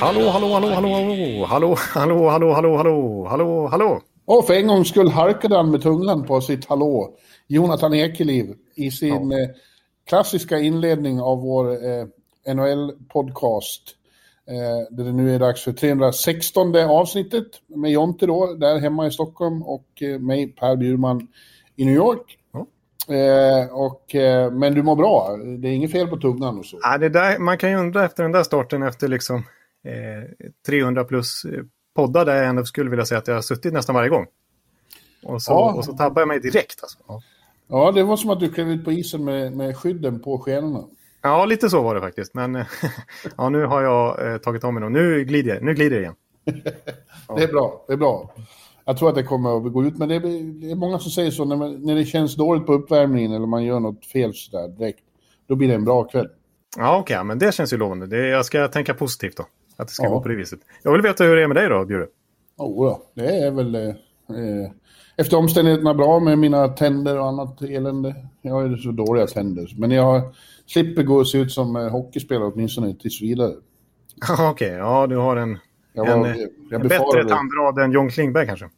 [0.00, 4.02] Hallå, hallå, hallå, hallå, hallå, hallå, hallå, hallå, hallå, hallå, hallå, hallå.
[4.24, 7.10] Och för en gångs skull harkade han med tungan på sitt hallå.
[7.46, 9.48] Jonathan Ekeliv i sin eh,
[10.08, 12.06] klassiska inledning av vår eh,
[12.54, 13.82] NHL-podcast.
[14.48, 19.10] Eh, där det nu är dags för 316 avsnittet med Jonte då, där hemma i
[19.10, 21.28] Stockholm och eh, mig, Per Bjurman,
[21.76, 22.37] i New York.
[23.08, 26.78] Eh, och, eh, men du mår bra, det är inget fel på tungan och så.
[26.82, 29.36] Ja, det där, man kan ju undra efter den där starten efter liksom
[29.84, 31.62] eh, 300 plus eh,
[31.96, 34.26] poddar där jag ändå skulle vilja säga att jag har suttit nästan varje gång.
[35.24, 35.72] Och så, Ja.
[35.74, 36.82] och så tappar jag mig direkt.
[36.82, 36.98] Alltså.
[37.08, 37.22] Ja.
[37.68, 40.84] Ja, det var som att du klev ut på isen med, med skydden på skenorna.
[41.22, 42.34] ja, lite så var det faktiskt.
[42.34, 42.54] Men
[43.36, 46.02] ja, nu har jag eh, tagit om mig och nu glider jag, nu glider jag
[46.02, 46.14] igen.
[47.36, 48.34] Det är bra, det är bra.
[48.88, 50.20] Jag tror att det kommer att gå ut, men det är,
[50.60, 53.46] det är många som säger så när, man, när det känns dåligt på uppvärmningen eller
[53.46, 55.00] man gör något fel sådär direkt.
[55.48, 56.28] Då blir det en bra kväll.
[56.76, 58.06] Ja, okej, men det känns ju lovande.
[58.06, 59.42] Det, jag ska tänka positivt då.
[59.76, 60.10] Att det ska Ja.
[60.10, 60.60] gå på det viset.
[60.82, 62.06] Jag vill veta hur det är med dig då, Bjure.
[62.56, 64.70] Oh, ja, det är väl eh, eh,
[65.16, 68.14] efter omständigheterna bra med mina tänder och annat elände.
[68.42, 70.22] Jag har ju så dåliga tänder, men jag
[70.66, 73.52] slipper gå och se ut som eh, hockeyspelare åtminstone tills vidare.
[74.50, 75.58] okej, ja, du har en,
[75.92, 76.34] Jag en, var- eh,
[76.70, 78.68] jag en bättre tandrad än John Klingberg kanske.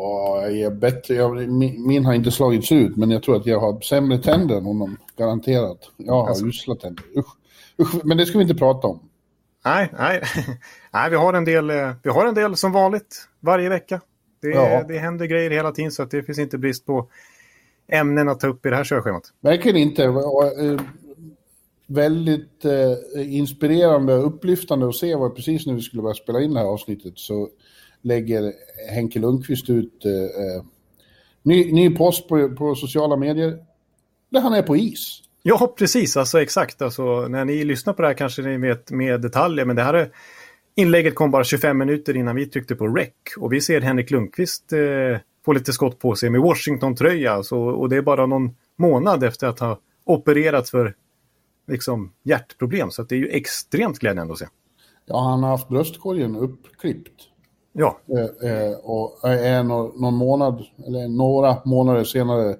[0.00, 1.14] Ja, jag är bättre.
[1.14, 4.64] Jag, min, har inte slagits ut, men jag tror att jag har sämre tänder än
[4.64, 4.96] honom.
[5.16, 5.78] Garanterat.
[5.96, 6.46] Jag har Alltså.
[6.46, 7.04] usla tänder.
[7.16, 7.26] Usch.
[7.80, 9.00] Usch, men det ska vi inte prata om.
[9.64, 10.22] Nej, nej.
[10.92, 14.00] nej vi, har en del, eh, vi har en del som vanligt varje vecka.
[14.42, 14.84] Det, Ja.
[14.88, 17.08] det händer grejer hela tiden så att det finns inte brist på
[17.88, 19.22] ämnen att ta upp i det här körschemat.
[19.40, 20.04] Verkligen inte.
[20.04, 20.80] Eh,
[21.86, 26.54] väldigt eh, inspirerande och upplyftande att se vad precis när vi skulle börja spela in
[26.54, 27.48] det här avsnittet så
[28.02, 28.52] lägger
[28.88, 30.62] Henke Lundqvist ut eh, eh,
[31.42, 33.58] ny, ny post på, på sociala medier
[34.30, 35.22] där han är på is.
[35.42, 36.16] Ja, precis.
[36.16, 36.82] Alltså exakt.
[36.82, 39.64] Alltså, när ni lyssnar på det här kanske ni vet med detaljer.
[39.64, 40.10] Men det här är,
[40.74, 43.08] inlägget kom bara 25 minuter innan vi tryckte på rec.
[43.38, 47.42] Och vi ser Henrik Lundqvist eh, få lite skott på sig med Washington-tröja.
[47.42, 50.94] Så, och det är bara någon månad efter att ha opererats för
[51.68, 52.90] liksom, hjärtproblem.
[52.90, 54.46] Så det är ju extremt glädjande att se.
[55.06, 57.28] Ja, han har haft bröstkorgen uppklippt.
[57.80, 62.56] Ja, Eh, eh, och är nå- någon månad, eller några månader senare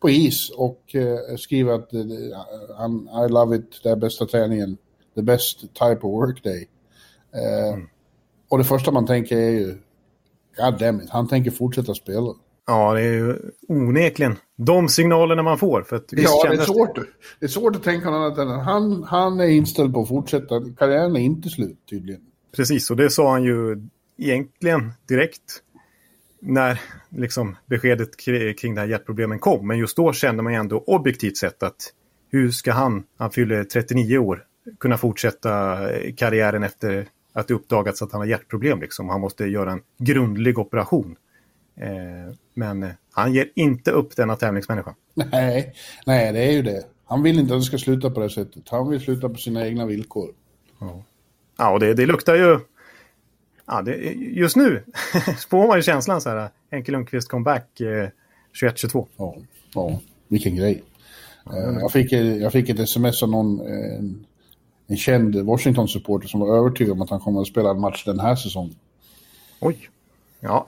[0.00, 4.76] på is och eh, skriver att I love it, det är bästa träningen,
[5.14, 6.68] the best type of workday.
[7.34, 7.78] Eh,
[8.50, 9.74] Och det första man tänker är ju,
[10.56, 12.34] god damn it, han tänker fortsätta spela.
[12.66, 13.36] Ja, det är ju
[13.68, 15.82] onekligen de signalerna man får.
[15.82, 16.98] För att Ja, det är, svårt,
[17.40, 20.08] det är svårt att tänka något annat än att han, han är inställd på att
[20.08, 20.60] fortsätta.
[20.78, 22.20] Karriären är inte slut tydligen.
[22.56, 23.88] Precis, och det sa han ju
[24.20, 25.62] egentligen direkt
[26.40, 29.66] när liksom beskedet kri- kring det här hjärtproblemen kom.
[29.66, 31.92] Men just då kände man ju ändå objektivt sett att
[32.30, 34.44] hur ska han, han fyller 39 år,
[34.80, 38.80] kunna fortsätta eh, karriären efter att det uppdagats att han har hjärtproblem.
[38.80, 39.08] Liksom.
[39.08, 41.16] Han måste göra en grundlig operation.
[41.76, 44.94] Eh, men eh, han ger inte upp denna tävlingsmänniska.
[45.14, 45.74] Nej,
[46.06, 46.84] nej, det är ju det.
[47.04, 48.68] Han vill inte att det ska sluta på det sättet.
[48.68, 50.30] Han vill sluta på sina egna villkor.
[51.56, 52.58] Ja, och det, det luktar ju...
[53.70, 54.82] Ja, det, just nu
[55.50, 58.08] får man ju känslan så här, Henke Lundqvist comeback eh,
[58.62, 59.06] 21-22.
[59.16, 59.36] Ja,
[59.74, 60.82] ja vilken grej.
[61.52, 64.26] Eh, jag, fick, jag fick ett sms av någon, en,
[64.86, 68.20] en känd Washington-supporter som var övertygad om att han kommer att spela en match den
[68.20, 68.74] här säsongen.
[69.60, 69.88] Oj.
[70.40, 70.66] Ja.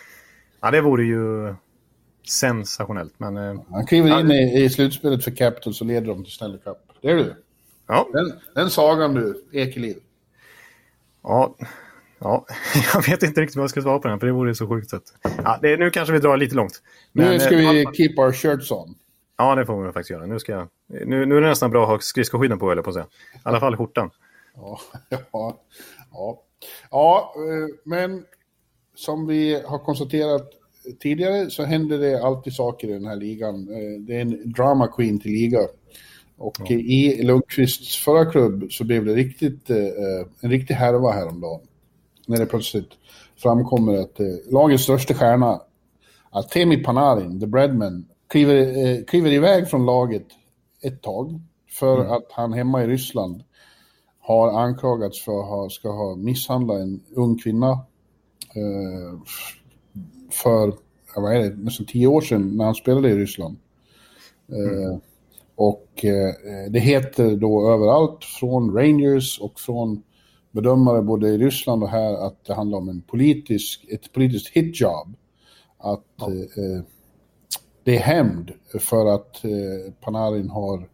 [0.60, 1.54] ja, det vore ju
[2.28, 3.14] sensationellt.
[3.18, 6.58] Men eh, Han kliver in i, i slutspelet för Capitals och leder dem till Stanley
[6.58, 6.78] Cup.
[7.02, 7.34] Det är du.
[7.86, 9.96] ja, Den, den sagan du, Ekeliv.
[11.22, 11.54] ja,
[12.22, 12.46] ja,
[12.94, 14.90] jag vet inte riktigt vad jag ska svara på den, för det vore så sjukt.
[14.90, 15.02] Sett.
[15.44, 16.82] Ja, det, nu kanske vi drar lite långt.
[17.12, 18.94] Nu Men, ska eh, vi keep our shirts on.
[19.36, 20.26] Ja, det får vi faktiskt göra.
[20.26, 20.68] Nu, ska jag,
[21.06, 23.06] nu, nu är det nästan bra att ha skridskoskydden på, eller på att säga.
[23.34, 24.10] I alla fall skjortan.
[24.54, 25.56] Ja, ja,
[26.12, 26.42] ja.
[26.90, 28.24] ja eh, men
[28.94, 30.50] som vi har konstaterat
[31.00, 33.68] tidigare så händer det alltid saker i den här ligan.
[33.68, 35.58] Eh, Det är en drama queen till liga.
[36.36, 39.70] Och i Lundqvists förra klubb så blev det riktigt,
[40.40, 41.60] en riktig härva häromdagen.
[42.26, 42.90] När det plötsligt
[43.36, 45.60] framkommer att eh, lagets största stjärna,
[46.30, 50.26] Artemi Panarin, the Breadman, kliver, eh, kliver iväg från laget
[50.82, 51.40] ett tag
[51.70, 52.12] för mm.
[52.12, 53.42] att han hemma i Ryssland
[54.20, 57.70] har anklagats för att ha, ska ha misshandlat en ung kvinna
[58.54, 59.18] eh,
[60.30, 60.74] för,
[61.16, 63.56] vad är det, nästan tio år sedan när han spelade i Ryssland.
[64.52, 65.00] Eh, mm.
[65.54, 66.34] Och eh,
[66.70, 70.02] det heter då överallt från Rangers och från
[70.52, 75.16] bedömare både i Ryssland och här att det handlar om en politisk, ett politiskt hitjob.
[75.78, 76.30] Att ja.
[76.30, 76.84] eh,
[77.84, 80.88] det är hämnd för att eh, Panarin har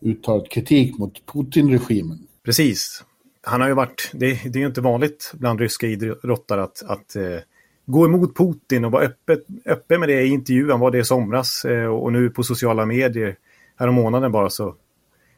[0.00, 2.18] uttalat kritik mot Putin-regimen.
[2.44, 3.04] Precis.
[3.42, 7.16] Han har ju varit, det, det är ju inte vanligt bland ryska idrottare att, att
[7.16, 7.38] eh,
[7.86, 10.80] gå emot Putin och vara öppet, öppen med det i intervjun.
[10.80, 13.36] Var det i somras eh, och nu på sociala medier
[13.76, 14.74] härom månaden bara så,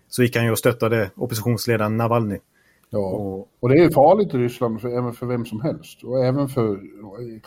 [0.09, 2.39] så gick han ju och stöttade oppositionsledaren Navalny.
[2.91, 6.05] Ja, och, och det är farligt i Ryssland för, även för vem som helst.
[6.05, 6.81] Och även för,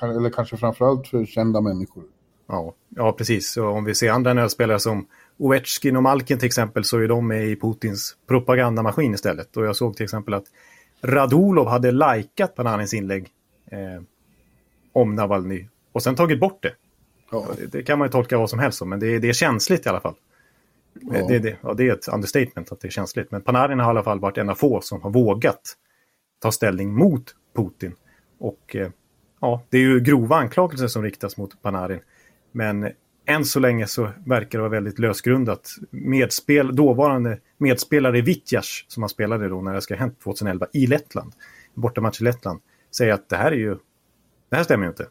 [0.03, 2.03] eller kanske framförallt för kända människor.
[2.47, 3.57] Ja, ja precis.
[3.57, 5.07] Och om vi ser andra nödspelare som
[5.38, 9.57] Ovechkin och Malkin till exempel så är de med i Putins propagandamaskin istället.
[9.57, 10.45] Och jag såg till exempel att
[11.03, 13.27] Radulov hade likat Pananins inlägg
[13.71, 14.03] eh,
[14.93, 16.73] om Navalny och sen tagit bort det.
[17.31, 17.47] Ja.
[17.57, 19.85] Det, det, kan man ju tolka vad som helst om, men det, det är känsligt
[19.85, 20.15] i alla fall.
[20.93, 21.27] Ja.
[21.27, 23.31] Det, det, ja, det är ett understatement att det är känsligt.
[23.31, 25.61] Men Panarin har i alla fall varit en av få som har vågat
[26.41, 27.95] ta ställning mot Putin.
[28.39, 28.89] Och eh,
[29.41, 31.99] ja, det är ju grova anklagelser som riktas mot Panarin.
[32.51, 32.91] Men
[33.25, 35.69] än så länge så verkar det vara väldigt lösgrundat.
[35.89, 40.88] Medspel, dåvarande medspelare Vitjas, som han spelade då när det ska ha hänt 2011 i
[40.88, 41.33] Lettland,
[41.73, 42.61] bortamatch i Lettland,
[42.95, 43.77] säger att det här är ju,
[44.49, 45.07] det här stämmer ju inte.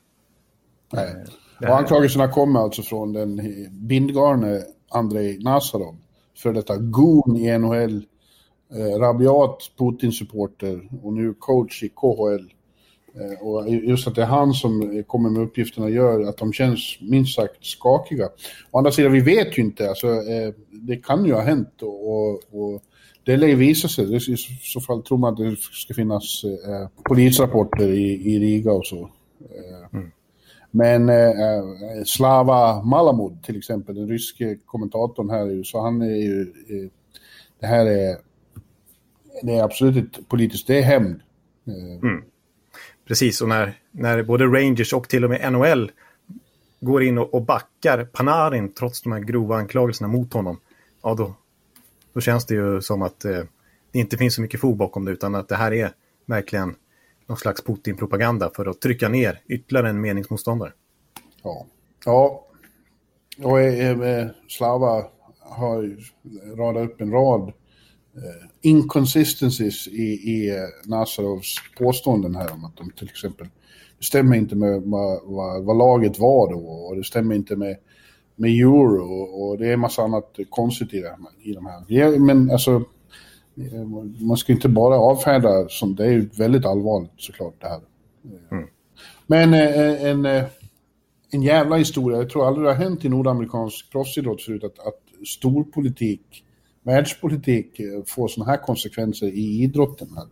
[0.93, 1.25] Nej.
[1.61, 3.41] Och anklagelserna kommer alltså från den
[3.71, 5.97] bindgarne Andrei Nazarov,
[6.37, 8.03] för detta goon i NHL,
[8.75, 12.53] eh, rabiat Putin-supporter och nu coach i KHL.
[13.15, 16.99] Eh, och just att det är han som kommer med uppgifterna gör att de känns
[17.01, 18.29] minst sagt skakiga.
[18.71, 19.89] Å andra sidan, vi vet ju inte.
[19.89, 22.83] Alltså, eh, det kan ju ha hänt och, och
[23.25, 24.17] det lär ju visa sig.
[24.17, 28.87] I så fall tror man att det ska finnas eh, polisrapporter i, i Riga och
[28.87, 29.11] så.
[29.41, 30.11] Eh, mm.
[30.71, 36.17] Men eh, eh, Slava Malamud till exempel, den ryske kommentatorn här i USA, han är
[36.17, 36.41] ju...
[36.43, 36.91] Eh,
[37.61, 38.17] det här är...
[39.43, 41.21] Det är absolut inte politiskt, det är hämnd.
[41.67, 42.23] Eh, mm.
[43.09, 45.91] Precis, och när, när både Rangers och till och med NHL
[46.81, 50.61] går in och, och backar Panarin trots de här grova anklagelserna mot honom,
[51.03, 51.35] ja då,
[52.13, 53.43] då känns det ju som att eh,
[53.93, 55.91] det inte finns så mycket fog bakom det utan att det här är
[56.27, 56.75] verkligen
[57.31, 60.73] någon slags Putin-propaganda för att trycka ner ytterligare en meningsmotståndare.
[61.43, 61.67] Ja,
[62.05, 62.47] ja.
[63.43, 65.05] och eh, eh, eh Slava
[65.41, 65.97] har
[66.57, 67.49] radat upp en rad
[68.15, 73.49] eh, inconsistencies i, i eh, Nasarovs påståenden här om att de till exempel
[73.99, 77.77] det stämmer inte med vad, vad, vad, laget var då och det stämmer inte med,
[78.37, 82.19] med euro och, och det är en massa annat konstigt i, det, i de här.
[82.19, 82.85] Men alltså
[84.21, 87.81] man ska inte bara avfärda som det är väldigt allvarligt såklart det här.
[88.51, 88.69] Mm.
[89.27, 90.45] Men eh, en, eh,
[91.31, 92.19] en jävla historia.
[92.19, 96.45] Jag tror aldrig det har hänt i nordamerikansk proffsidrott förut att, att storpolitik,
[96.83, 100.09] världspolitik får sådana här konsekvenser i idrotten.
[100.17, 100.27] Här.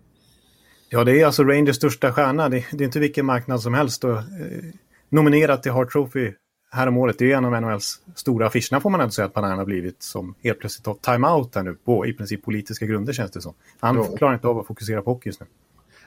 [0.91, 2.49] Ja, det är alltså Rangers största stjärna.
[2.49, 4.05] Det, det är inte vilken marknad som helst.
[4.05, 4.25] Och, eh,
[5.09, 6.32] nominerat till Hart Trophy
[6.70, 7.19] häromåret.
[7.19, 10.03] Det är en av NHLs stora affischerna får man ändå säga att Panarin har blivit
[10.03, 13.55] som helt plötsligt tar time-out här nu på i princip politiska grunder känns det som.
[13.81, 14.17] Han ja.
[14.17, 15.47] klarar inte av att fokusera på hockey just nu.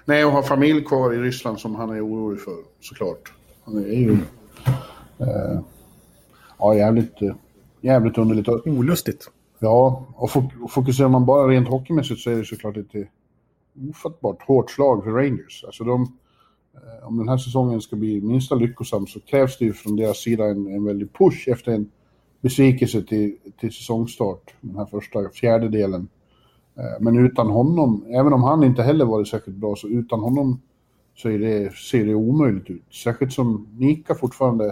[0.06, 3.34] Nej, och har familj kvar i Ryssland som han är orolig för såklart.
[3.66, 4.10] Han är ju...
[4.10, 4.26] Mm.
[5.18, 5.62] Eh,
[6.58, 7.36] ja, jävligt, eh,
[7.82, 8.48] jävligt underligt.
[8.48, 9.32] Olustigt.
[9.60, 10.32] Ja, och
[10.72, 13.10] fokuserar man bara rent hockeymässigt så är det såklart ett
[13.90, 15.64] ofattbart hårt slag för Rangers.
[15.64, 16.21] Alltså de Eh,
[16.74, 20.18] Eh, om den här säsongen ska bli minsta lyckosam så krävs det ju från deras
[20.18, 21.92] sida en, en väldig push efter en
[22.42, 26.08] besvikelse till, till säsongstart, den här första fjärdedelen.
[26.78, 30.62] Eh, men utan honom, även om han inte heller varit särskilt bra, så utan honom
[31.16, 32.94] så är det, ser det omöjligt ut.
[33.04, 34.66] Särskilt som Mika fortfarande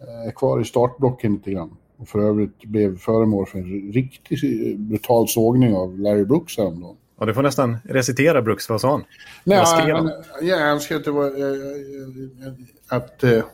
[0.00, 1.76] eh, är kvar i startblocken lite grann.
[1.96, 6.96] Och för övrigt blev föremål för en riktigt brutal sågning av Larry Brooks häromdagen.
[7.18, 9.04] Ja, du får nästan recitera Brooks, vad sa han?
[9.44, 10.10] Nej, vad skrev han?
[10.42, 11.26] Ja, han skrev att var...
[11.26, 12.52] Äh,
[12.88, 13.24] att...
[13.24, 13.44] Äh,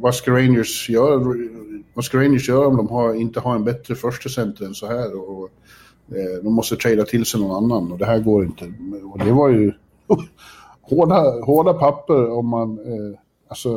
[0.00, 1.34] vad ska Rangers göra?
[1.94, 4.86] Vad ska Rangers göra om de har, inte har en bättre första center än så
[4.86, 5.30] här?
[5.30, 5.48] Och,
[6.08, 8.64] äh, de måste trada till sig någon annan och det här går inte.
[9.12, 9.72] Och det var ju
[10.80, 12.78] hårda, hårda papper om man...
[12.78, 13.18] Eh,
[13.48, 13.70] alltså...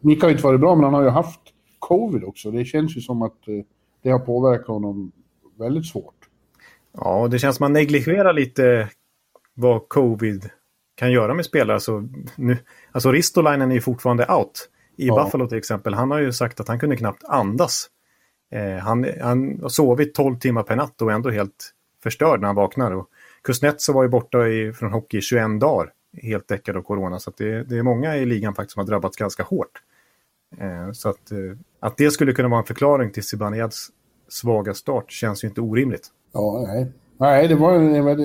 [0.00, 1.40] Mika har inte varit bra, men han har ju haft
[1.78, 2.50] covid också.
[2.50, 3.64] Det känns ju som att eh,
[4.02, 5.12] det har påverkat honom
[5.58, 6.17] väldigt svårt.
[7.00, 8.88] Ja, det känns som man negligerar lite
[9.54, 10.50] vad covid
[10.94, 11.80] kan göra med spelare.
[11.80, 12.58] Så nu,
[12.92, 14.68] alltså Ristolainen är ju fortfarande out.
[14.96, 15.24] I ja.
[15.24, 15.94] Buffalo till exempel.
[15.94, 17.90] Han har ju sagt att han kunde knappt andas
[18.50, 22.46] Eh, han, han har sovit 12 timmar per natt och är ändå helt förstörd när
[22.46, 22.92] han vaknar.
[22.92, 23.10] Och
[23.42, 27.18] Kuznetsov var ju borta i, från hockey i 21 dagar, helt däckad av corona.
[27.18, 29.82] Så det, det, är många i ligan faktiskt som har drabbats ganska hårt.
[30.58, 31.38] Eh, så att, eh,
[31.80, 33.72] att det skulle kunna vara en förklaring till Zibanejad
[34.28, 36.08] svaga start känns ju inte orimligt.
[36.32, 36.86] Ja, nej.
[37.20, 37.78] Nej, det var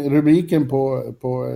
[0.10, 1.54] rubriken på, på uh,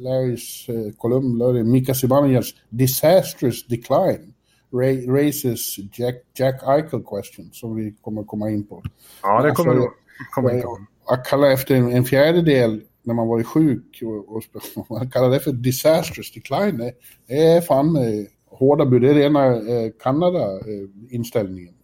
[0.00, 4.34] Larrys uh, kolumn, Mika Zibanejads disastrous decline
[4.72, 8.82] raises Jack, Jack Eichel question som vi kommer komma in på.
[9.22, 9.88] Ja, det kommer alltså,
[10.18, 10.78] vi komma in på.
[11.06, 14.42] Att kalla efter en, en fjärdedel när man varit sjuk och, och
[14.90, 16.92] man kallar det för disastrous decline,
[17.26, 19.02] det, är fan eh, hårda bud.
[19.02, 21.74] Det är rena eh, Kanada-inställningen.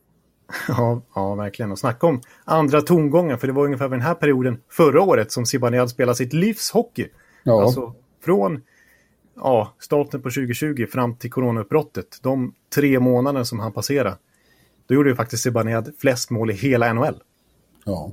[0.69, 1.73] Ja, ja, verkligen.
[1.73, 5.33] Och snacka om andra tongångar, för det var ungefär vid den här perioden förra året
[5.33, 7.09] som Zibanejad spelade sitt livs hockey.
[7.43, 7.63] Ja.
[7.63, 8.63] Alltså från
[9.37, 14.17] ja, starten på 2020 fram till coronautbrottet, de tre månaderna som han passerade,
[14.87, 17.23] då gjorde ju faktiskt Zibanejad flest mål i hela NHL.
[17.85, 18.13] Ja.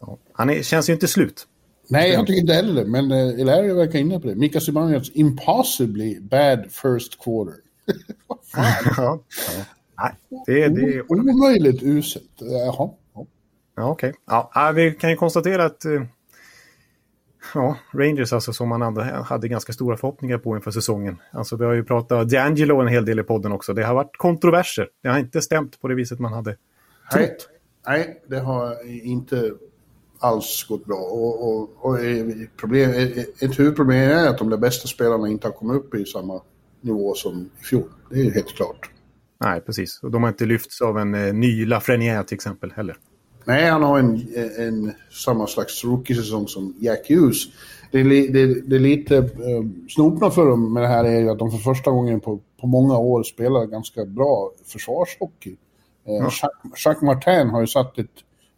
[0.00, 0.16] ja.
[0.32, 1.46] Han är, känns ju inte slut.
[1.88, 4.34] Nej, jag tycker inte heller men uh, Ilaria verkar inne på det.
[4.34, 7.54] Mika Zibanejads impossibly bad first quarter.
[8.96, 9.20] ja,
[9.56, 9.64] ja.
[9.96, 10.12] Nej,
[10.46, 11.02] det, det...
[11.08, 12.30] Omöjligt uselt.
[12.38, 12.90] Jaha.
[13.76, 14.10] Ja, okej.
[14.10, 14.12] Okay.
[14.54, 16.02] Ja, vi kan ju konstatera att uh,
[17.54, 21.16] ja, Rangers alltså som man hade ganska stora förhoppningar på inför säsongen.
[21.32, 23.74] Alltså vi har ju pratat D'Angelo en hel del i podden också.
[23.74, 24.88] Det har varit kontroverser.
[25.02, 26.56] Det har inte stämt på det viset man hade
[27.12, 27.48] trott.
[27.86, 29.52] Nej, nej det har inte
[30.18, 30.96] alls gått bra.
[30.96, 31.98] Och, och, och
[32.56, 32.90] problem,
[33.40, 36.40] ett huvudproblem är att de där bästa spelarna inte har kommit upp i samma
[36.80, 37.88] nivå som i fjol.
[38.10, 38.90] Det är helt klart.
[39.38, 40.00] Nej, precis.
[40.02, 42.96] Och de har inte lyfts av en eh, ny Lafrenière till exempel heller.
[43.44, 44.26] Nej, han har en,
[44.58, 47.44] en samma slags rookie-säsong som Jack Hughes.
[47.90, 49.24] Det är, det, det är lite eh,
[49.88, 52.66] snopna för dem med det här är ju att de för första gången på, på
[52.66, 55.56] många år spelar ganska bra försvarshockey.
[56.06, 56.22] Eh, ja.
[56.22, 58.10] Jacques, Jacques Martin har ju satt ett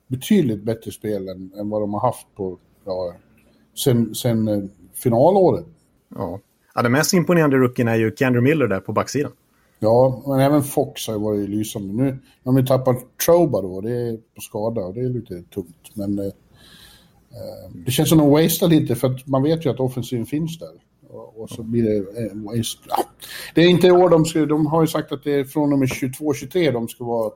[0.07, 3.15] betydligt bättre spel än, än vad de har haft på, ja,
[3.75, 4.63] sen, sen eh,
[4.95, 5.67] finalåret.
[6.15, 6.41] Ja.
[6.75, 9.33] ja, den mest imponerande rookien är ju Kendra Miller där på backsidan.
[9.79, 11.95] Ja, men även Fox har ju varit lysande.
[11.95, 15.91] Nu har de tappat Troba då, det är på skada och det är lite tungt.
[15.95, 19.71] Men eh, eh, det känns som att de wastear lite för att man vet ju
[19.71, 20.73] att offensiven finns där.
[21.09, 22.83] Och, och så blir det eh, waste.
[22.89, 23.05] Ja.
[23.55, 25.73] Det är inte i år de ska, de har ju sagt att det är från
[25.73, 27.33] och med 22-23 de ska vara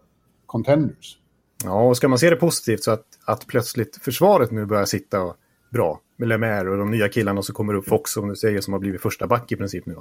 [0.46, 1.16] contenders.
[1.64, 5.34] Ja, och ska man se det positivt så att, att plötsligt försvaret nu börjar sitta
[5.70, 8.72] bra med Lemaire och de nya killarna som kommer upp, Fox som du säger, som
[8.72, 9.94] har blivit första back i princip nu.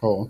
[0.00, 0.28] Ja.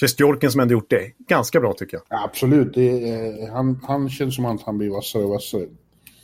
[0.00, 2.02] Sjestjorken som ändå gjort det ganska bra tycker jag.
[2.08, 5.66] Ja, absolut, är, han, han känns som att han blir vassare och vassare.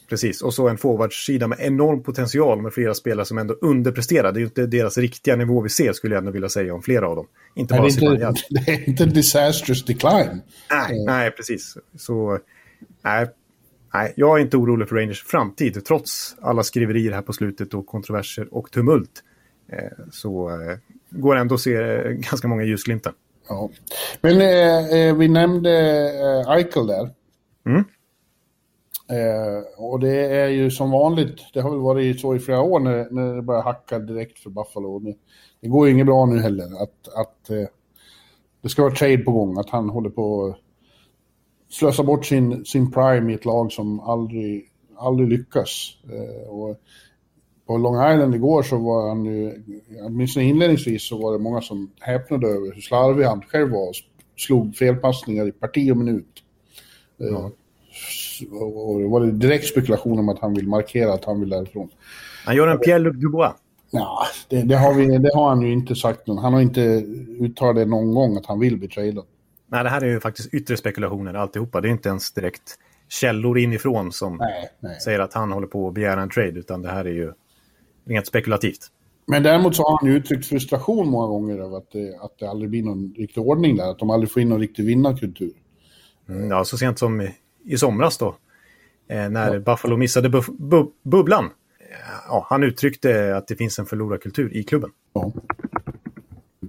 [0.08, 4.32] Precis, och så en forwardssida med enorm potential med flera spelare som ändå underpresterar.
[4.32, 6.82] Det är ju inte deras riktiga nivå vi ser skulle jag ändå vilja säga om
[6.82, 7.26] flera av dem.
[7.54, 10.42] Inte bara det, är inte, det är inte disastrous decline.
[10.70, 11.04] Nej, uh.
[11.06, 11.76] nej precis.
[11.98, 12.38] Så,
[13.04, 13.26] nej,
[13.94, 17.86] nej, jag är inte orolig för Rangers framtid trots alla skriverier här på slutet och
[17.86, 19.22] kontroverser och tumult.
[19.72, 20.78] Eh, så eh,
[21.10, 23.12] går ändå att se eh, ganska många ljusglimtar.
[23.48, 23.70] Ja.
[24.20, 25.70] Men eh, eh, vi nämnde
[26.20, 27.10] eh, Eichel där.
[27.66, 27.84] Mm.
[29.08, 32.80] Eh, och det är ju som vanligt, det har väl varit så i flera år
[32.80, 34.98] när, när det börjar hacka direkt för Buffalo.
[34.98, 35.14] Det,
[35.60, 37.66] det går ju inget bra nu heller att, att eh,
[38.62, 40.56] det ska vara trade på gång, att han håller på att
[41.74, 45.96] slösa bort sin, sin prime i ett lag som aldrig, aldrig lyckas.
[46.12, 46.80] Eh, och
[47.66, 49.62] på Long Island igår så var han ju,
[50.06, 53.94] åtminstone inledningsvis så var det många som häpnade över hur slarvig han själv var och
[54.36, 56.42] slog felpassningar i parti och minut.
[57.20, 57.50] Eh, ja.
[58.52, 61.88] Och det var det direkt spekulation om att han vill markera att han vill därifrån.
[62.44, 63.52] Han gör en Pierre-Luc Dubois.
[63.90, 66.28] Ja, det, det, har vi, det har han ju inte sagt.
[66.28, 66.80] Han har inte
[67.40, 69.24] uttalat det någon gång att han vill bli tradad.
[69.66, 71.80] Nej, det här är ju faktiskt yttre spekulationer alltihopa.
[71.80, 72.78] Det är inte ens direkt
[73.08, 75.00] källor inifrån som nej, nej.
[75.00, 77.32] säger att han håller på att begära en trade, utan det här är ju
[78.06, 78.90] rent spekulativt.
[79.26, 82.70] Men däremot så har han uttryckt frustration många gånger över att det, att det aldrig
[82.70, 85.52] blir någon riktig ordning där, att de aldrig får in någon riktig vinnarkultur.
[86.28, 87.34] Mm, ja, så sent som i,
[87.64, 88.36] i somras då,
[89.08, 89.60] eh, när ja.
[89.60, 91.50] Buffalo missade bu bu bubblan.
[92.28, 94.90] Ja, han uttryckte att det finns en förlorarkultur i klubben.
[95.12, 95.32] Ja.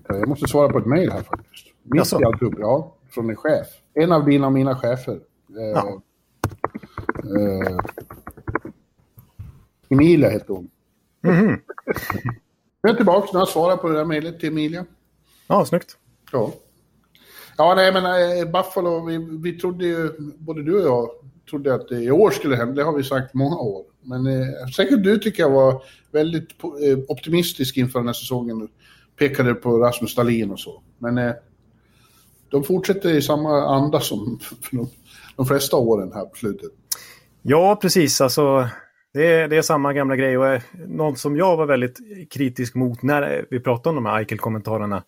[0.08, 1.68] Jag måste svara på ett mejl här faktiskt.
[1.84, 2.96] Mitt i alltihop, ja.
[3.10, 3.68] Från en chef.
[3.94, 5.20] En av dina och mina chefer.
[5.58, 6.02] Eh, ja.
[7.40, 7.78] eh,
[9.90, 10.70] Emilia heter hon.
[11.26, 11.60] Mm.
[12.82, 13.40] Jag är tillbaka nu.
[13.40, 14.86] Jag svarar på det där mejlet till Emilia.
[15.48, 15.98] Ja, snyggt.
[16.32, 16.54] Ja.
[17.58, 21.10] Ja, nej, men äh, Buffalo, vi, vi trodde ju, både du och jag,
[21.50, 22.74] trodde att det i år skulle hända.
[22.74, 23.84] Det har vi sagt många år.
[24.02, 28.68] Men eh, säkert du tycker jag var väldigt eh, optimistisk inför den här säsongen.
[29.20, 30.82] Pekade på Rasmus Dahlin och så.
[30.98, 31.34] Men eh,
[32.50, 34.40] de fortsätter i samma anda som
[34.72, 34.90] de,
[35.36, 36.72] de flesta åren här på slutet.
[37.42, 38.22] Ja, precis.
[38.22, 38.70] Alltså,
[39.16, 40.38] det, är, det är samma gamla grej.
[40.38, 44.20] Och eh, något som jag var väldigt kritisk mot när vi pratade om de här
[44.20, 45.04] Eichel-kommentarerna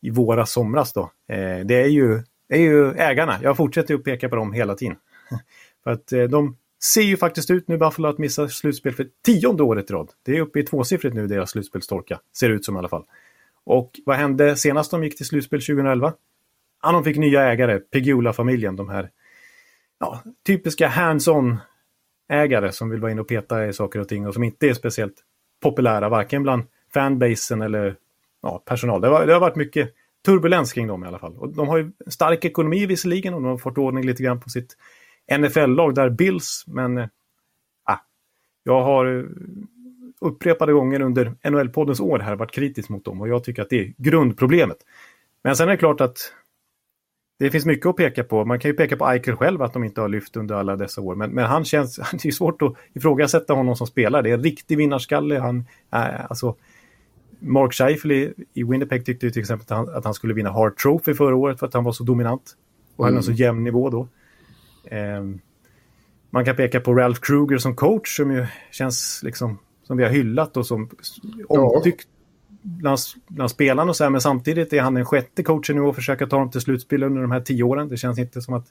[0.00, 0.92] i våra somras.
[0.92, 3.38] Då, eh, det är ju, är ju ägarna.
[3.42, 4.96] Jag fortsätter att peka på dem hela tiden.
[5.84, 9.62] för att eh, de ser ju faktiskt ut nu, Buffalo, att missa slutspel för tionde
[9.62, 10.10] året i rad.
[10.22, 12.20] Det är uppe i tvåsiffrigt nu, deras slutspelstorka.
[12.36, 13.04] Ser det ut som i alla fall.
[13.64, 16.12] Och vad hände senast de gick till slutspel 2011?
[16.82, 19.10] Ja, de fick nya ägare, Pegula-familjen, de här
[20.00, 21.56] ja, typiska hands-on
[22.32, 24.74] ägare som vill vara inne och peta i saker och ting och som inte är
[24.74, 25.14] speciellt
[25.62, 26.62] populära, varken bland
[26.94, 27.96] fanbasen eller
[28.42, 29.00] ja, personal.
[29.00, 31.36] Det, var, det har varit mycket turbulens kring dem i alla fall.
[31.36, 34.48] Och de har ju stark ekonomi visserligen och de har fått ordning lite grann på
[34.48, 34.76] sitt
[35.38, 37.06] NFL-lag där Bills, men äh,
[38.62, 39.24] jag har eh,
[40.20, 43.80] upprepade gånger under NHL-poddens år här varit kritisk mot dem och jag tycker att det
[43.80, 44.78] är grundproblemet.
[45.44, 46.32] Men sen är det klart att
[47.42, 48.44] det finns mycket att peka på.
[48.44, 51.00] Man kan ju peka på Eichel själv att de inte har lyft under alla dessa
[51.00, 51.14] år.
[51.14, 54.22] Men, men han känns, det är svårt att ifrågasätta honom som spelare.
[54.22, 55.38] Det är en riktig vinnarskalle.
[55.38, 56.56] Han, äh, alltså,
[57.38, 60.78] Mark Scheifele i, i Winnipeg tyckte till exempel att han, att han, skulle vinna Hart
[60.78, 62.56] Trophy förra året för att han var så dominant.
[62.96, 63.14] Och mm.
[63.14, 64.08] hade en så jämn nivå då.
[64.96, 65.40] Um,
[66.30, 70.10] man kan peka på Ralph Kruger som coach som ju känns liksom som vi har
[70.10, 70.90] hyllat och som
[71.48, 72.08] omtyckt
[72.62, 75.94] bland, bland spelarna och så här, men samtidigt är han den sjätte coachen nu och
[75.94, 77.88] försöka ta dem till slutspel under de här tio åren.
[77.88, 78.66] Det känns inte som att...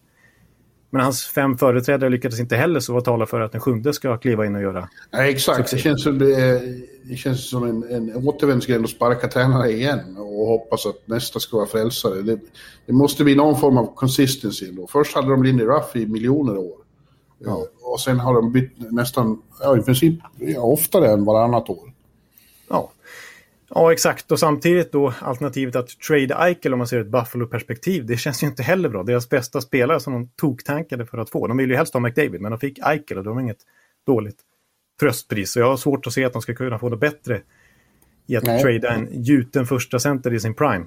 [0.90, 4.18] Men hans fem företrädare lyckades inte heller så vad talar för att den sjunde ska
[4.18, 5.72] kliva in och göra Nej, exakt.
[5.72, 6.62] Det känns som, det,
[7.04, 11.58] det känns som en, en återvändsgränd att sparka tränare igen och hoppas att nästa ska
[11.58, 12.22] vara frälsare.
[12.22, 12.40] Det,
[12.86, 14.88] det måste bli någon form av consistency då.
[14.88, 16.78] Först hade de Lindy Ruff i miljoner år.
[17.46, 17.66] Ja.
[17.82, 21.94] Och sen har de bytt nästan, ja, i princip ja, oftare än varannat år.
[22.70, 22.92] Ja.
[23.74, 24.32] Ja, exakt.
[24.32, 28.06] Och samtidigt då alternativet att trade Eichel om man ser ett Buffalo-perspektiv.
[28.06, 29.04] Det känns ju inte heller bra.
[29.04, 31.48] Deras bästa spelare som de toktankade för att få.
[31.48, 33.62] De ville ju helst ha McDavid, men de fick Eichel och det var inget
[34.06, 34.38] dåligt
[35.00, 35.52] tröstpris.
[35.52, 37.42] Så jag har svårt att se att de ska kunna få det bättre
[38.28, 38.62] i att Nej.
[38.62, 40.86] trada en gjuten första center i sin prime.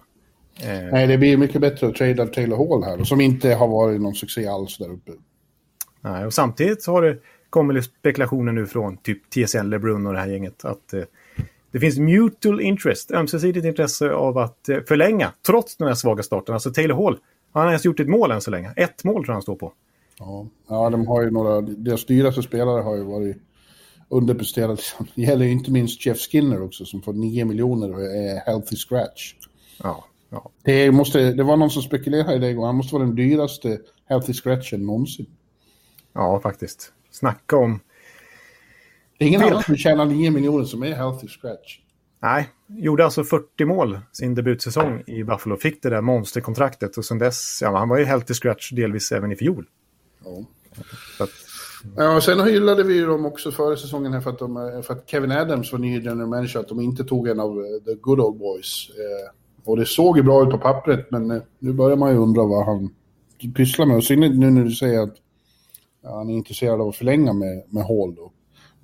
[0.63, 0.93] Eh.
[0.93, 4.15] Nej, det blir mycket bättre att trada Taylor Hall här, som inte har varit någon
[4.15, 5.13] succé alls där uppe.
[6.01, 7.19] Nej, och samtidigt så har det
[7.51, 11.03] kommit spekulationer nu från typ TSN, LeBrun och det här gänget att eh,
[11.75, 16.55] det finns mutual interest, ömsesidigt intresse av att eh, förlänga trots den här svaga starten.
[16.55, 17.19] Alltså Taylor Hall,
[17.53, 18.73] han har ens gjort ett mål än så länge.
[18.77, 19.73] Ett mål tror jag han står på.
[20.19, 23.37] Ja, ja de har ju några, deras dyraste spelare har ju varit
[24.09, 24.77] underpresterade.
[25.15, 28.77] Det gäller ju inte minst Jeff Skinner också som får 9 miljoner och är healthy
[28.77, 29.35] scratch.
[29.83, 30.51] Ja, ja.
[30.63, 32.67] Det, måste, det var någon som spekulerade i det igår.
[32.67, 35.27] Han måste vara den dyraste healthy scratchen någonsin.
[36.13, 36.93] Ja, faktiskt.
[37.11, 37.81] Snacka om...
[39.19, 41.79] Det är ingen annan som tjänar 9 miljoner som är healthy scratch.
[42.23, 45.57] Nej, gjorde alltså 40 mål sin debutsäsong i Buffalo.
[45.57, 49.33] Fick det där monsterkontraktet och sen dess, ja, han var ju healthy scratch delvis även
[49.33, 49.67] i fjol.
[50.25, 50.45] Ja.
[51.21, 51.31] Att,
[51.97, 55.11] ja, sen hyllade vi ju dem också före säsongen här för att, de, för att
[55.11, 58.21] Kevin Adams var ny general manager, att de inte tog en av eh, the good
[58.21, 58.91] old boys.
[58.91, 59.31] Eh,
[59.65, 62.45] och det såg ju bra ut på pappret, men eh, nu börjar man ju undra
[62.45, 62.95] vad han
[63.55, 63.97] pysslar med.
[63.97, 65.17] Och synnerhet nu när du säger att
[66.03, 68.33] han är intresserad av att förlänga med, med Hall då.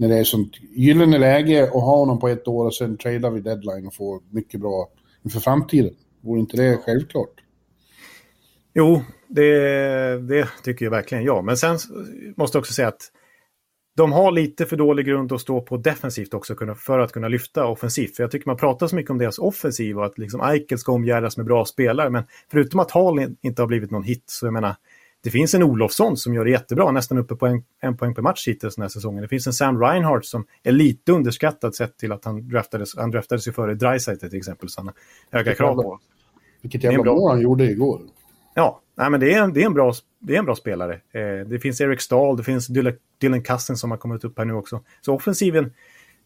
[0.01, 3.31] När det är sånt gyllene läge att ha honom på ett år och sen trada
[3.31, 4.89] vid deadline och få mycket bra
[5.25, 5.95] inför framtiden.
[6.21, 7.35] Vore inte det självklart?
[8.75, 11.45] Jo, det, det tycker jag verkligen jag.
[11.45, 11.79] Men sen
[12.37, 13.11] måste jag också säga att
[13.97, 17.67] de har lite för dålig grund att stå på defensivt också för att kunna lyfta
[17.67, 18.17] offensivt.
[18.17, 20.93] För jag tycker man pratar så mycket om deras offensiv och att liksom Eichel ska
[20.93, 22.11] omgärdas med bra spelare.
[22.11, 24.77] Men förutom att Hall inte har blivit någon hit så jag menar,
[25.23, 28.23] det finns en Olofsson som gör det jättebra, nästan uppe på en, en poäng per
[28.23, 29.23] match hittills den här säsongen.
[29.23, 33.11] Det finns en Sam Reinhardt som är lite underskattad sett till att han draftades, han
[33.11, 34.95] draftades ju före Dreisaitl till exempel, så han har
[35.39, 35.99] höga krav på.
[36.63, 38.01] Vilket jävla mål han gjorde igår.
[38.55, 40.95] Ja, nej, men det är, en, det, är en bra, det är en bra spelare.
[40.95, 42.67] Eh, det finns Eric Stahl, det finns
[43.19, 44.81] Dylan, Cousins som har kommit upp här nu också.
[45.01, 45.73] Så offensiven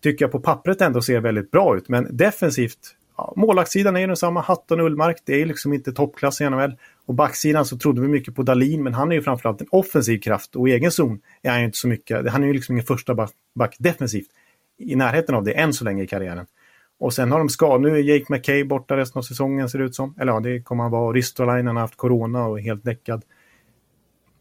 [0.03, 4.07] tycker jag på pappret ändå ser väldigt bra ut, men defensivt ja, målvaktssidan är ju
[4.07, 4.41] densamma.
[4.41, 6.77] Hatton Ullmark, det är liksom inte toppklass i NHL.
[7.07, 10.19] Och backsidan så trodde vi mycket på Dalin, men han är ju framförallt en offensiv
[10.19, 12.31] kraft och i egen zon är han ju inte så mycket.
[12.31, 14.29] Han är ju liksom ingen första back, back defensivt
[14.79, 16.47] i närheten av det än så länge i karriären.
[16.99, 17.79] Och sen har de skador.
[17.79, 20.15] Nu är Jake McKay borta resten av säsongen ser det ut som.
[20.19, 21.13] Eller ja, det kommer han vara.
[21.13, 23.25] Ristolainen har haft corona och är helt däckad.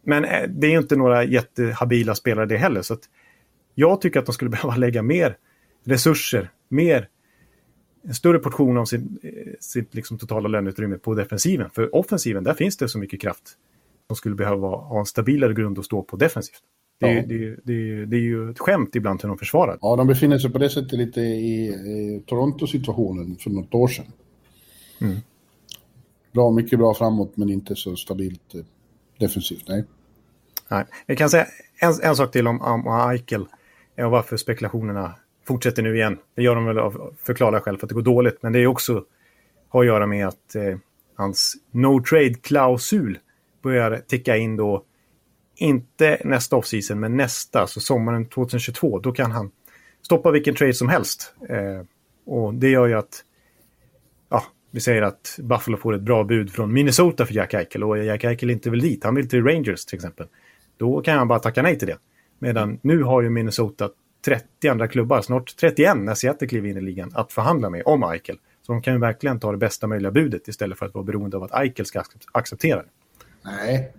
[0.06, 2.82] Men eh, det är ju inte några jättehabila spelare det heller.
[2.82, 2.98] Så
[3.76, 5.38] jag tycker att de skulle behöva lägga mer
[5.86, 7.08] resurser, mer
[8.08, 11.70] en större portion av sin, eh, sitt liksom totala löneutrymme på defensiven.
[11.70, 13.58] För offensiven, där finns det så mycket kraft
[14.08, 16.62] som skulle behöva ha en stabilare grund att stå på defensivt.
[17.00, 17.24] Det är, ja.
[17.28, 19.78] det, det, det är ju ett skämt ibland hur de försvarar.
[19.82, 24.06] Ja, de befinner sig på det sättet lite i, i Toronto-situationen för något år sedan.
[25.02, 25.18] Mm.
[26.32, 28.62] bra, mycket bra framåt men inte så stabilt eh,
[29.20, 29.68] defensivt.
[29.68, 29.84] Nej.
[30.68, 30.86] Nej.
[31.06, 31.48] Jag kan säga
[31.80, 33.46] en, en sak till om, om Eichel
[33.98, 35.16] och varför spekulationerna
[35.48, 36.18] fortsätter nu igen.
[36.36, 38.68] Det gör de väl av förklara själv för att det går dåligt, men det är
[38.68, 39.04] också
[39.74, 40.78] har att göra med att eh,
[41.16, 43.20] hans no trade-klausul
[43.64, 44.84] börjar ticka in då,
[45.56, 49.52] inte nästa offseason, men nästa, så sommaren 2022, då kan han
[50.02, 51.34] stoppa vilken trade som helst.
[51.50, 51.86] Eh,
[52.26, 53.24] och det gör ju att,
[54.30, 58.04] ja, vi säger att Buffalo får ett bra bud från Minnesota för Jack Eichel och
[58.04, 60.28] Jack Eichel inte vill dit, han vill till Rangers till exempel.
[60.78, 61.98] Då kan han bara tacka nej till det.
[62.40, 63.90] Medan nu har ju Minnesota
[64.26, 68.04] 30 andra klubbar, snart 31 när Seattle kliver in i ligan, att förhandla med om
[68.04, 68.38] Eichel.
[68.62, 71.38] Så de kan ju verkligen ta det bästa möjliga budet istället för att vara beroende
[71.38, 72.90] av att Eichel ska acceptera det.
[73.46, 73.94] Nej.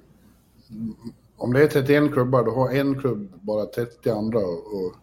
[1.37, 4.38] Om det är 31 klubbar, då har en klubb bara 30 andra.
[4.38, 4.94] Och,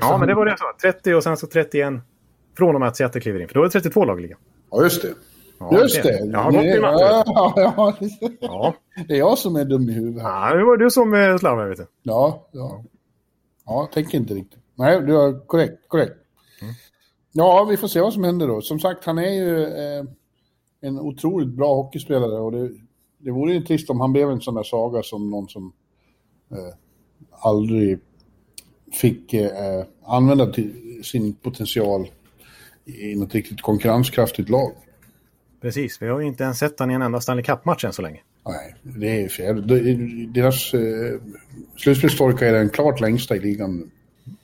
[0.00, 0.76] ja, men det var det jag sa.
[0.82, 1.94] 30 och sen så 31
[2.56, 3.48] från och med att Seattle kliver in.
[3.48, 4.38] För då är det 32 lag i ligan.
[4.70, 5.14] Ja, just det.
[5.60, 6.26] Ja, Just det.
[6.32, 7.04] Jag har gått i matte.
[7.04, 7.94] Ja, ja,
[8.40, 8.74] ja.
[9.08, 10.22] Det är jag som är dum i huvudet.
[10.22, 11.86] Ja, det var du som eh, slarvade, vet du.
[12.02, 12.84] Ja, ja.
[13.66, 14.60] Ja, tänker inte riktigt.
[14.74, 15.88] Nej, du har korrekt.
[15.88, 16.16] korrekt.
[16.62, 16.74] Mm.
[17.32, 18.60] Ja, vi får se vad som händer då.
[18.60, 20.04] Som sagt, han är ju eh,
[20.80, 22.70] en otroligt bra hockeyspelare och det,
[23.18, 25.72] det vore ju trist om han blev en sån där saga som någon som
[26.50, 26.74] eh,
[27.30, 27.98] aldrig
[28.92, 30.52] fick eh, använda
[31.02, 32.10] sin potential
[32.84, 34.72] i något riktigt konkurrenskraftigt lag.
[35.60, 38.02] Precis, vi har ju inte ens sett honom i en enda Stanley Cup-match än så
[38.02, 38.20] länge.
[38.50, 39.66] Nej, det är fel.
[40.32, 41.20] Deras eh,
[41.76, 43.90] slutspelstorka är den klart längsta i ligan.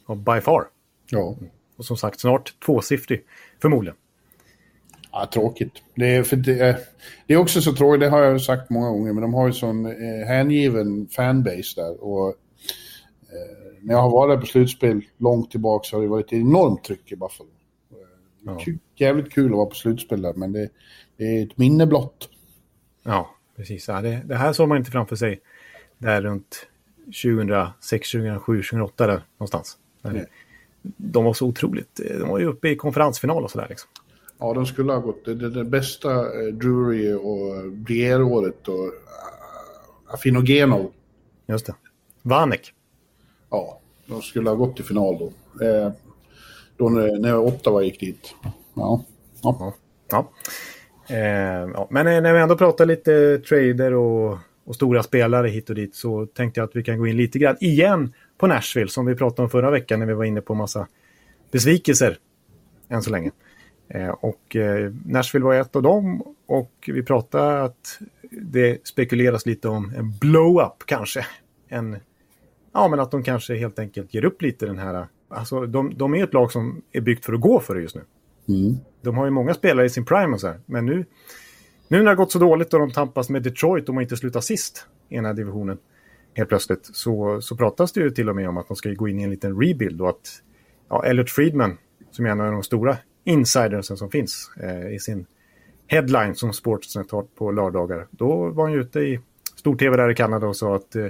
[0.07, 0.65] Och by far.
[1.11, 1.37] Ja.
[1.77, 3.25] Och som sagt, snart tvåsiffrig,
[3.63, 3.97] förmodligen.
[5.13, 5.73] Ja, tråkigt.
[5.95, 6.79] Det är, för det,
[7.27, 9.53] det är också så tråkigt, det har jag sagt många gånger, men de har ju
[9.53, 12.05] sån eh, hängiven fanbase där.
[12.05, 16.33] Och, eh, när jag har varit på slutspel långt tillbaka så har det varit ett
[16.33, 17.51] enormt tryck i Buffalo.
[18.45, 18.61] Ja.
[18.97, 20.69] Jävligt kul att vara på slutspel där, men det,
[21.17, 22.29] det är ett minne blott.
[23.03, 23.89] Ja, precis.
[23.89, 25.41] Ja, det, det, här såg man inte framför sig
[25.99, 26.67] där runt
[27.05, 29.79] 2006, 2007, 2008 där någonstans.
[30.03, 30.27] Där
[30.97, 33.91] de var så otroligt, de var ju uppe i konferensfinal och sådär liksom.
[34.39, 35.25] Ja, de skulle ha gått.
[35.25, 38.91] Det, det, det bästa eh, Drury och Brier-året och uh,
[40.07, 40.93] Afinogenov.
[41.47, 41.75] Just det.
[42.23, 42.73] Vanek.
[43.51, 45.33] Ja, de skulle ha gått till final då.
[45.65, 45.93] Eh,
[46.77, 48.35] då när, när Ottawa gick dit.
[48.43, 48.53] Ja.
[48.75, 49.05] ja.
[49.43, 49.75] ja.
[50.09, 50.31] ja.
[51.09, 51.89] Eh, ja.
[51.91, 55.95] Men eh, när vi ändå pratar lite trader och, och, stora spelare hit och dit
[55.95, 59.15] så tänkte jag att vi kan gå in lite grann igen på Nashville som vi
[59.15, 60.87] pratade om förra veckan när vi var inne på massa
[61.51, 62.19] besvikelser
[62.89, 63.31] än så länge.
[63.89, 67.99] Eh, och eh, Nashville var ett av dem och vi pratade att
[68.31, 71.27] det spekuleras lite om en blow-up kanske.
[71.69, 71.97] En,
[72.73, 75.07] ja, men att de kanske helt enkelt ger upp lite den här...
[75.29, 77.97] Alltså, de, de är ett lag som är byggt för att gå för det just
[77.97, 78.03] nu.
[78.49, 78.77] Mm.
[79.03, 81.05] De har ju många spelare i sin prime och så här, men nu,
[81.89, 84.17] nu när det har gått så dåligt och de tampas med Detroit och man inte
[84.17, 85.79] slutar sist i den här divisionen
[86.35, 89.09] helt plötsligt så, så pratas det ju till och med om att de ska gå
[89.09, 90.43] in i en liten rebuild och att
[90.89, 91.79] ja, Elliot Friedman,
[92.11, 95.27] som är en av de stora insidersen som finns eh, i sin
[95.87, 98.07] headline som Sportsnet har på lördagar.
[98.11, 99.21] Då var han ju ute i
[99.57, 101.07] stor-tv där i Kanada och sa att eh,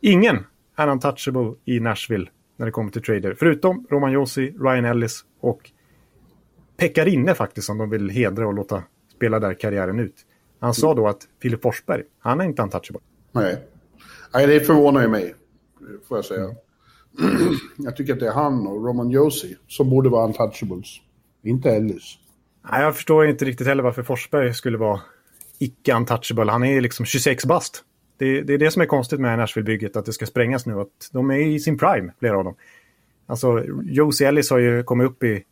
[0.00, 0.38] ingen
[0.76, 3.34] är untouchable i Nashville när det kommer till trader.
[3.38, 5.70] Förutom Roman Josi, Ryan Ellis och
[6.76, 8.82] Pekarinne faktiskt som de vill hedra och låta
[9.16, 10.14] spela där karriären ut.
[10.60, 13.00] Han sa då att Filip Forsberg, han är inte untouchable.
[13.32, 13.58] Nej.
[14.34, 15.34] Nej, det förvånar ju mig,
[16.08, 16.54] får jag säga.
[17.76, 20.88] jag tycker att det är han och Roman Josi som borde vara untouchables.
[21.42, 22.18] Inte Ellis.
[22.70, 25.00] Nej, jag förstår inte riktigt heller varför Forsberg skulle vara
[25.58, 26.50] icke-untouchable.
[26.50, 27.84] Han är liksom 26 bast.
[28.18, 30.80] Det, det, är det som är konstigt med Nashville-bygget, att det ska sprängas nu.
[30.80, 32.54] Att de är i sin prime, flera av dem.
[33.26, 35.44] Alltså, Josie Ellis har ju kommit upp i,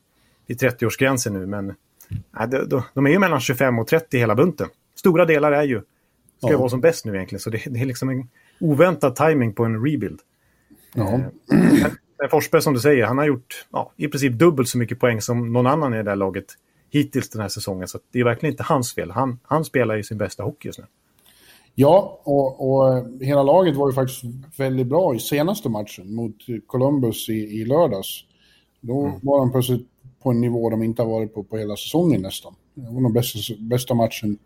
[0.51, 1.75] i 30-årsgränsen nu, men
[2.31, 4.69] nej, de, de, är ju mellan 25 och 30 hela bunten.
[4.95, 5.83] Stora delar är ju,
[6.39, 6.59] ska ja.
[6.59, 8.29] vara som bäst nu egentligen, så det, det, är liksom en
[8.61, 10.21] oväntad timing på en rebuild.
[10.95, 11.21] Ja.
[12.23, 15.21] Eh, Forsberg som du säger, han har gjort ja, i princip dubbelt så mycket poäng
[15.21, 16.47] som någon annan i det där laget
[16.91, 17.89] hittills den här säsongen.
[17.89, 19.11] Så det är verkligen inte hans fel.
[19.11, 20.85] Han, han spelar ju sin bästa hockey just nu.
[21.75, 24.23] Ja, och, och eh, hela laget var ju faktiskt
[24.57, 26.37] väldigt bra i senaste matchen mot
[26.67, 28.25] Columbus i, i lördags.
[28.81, 29.21] Då mm.
[29.23, 29.89] var de plötsligt
[30.23, 32.55] på en nivå de inte har varit på på hela säsongen nästan.
[32.75, 34.39] Det var den bästa, bästa matchen.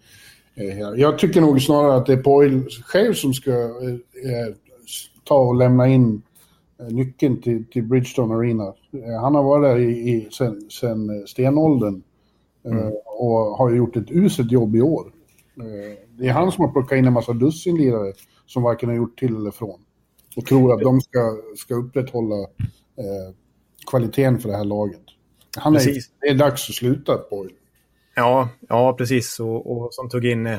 [0.54, 3.94] Eh, jag tycker nog snarare att det är Poil själv som ska eh,
[4.30, 4.54] eh
[5.24, 6.22] ta och lämna in
[6.80, 8.74] Eh, nyckeln till, till Bridgestone Arena.
[9.20, 12.02] Han har varit där i, i, sen, sen stenåldern
[12.64, 12.92] mm.
[13.18, 15.12] och har gjort ett uselt jobb i år.
[16.18, 18.12] Det är han som har plockat in en massa dussinlirare
[18.46, 19.80] som varken har gjort till eller från.
[20.36, 22.36] Och tror att de ska, ska upprätthålla
[22.96, 23.34] eh,
[23.90, 25.03] kvaliteten för det här laget.
[25.56, 25.80] Han är,
[26.20, 27.52] det är dags att sluta, Boyle.
[28.14, 29.40] Ja, ja precis.
[29.40, 30.58] Och, och som tog in eh,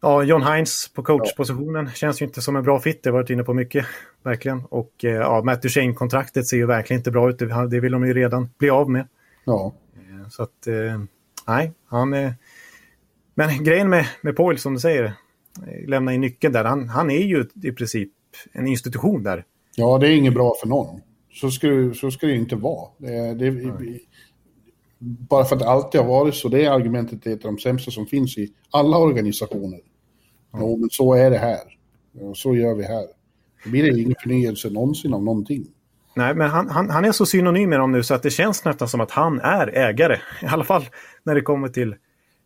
[0.00, 1.90] ja, John Hines på coachpositionen.
[1.90, 3.86] Känns ju inte som en bra fit, det har varit inne på mycket.
[4.22, 4.62] Verkligen.
[4.64, 7.38] Och eh, ja, Matt Duchene-kontraktet ser ju verkligen inte bra ut.
[7.70, 9.08] Det vill de ju redan bli av med.
[9.44, 9.72] Ja.
[9.96, 10.68] Eh, så att,
[11.46, 12.34] nej, han är...
[13.34, 15.14] Men grejen med, med Poil, som du säger,
[15.86, 16.64] lämna in nyckeln där.
[16.64, 18.10] Han, han är ju i princip
[18.52, 19.44] en institution där.
[19.74, 21.00] Ja, det är inget bra för någon.
[21.32, 22.88] Så ska, det, så ska det inte vara.
[22.98, 23.72] Det, det,
[24.98, 26.48] bara för att det alltid har varit så.
[26.48, 29.80] Det argumentet är ett av de sämsta som finns i alla organisationer.
[30.52, 30.58] Ja.
[30.60, 31.60] Jo, men så är det här.
[32.20, 33.06] Och så gör vi här.
[33.64, 35.66] Det blir det ingen förnyelse någonsin av någonting.
[36.16, 38.64] Nej, men han, han, han är så synonym med dem nu så att det känns
[38.64, 40.18] nästan som att han är ägare.
[40.42, 40.84] I alla fall
[41.22, 41.94] när det kommer till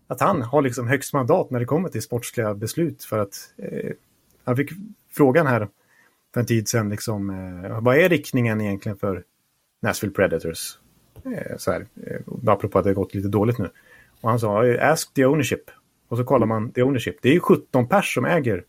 [0.07, 3.05] att han har liksom högst mandat när det kommer till sportsliga beslut.
[3.05, 3.91] För att eh,
[4.45, 4.71] han fick
[5.13, 5.69] frågan här
[6.35, 9.25] för en tid sedan, liksom, eh, vad är riktningen egentligen för
[9.83, 10.79] Nashville Predators?
[11.25, 13.71] Eh, så här, eh, apropå att det har gått lite dåligt nu.
[14.21, 15.71] Och han sa, ask the ownership.
[16.09, 17.17] Och så kollar man the ownership.
[17.23, 18.65] Det är ju 17 pers som äger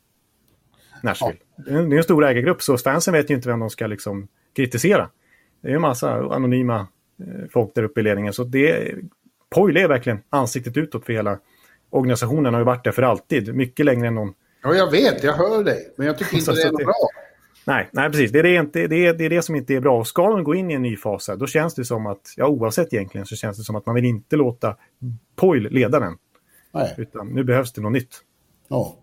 [1.03, 1.37] Nashville.
[1.55, 1.63] Ja.
[1.63, 5.09] Det är en stor ägargrupp, så fansen vet ju inte vem de ska liksom kritisera.
[5.61, 6.87] Det är en massa anonyma
[7.19, 8.33] eh, folk där uppe i ledningen.
[8.33, 8.95] Så det,
[9.49, 11.39] Poyle är verkligen ansiktet utåt för hela
[11.89, 12.53] organisationen.
[12.53, 14.33] har ju varit där för alltid, mycket längre än någon.
[14.63, 15.93] Ja, jag vet, jag hör dig.
[15.95, 17.09] Men jag tycker inte det är bra.
[17.67, 18.31] Nej, nej precis.
[18.31, 19.99] Det är det, inte, det, är, det är det som inte är bra.
[19.99, 22.33] Och ska de gå in i en ny fas här, då känns det som att,
[22.37, 24.75] ja oavsett egentligen, så känns det som att man vill inte låta
[25.35, 26.17] Poil leda den.
[26.71, 26.95] Nej.
[26.97, 28.15] Utan nu behövs det något nytt.
[28.67, 28.95] Ja,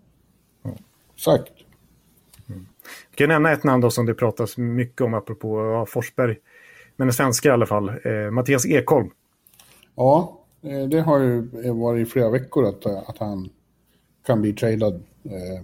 [0.63, 0.71] ja.
[1.15, 1.51] exakt.
[2.49, 2.67] Mm.
[3.09, 6.37] Jag kan nämna ett namn då som det pratas mycket om apropå ja, Forsberg.
[6.95, 7.89] Men en svenska i alla fall.
[7.89, 9.09] Eh, Mattias Ekholm.
[9.95, 13.49] Ja, eh, det har ju varit i flera veckor att, att han
[14.25, 15.03] kan bli tradad.
[15.23, 15.63] Eh,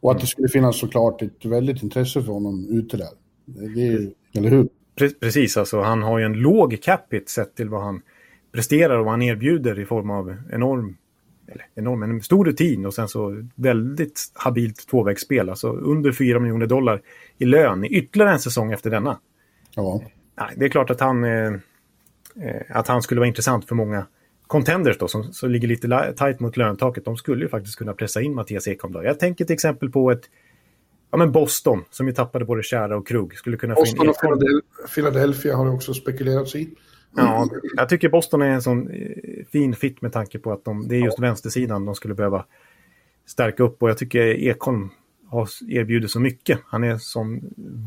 [0.00, 3.08] och att det skulle finnas såklart ett väldigt intresse för honom ute där.
[3.74, 4.68] Det är, eller hur?
[5.20, 8.02] Precis, alltså han har ju en låg capita sett till vad han
[8.52, 10.96] presterar och vad han erbjuder i form av enorm,
[11.46, 15.50] eller enorm, en stor rutin och sen så väldigt habilt tvåvägsspel.
[15.50, 17.02] Alltså under 4 miljoner dollar
[17.38, 19.18] i lön i ytterligare en säsong efter denna.
[19.74, 20.02] Ja.
[20.38, 21.52] Nej, det är klart att han, eh,
[22.42, 24.06] eh att han skulle vara intressant för många
[24.48, 28.20] contenders då, som, som ligger lite tajt mot löntaket, de skulle ju faktiskt kunna pressa
[28.20, 28.92] in Mattias Ekholm.
[28.92, 29.04] Då.
[29.04, 30.30] Jag tänker till exempel på ett
[31.10, 34.10] Ja, men Boston, som ju tappade både Kära och Krug, skulle kunna Boston få in
[34.10, 34.60] Ekholm.
[34.84, 36.70] och Philadelphia har det också spekulerats i.
[37.16, 40.88] Ja, jag tycker Boston är en sån eh, fin fit med tanke på att de,
[40.88, 41.22] det är just ja.
[41.22, 42.44] vänstersidan de skulle behöva
[43.26, 43.82] stärka upp.
[43.82, 44.90] Och jag tycker Ekholm
[45.26, 46.60] har erbjudit så mycket.
[46.66, 47.40] Han är som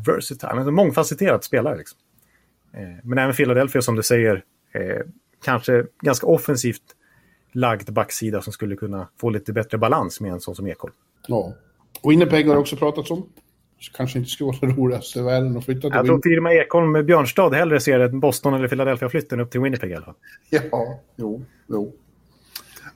[0.06, 1.78] versatile, han är en mångfacetterad spelare.
[1.78, 1.98] Liksom.
[2.74, 5.06] Eh, men även Philadelphia, som du säger, eh,
[5.44, 6.82] kanske ganska offensivt
[7.52, 10.94] lagd backsida som skulle kunna få lite bättre balans med en sån som Ekholm.
[11.26, 11.52] Ja.
[12.02, 13.28] Winnipeg har också pratats om.
[13.92, 16.92] Kanske inte skulle vara det roligaste i världen att flytta till Jag tror firma Ekholm
[16.92, 20.14] med Björnstad hellre ser ett Boston eller Philadelphia-flytten upp till Winnipeg i alla fall.
[20.50, 21.92] Ja, jo, jo.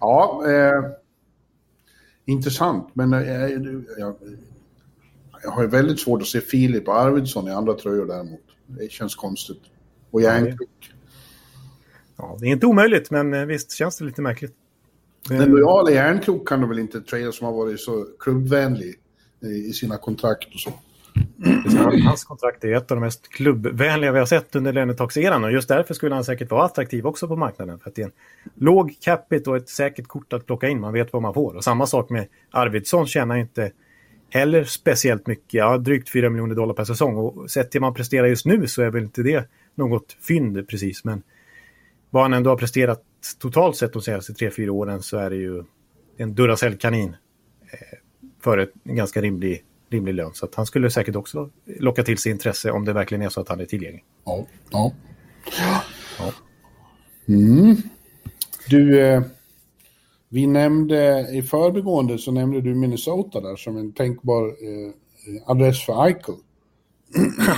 [0.01, 0.85] Ja, eh,
[2.25, 2.89] intressant.
[2.93, 3.21] Men eh,
[3.99, 4.15] jag,
[5.43, 8.41] jag har väldigt svårt att se Filip och Arvidsson i andra tröjor däremot.
[8.67, 9.63] Det känns konstigt.
[10.11, 10.96] Och Järnkrok.
[12.17, 14.55] Ja, det är inte omöjligt, men eh, visst känns det lite märkligt.
[15.29, 18.95] Den lojala järnkrok kan du väl inte trada som har varit så klubbvänlig
[19.69, 20.73] i sina kontrakt och så.
[22.05, 25.69] Hans kontrakt är ett av de mest klubbvänliga vi har sett under lönetakseran och just
[25.69, 27.79] därför skulle han säkert vara attraktiv också på marknaden.
[27.79, 28.13] För att det är en
[28.55, 31.57] låg capita och ett säkert kort att plocka in, man vet vad man får.
[31.57, 33.71] Och samma sak med Arvidsson tjänar inte
[34.31, 37.17] heller speciellt mycket, ja, drygt 4 miljoner dollar per säsong.
[37.17, 41.05] Och sett till man presterar just nu så är väl inte det något fynd precis.
[41.05, 41.23] Men
[42.17, 43.03] vad han ändå har presterat
[43.39, 45.65] totalt sett de senaste 3-4 åren så är det ju
[46.17, 47.09] en Duracell-kanin
[47.73, 47.99] eh,
[48.41, 50.35] för en ganska rimlig, rimlig lön.
[50.35, 53.41] Så att han skulle säkert också locka till sig intresse om det verkligen är så
[53.41, 54.05] att han är tillgänglig.
[54.25, 54.47] Ja.
[54.71, 54.93] ja.
[56.19, 56.33] ja.
[57.29, 57.77] Mm.
[58.69, 59.23] Du, eh,
[60.29, 64.93] vi nämnde i förbigående så nämnde du Minnesota där som en tänkbar eh,
[65.47, 66.35] adress för Eichel.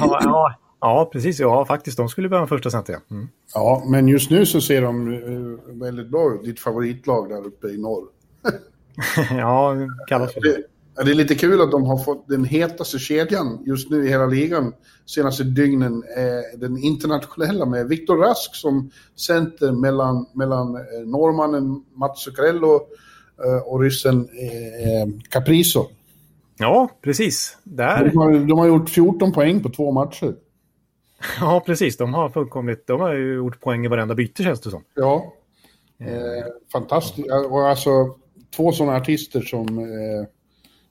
[0.00, 1.40] ja, ja, Ja, precis.
[1.40, 1.96] Ja, faktiskt.
[1.96, 2.98] De skulle behöva en första center.
[3.10, 3.28] Mm.
[3.54, 6.44] Ja, men just nu så ser de uh, väldigt bra ut.
[6.44, 8.04] Ditt favoritlag där uppe i norr.
[9.38, 9.74] ja,
[10.08, 10.62] kallas för det.
[11.04, 14.26] Det är lite kul att de har fått den hetaste kedjan just nu i hela
[14.26, 14.72] ligan
[15.06, 16.02] senaste dygnen.
[16.16, 22.80] Eh, den internationella med Viktor Rask som center mellan, mellan eh, norrmannen Mats Zuccarello
[23.44, 25.86] eh, och ryssen eh, Capriso.
[26.58, 27.56] Ja, precis.
[27.64, 28.04] Där.
[28.04, 30.34] De har, de har gjort 14 poäng på två matcher.
[31.40, 31.96] Ja, precis.
[31.96, 34.84] De har fullkomligt, de har ju gjort poäng i varenda byte känns det som.
[34.94, 35.34] Ja.
[36.00, 37.28] Eh, fantastiskt.
[37.50, 37.90] Och alltså
[38.56, 40.26] två sådana artister som, eh,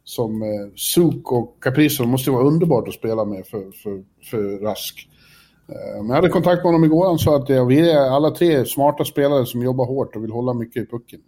[0.04, 5.10] som eh, Suk och Caprizo måste vara underbart att spela med för, för, för Rask.
[5.70, 7.06] Eh, Men jag hade kontakt med honom igår.
[7.06, 10.32] Han sa att ja, vi är alla tre smarta spelare som jobbar hårt och vill
[10.32, 11.20] hålla mycket i pucken.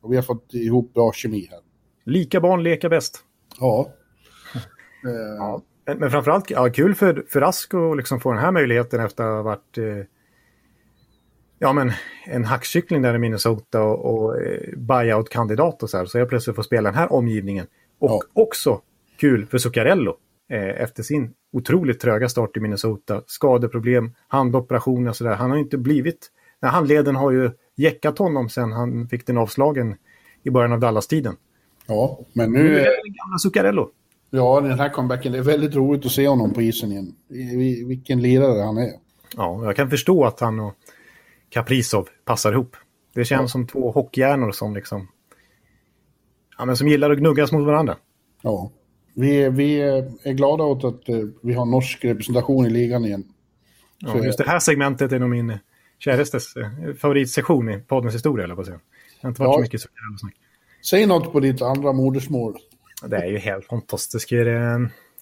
[0.00, 1.60] Och vi har fått ihop bra kemi här.
[2.04, 3.18] Lika barn leka bäst.
[3.60, 3.88] Ja.
[5.38, 5.62] Ja.
[5.88, 9.24] Men, men framförallt ja, kul för, för Rask att liksom få den här möjligheten efter
[9.24, 10.04] att ha varit eh,
[11.58, 11.92] ja, men
[12.26, 16.04] en hackkyckling där i Minnesota och, och eh, buyout-kandidat och så här.
[16.06, 17.66] Så jag plötsligt får spela den här omgivningen.
[17.98, 18.20] Och Ja.
[18.32, 18.80] också
[19.16, 20.16] kul för Zuccarello
[20.50, 23.22] eh, efter sin otroligt tröga start i Minnesota.
[23.26, 25.34] Skadeproblem, handoperationer och så där.
[25.34, 26.30] Han har ju inte blivit...
[26.60, 29.96] Nej, handleden har ju jäckat honom sen han fick den avslagen
[30.42, 31.36] i början av Dallas-tiden.
[31.86, 32.74] Ja, men Nu nu...
[32.74, 33.90] är eh, det den gamla Zuccarello.
[34.30, 35.32] Ja, den här comebacken.
[35.32, 37.14] Det är väldigt roligt att se honom på isen igen.
[37.88, 38.90] Vilken lirare han är.
[39.36, 40.74] Ja, jag kan förstå att han och
[41.50, 42.76] Kaprizov passar ihop.
[43.14, 43.48] Det känns Ja.
[43.48, 45.08] som två hockeyhjärnor som liksom...
[46.58, 47.96] Ja, men som gillar att gnuggas mot varandra.
[48.42, 48.70] Ja.
[49.14, 49.80] Vi, vi
[50.22, 53.24] är glada åt att eh, vi har norsk representation i ligan igen.
[53.98, 55.58] Ja, Så- just det här segmentet är nog min
[55.98, 58.78] kärestes eh, favoritsektion i poddens historia, eller på att säga.
[58.78, 59.54] Det har inte varit Ja.
[59.56, 60.34] så mycket Zuccarello-snack.
[60.90, 62.56] Säg något på ditt andra modersmål.
[63.06, 64.32] Det är ju helt fantastiskt.
[64.32, 64.78] eh,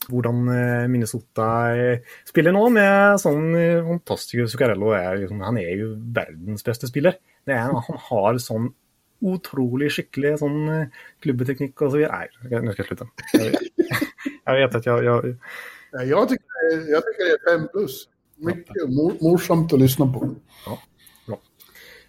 [0.09, 3.55] Hvordan eh, Minnesota eh, spelar någon med sån
[3.89, 7.15] fantastisk Zuccarello liksom, han är ju världens bästa spelare.
[7.47, 8.73] Han har sån
[9.21, 10.87] otroligt skicklig sån eh,
[11.21, 12.29] klubbteknik och så vidare.
[12.43, 13.07] Nej, nu ska jag sluta.
[13.33, 13.61] Jag vet,
[14.45, 15.05] jag vet att jag.
[15.05, 15.23] Ja,
[16.29, 16.47] tycker,
[16.91, 18.09] jag tycker det är fem plus.
[18.37, 20.35] Mycket mor, morsamt att lyssna på.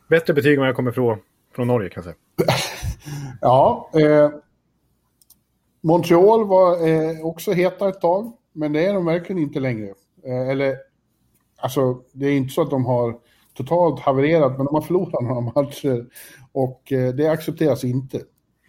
[0.07, 1.19] Bättre betyg än jag kommer från,
[1.55, 2.57] från Norge kan jag säga.
[3.41, 4.31] Ja, eh,
[5.87, 9.93] Montreal var eh, också heta ett tag, men det är de verkligen inte längre.
[10.25, 10.75] Eh, eller,
[11.57, 13.17] alltså, det är inte så att de har
[13.53, 16.05] totalt havererat, men de har förlorat några matcher
[16.51, 18.21] och eh, det accepteras inte.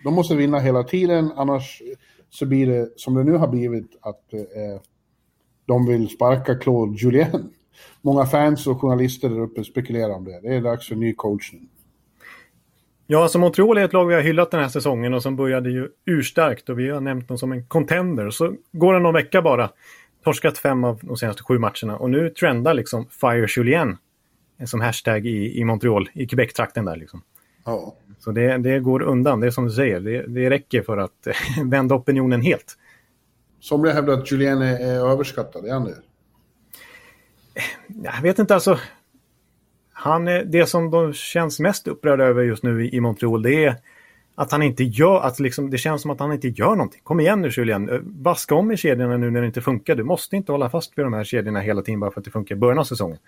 [0.05, 1.83] De måste vinna hela tiden, annars
[2.31, 4.81] så blir det som det nu har blivit att eh,
[5.67, 7.51] de vill sparka Claude Julien.
[8.03, 10.41] Många fans och journalister där uppe spekulerar om det.
[10.41, 11.69] Det är dags för ny coachning.
[13.11, 15.71] Ja, alltså Montreal är ett lag vi har hyllat den här säsongen och som började
[15.71, 18.31] ju urstarkt och vi har nämnt dem som en contender.
[18.31, 19.71] Så går det någon vecka bara.
[20.25, 23.97] Torskat fem av de senaste sju matcherna och nu trendar liksom Fire Julien
[24.65, 27.23] som hashtag i, i Montreal, i Quebec-trakten där liksom.
[27.65, 27.95] Ja.
[28.19, 30.01] Så det, det går undan, det är som du säger.
[30.01, 31.27] Det, det räcker för att
[31.65, 32.79] vända opinionen helt.
[33.61, 35.97] Somliga hävdar att Julien är, är överskattad, är han det?
[37.87, 38.79] Jag vet inte alltså.
[40.01, 43.77] Han är, det som de känns mest upprörda över just nu i, Montreal det är
[44.35, 47.01] att han inte gör, att liksom, det känns som att han inte gör någonting.
[47.05, 49.95] Kom igen nu Julian, eh, vaska om i kedjorna nu när det inte funkar.
[49.95, 52.31] Du måste inte hålla fast vid de här kedjorna hela tiden bara för att det
[52.31, 53.19] funkar i början av säsongen.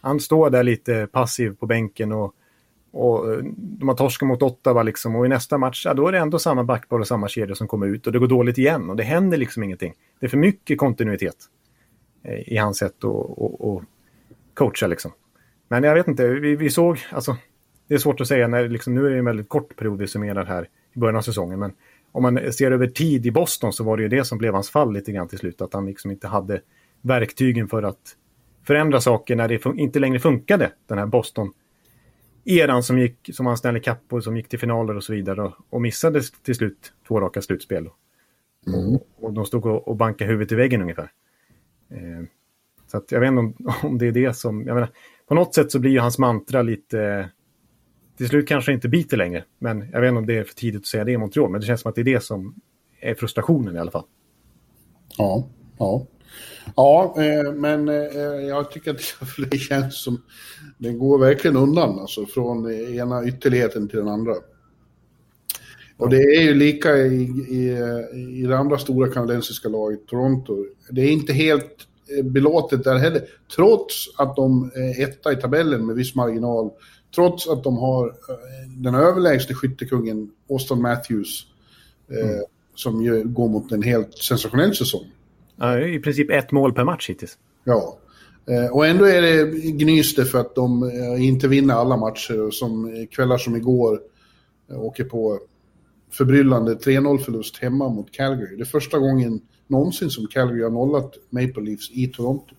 [0.00, 2.34] Han står där lite passiv på bänken och,
[2.92, 6.12] och eh, de har torskat mot Ottawa liksom och i nästa match, ja, då är
[6.12, 8.90] det ändå samma backpar och samma kedjor som kommer ut och det går dåligt igen
[8.90, 9.94] och det händer liksom ingenting.
[10.20, 11.36] Det är för mycket kontinuitet
[12.22, 13.84] eh, i hans sätt att
[14.54, 15.12] coacha liksom.
[15.68, 17.36] Men jag vet inte, vi, vi såg, alltså
[17.88, 20.06] det är svårt att säga när liksom, nu är det en väldigt kort period vi
[20.06, 21.58] summerar här i början av säsongen.
[21.58, 21.72] Men
[22.12, 24.70] om man ser över tid i Boston så var det ju det som blev hans
[24.70, 25.60] fall lite grann till slut.
[25.60, 26.60] Att han liksom inte hade
[27.00, 28.16] verktygen för att
[28.64, 30.72] förändra saker när det inte längre funkade.
[30.86, 35.04] Den här Boston-eran som gick, som han Stanley Cup och som gick till finaler och
[35.04, 35.42] så vidare.
[35.42, 37.86] Och, och missade till slut två raka slutspel.
[37.86, 41.10] Och, och de stod och, och bankade huvudet i väggen ungefär.
[41.90, 42.24] Eh,
[42.86, 44.88] så att jag vet inte om, om det är det som, jag menar,
[45.28, 47.30] på något sätt så blir ju hans mantra lite,
[48.16, 49.44] till slut kanske det inte biter längre.
[49.58, 51.60] Men jag vet inte om det är för tidigt att säga det i Montreal, men
[51.60, 52.54] det känns som att det är det som
[53.00, 54.04] är frustrationen i alla fall.
[55.18, 56.06] Ja, ja.
[56.76, 57.94] Ja, eh, men eh,
[58.48, 59.00] jag tycker att
[59.50, 60.22] det känns som...
[60.78, 64.34] Den går verkligen undan, alltså från ena ytterligheten till den andra.
[65.96, 67.76] Och det är ju lika i, i,
[68.42, 70.66] i det andra stora kanadensiska laget, Toronto.
[70.90, 71.87] Det är inte helt
[72.24, 73.22] belåtet där heller.
[73.56, 76.70] Trots att de är etta i tabellen med viss marginal.
[77.14, 81.46] Trots att de har eh, den överlägsne skyttekungen Austin Matthews.
[82.10, 82.40] Eh,
[82.74, 85.04] Som ju går mot en helt sensationell säsong.
[85.56, 87.38] Ja, I princip ett mål per match hittills.
[87.64, 87.98] Ja.
[88.46, 92.50] Eh, Och ändå är det gnys det för att de eh, inte vinner alla matcher.
[92.50, 94.00] Som eh, kvällar som igår
[94.70, 95.38] eh, åker på
[96.12, 98.56] förbryllande 3-0 förlust hemma mot Calgary.
[98.56, 102.54] Det är första gången någonsin som Calgary har nollat Maple Leafs i Toronto.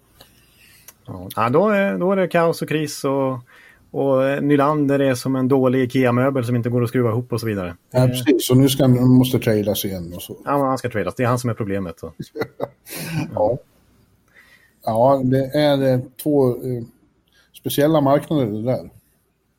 [1.05, 3.39] Ja, ja, då, är, då är det kaos och kris och,
[3.91, 7.39] och eh, Nylander är som en dålig IKEA-möbel som inte går att skruva ihop och
[7.39, 7.76] så vidare.
[7.91, 8.47] Ja, precis.
[8.47, 10.38] Så nu ska han, måste tradas igen och så.
[10.45, 11.16] Ja, han ska tradas.
[11.16, 11.99] Det är han som är problemet.
[11.99, 12.14] Så.
[13.34, 13.57] Ja.
[14.86, 16.84] Ja, det är eh, två eh,
[17.53, 18.89] speciella marknader det där.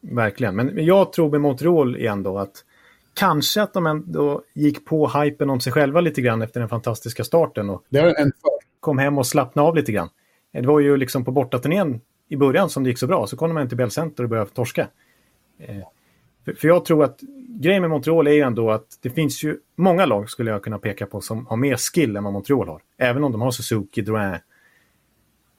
[0.00, 0.56] Verkligen.
[0.56, 2.64] Men jag tror med Montreal igen då att
[3.20, 7.24] kanske att de ändå gick på hypen om sig själva lite grann efter den fantastiska
[7.24, 7.84] starten och
[8.80, 10.08] kom hem och slappnade av lite grann.
[10.52, 13.54] Det var ju liksom på bortaturnén i början som det gick så bra, så kom
[13.54, 14.88] man till Bell Center och började torska.
[15.58, 15.76] Eh,
[16.44, 19.56] för, för jag tror att grejen med Montreal är ju ändå att det finns ju
[19.76, 22.82] många lag skulle jag kunna peka på som har mer skill än vad Montreal har.
[22.98, 24.36] Även om de har Suzuki, Drouin,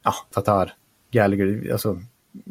[0.04, 0.74] ja, Tatar,
[1.12, 2.02] Gallagher, alltså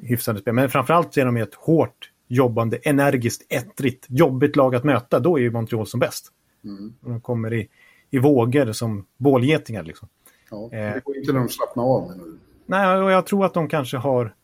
[0.02, 0.54] hyfsade spel.
[0.54, 5.18] Men framförallt är de ett hårt jobbande, energiskt, ettrigt, jobbigt lag att möta.
[5.18, 6.28] Då är ju Montreal som bäst.
[6.64, 6.94] Mm.
[7.00, 7.68] De kommer i,
[8.10, 10.08] i vågor som bålgetingar liksom.
[10.50, 12.08] Ja, det går inte när de slappnar av.
[12.08, 12.38] Men...
[12.66, 14.34] Nej, och jag tror att de kanske har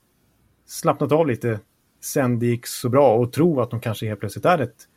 [0.66, 1.60] slappnat av lite
[2.00, 4.88] sen det gick så bra och tror att de kanske helt plötsligt är ett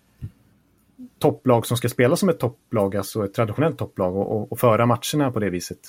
[1.19, 4.85] topplag som ska spela som ett topplag, alltså ett traditionellt topplag och, och, och föra
[4.85, 5.79] matcherna på det viset.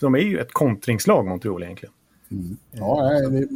[0.00, 1.94] De är ju ett kontringslag, Montreal egentligen.
[2.30, 2.56] Mm.
[2.72, 3.48] Ja, det,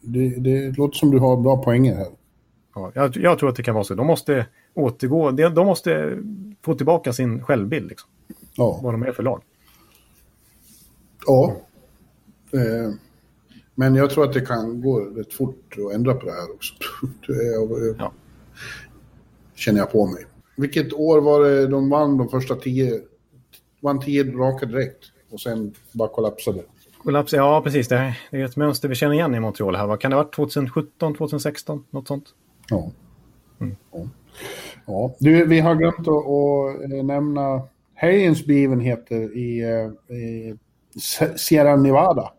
[0.00, 2.06] det, det, låter som du har bra poänger här.
[2.74, 3.94] Ja, jag, jag, tror att det kan vara så.
[3.94, 6.18] De måste återgå, de måste
[6.62, 7.88] få tillbaka sin självbild.
[7.88, 8.10] Liksom.
[8.56, 8.80] Ja.
[8.82, 9.42] Vad de är för lag.
[11.26, 11.56] Ja.
[12.52, 12.94] Eh,
[13.74, 16.74] men jag tror att det kan gå rätt fort att ändra på det här också.
[17.26, 18.12] Det ja.
[19.54, 20.26] känner jag på mig.
[20.56, 23.00] Vilket år var det de vann de första tio?
[23.80, 26.62] Vann tio raka direkt och sen bara kollapsade.
[27.06, 27.88] Kollaps, ja, precis.
[27.88, 29.76] Det är ett mönster vi känner igen i Montreal.
[29.76, 29.86] Här.
[29.86, 30.34] Vad kan det ha varit?
[30.34, 31.84] 2017, 2016?
[31.90, 32.24] Något sånt?
[32.70, 32.90] Ja.
[33.60, 33.76] Mm.
[33.92, 34.08] ja.
[34.86, 35.14] ja.
[35.18, 37.62] Du, vi har glömt att, att eh, nämna
[37.94, 40.54] helgens begivenheter i, eh, i
[41.36, 42.32] Sierra Nevada.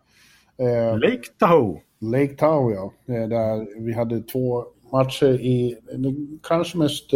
[0.57, 1.81] Eh, Lake Tahoe.
[1.99, 2.93] Lake Tahoe, ja.
[3.05, 7.11] Där vi hade två matcher i den kanske mest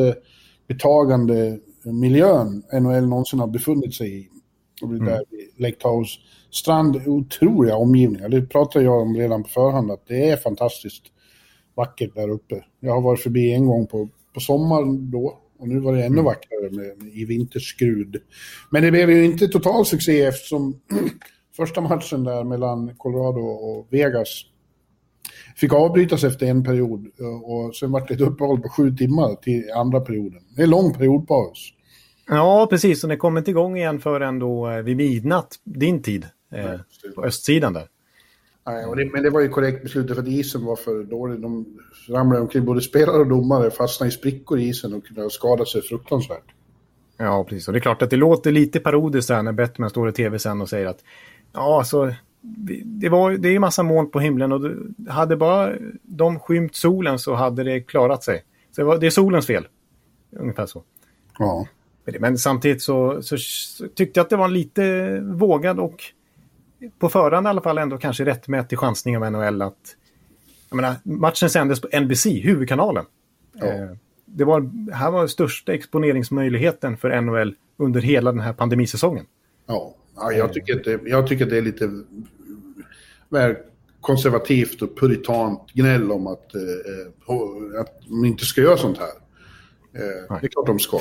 [0.68, 4.30] betagande miljön NHL någonsin har befunnit sig i.
[4.82, 5.06] Det mm.
[5.06, 5.24] där
[5.58, 6.18] Lake Tahoes
[6.52, 8.30] strand, otroliga omgivningar.
[8.30, 11.04] Det pratade jag om redan på förhand, att det är fantastiskt
[11.76, 12.64] vackert där uppe.
[12.80, 16.14] Jag har varit förbi en gång på, på sommaren då, och nu var det ännu
[16.14, 16.26] mm.
[16.26, 18.22] vackrare med, med, i vinterskrud.
[18.70, 20.80] Men det blev ju inte total succé eftersom
[21.58, 24.46] första matchen där mellan Colorado och Vegas
[25.56, 27.08] fick avbrytas efter en period
[27.44, 30.42] och sen var det ett uppehåll på sju timmar till andra perioden.
[30.56, 31.74] Det är en lång periodpaus.
[32.28, 33.04] Ja, precis.
[33.04, 36.80] Och det kom inte igång igen förrän då eh, vid midnatt, din tid, eh,
[37.16, 37.88] på östsidan där.
[38.66, 41.42] Nej, det, men det var ju korrekt beslut för att isen var för dålig.
[41.42, 41.66] De
[42.10, 45.82] ramlade omkring, både spelare och domare fastnade i sprickor i isen och kunde skada sig
[45.82, 46.46] fruktansvärt.
[47.18, 47.68] Ja, precis.
[47.68, 50.40] Och det är klart att det låter lite parodiskt här när Bettman står i tv
[50.40, 51.04] sen och säger att
[51.54, 52.14] ja, alltså,
[52.84, 54.72] det, var, det är massa moln på himlen och
[55.08, 58.44] hade bara de skymt solen så hade det klarat sig.
[58.76, 59.68] Så det, var, det är solens fel.
[60.32, 60.84] Ungefär så.
[61.40, 61.68] Ja.
[62.20, 66.04] Men samtidigt så, så, så, tyckte jag att det var en lite vågad och
[67.00, 69.96] på förhand i alla fall ändå kanske rättmätig chansning av NHL att
[70.70, 73.06] jag menar, matchen sändes på NBC, huvudkanalen.
[73.54, 73.66] Ja.
[73.66, 73.90] Eh,
[74.26, 79.26] det var, här var största exponeringsmöjligheten för NHL under hela den här pandemisäsongen.
[79.66, 82.04] Ja, ja jag, tycker att det, jag tycker det är lite
[83.30, 83.56] väl
[84.02, 89.08] konservativt och puritant gnäll om att, eh, att de inte ska göra sånt här.
[89.94, 90.98] Eh, det är klart de ska.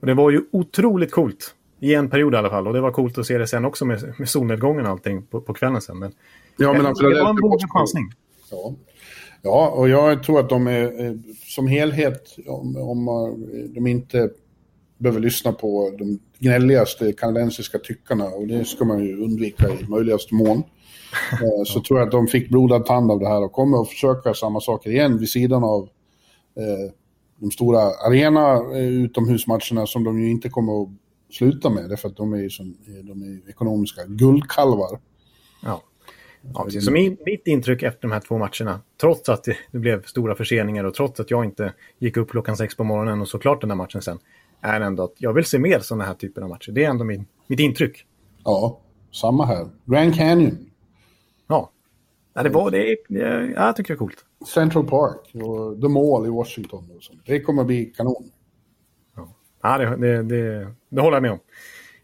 [0.00, 1.54] Och det var ju otroligt coolt.
[1.82, 2.66] I en period i alla fall.
[2.66, 5.40] Och det var coolt att se det sen också med, med solnedgången och allting på,
[5.40, 5.98] på kvällen sen.
[5.98, 6.12] Men,
[6.58, 8.12] ja, men alltså, det, det var en vågad chansning.
[8.50, 8.74] Ja.
[9.42, 13.06] ja, och jag tror att de är som helhet, om, om
[13.74, 14.30] de inte
[14.98, 20.34] behöver lyssna på de gnälligaste kanadensiska tyckarna och det ska man ju undvika i möjligaste
[20.34, 20.62] mån.
[21.32, 23.88] Eh, så tror jag att de fick blodad tand av det här och kommer att
[23.88, 25.82] försöka samma saker igen vid sidan av
[26.56, 26.92] eh,
[27.36, 30.88] de stora arena eh, utomhusmatcherna som de ju inte kommer att
[31.32, 34.98] sluta med, därför att de är ju som, de är ekonomiska guldkalvar.
[35.62, 35.82] Ja.
[36.54, 36.84] Ja, precis.
[36.84, 40.84] Så mitt intryck efter de här två matcherna, trots att det, det, blev stora förseningar
[40.84, 43.76] och trots att jag inte gick upp klockan sex på morgonen och såklart den där
[43.76, 44.18] matchen sen,
[44.60, 46.72] är ändå att jag vill se mer sådana här typer av matcher.
[46.72, 48.06] Det är ändå min, mitt intryck.
[48.44, 48.80] Ja,
[49.12, 49.68] samma här.
[49.84, 50.70] Grand Canyon.
[51.46, 51.70] Ja,
[52.34, 52.96] ja det var det.
[53.08, 54.24] Ja, jag tycker det är coolt.
[54.54, 56.90] Central Park och The Mall i Washington.
[56.96, 57.20] Och sånt.
[57.26, 58.30] Det kommer att bli kanon.
[59.62, 61.38] Ja, det, det, det, det håller jag med om.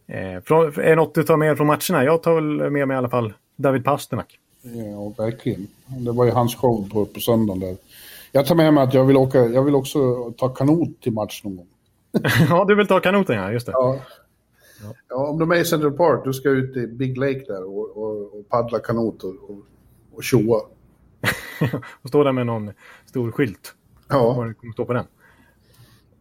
[0.07, 2.05] Eh, från, är det något du tar med från matcherna?
[2.05, 4.39] Jag tar väl med mig i alla fall David Pasternak.
[4.63, 5.67] Ja, verkligen.
[5.87, 7.77] Det var ju hans show på, på söndagen där.
[8.33, 11.45] Jag tar med mig att jag vill, åka, jag vill också ta kanot till match
[11.45, 11.67] någon gång.
[12.49, 13.73] ja, du vill ta kanoten ja, just det.
[13.73, 13.99] Ja.
[15.09, 15.17] Ja.
[15.27, 18.39] om de är i Central Park, då ska ut i Big Lake där och, och,
[18.39, 19.59] och paddla kanot och, och,
[20.15, 20.61] och tjoa.
[22.03, 22.71] och stå där med någon
[23.07, 23.75] stor skylt.
[24.09, 24.33] Ja.
[24.33, 25.05] Vad kommer stå på den?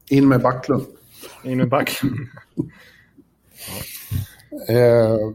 [0.09, 0.85] In med Backlund.
[1.43, 2.15] In med Backlund.
[4.68, 4.74] ja.
[4.74, 5.32] Eh.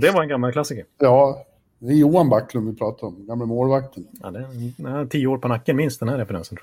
[0.00, 0.84] det var en gammal klassiker.
[0.98, 1.46] Ja,
[1.78, 4.06] det är Johan Backlund vi pratar om, gamla målvakten.
[4.22, 6.58] Ja, det är tio år på nacken minst den här referensen.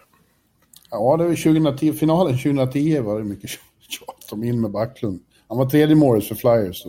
[0.92, 3.50] Ja, det var 2010, finalen 2010 var det mycket
[3.80, 5.20] tjat om in med Backlund.
[5.48, 6.86] Han var tredje målet för Flyers.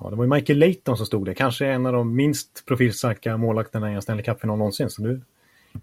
[0.00, 1.34] Ja, det var ju Michael Layton som stod där.
[1.34, 4.90] Kanske en av de minst profilstarka målvakterna i en Stanley Cup-final någonsin.
[4.90, 5.22] Så nu...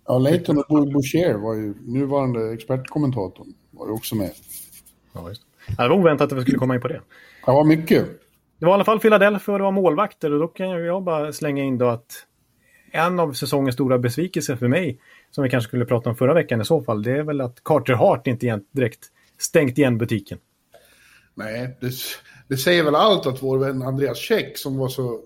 [0.06, 3.48] Ja, Layton och Boucher var ju nuvarande expertkommentatorn.
[3.72, 4.32] Var ju också med.
[5.14, 5.74] Ja, just det.
[5.78, 7.02] var oväntat att vi skulle komma in på det.
[7.48, 8.06] Var mycket.
[8.60, 10.34] Det var i alla fall Philadelphia och det var målvakter.
[10.34, 12.26] Och då kan jag bara slänga in då att
[12.92, 15.00] en av säsongens stora besvikelser för mig,
[15.32, 17.64] som vi kanske skulle prata om förra veckan i så fall, det är väl att
[17.64, 19.06] Carter Hart inte direkt
[19.38, 20.38] stängt igen butiken.
[21.36, 21.92] Nej, det,
[22.48, 25.22] det säger väl allt att vår vän Andreas Käck som var så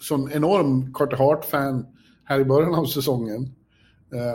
[0.00, 1.86] sån enorm Carter Hart-fan
[2.24, 3.54] här i början av säsongen,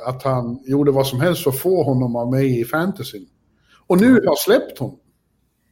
[0.05, 3.27] att han gjorde vad som helst för att få honom av mig i fantasyn.
[3.87, 4.99] Och nu har jag släppt honom.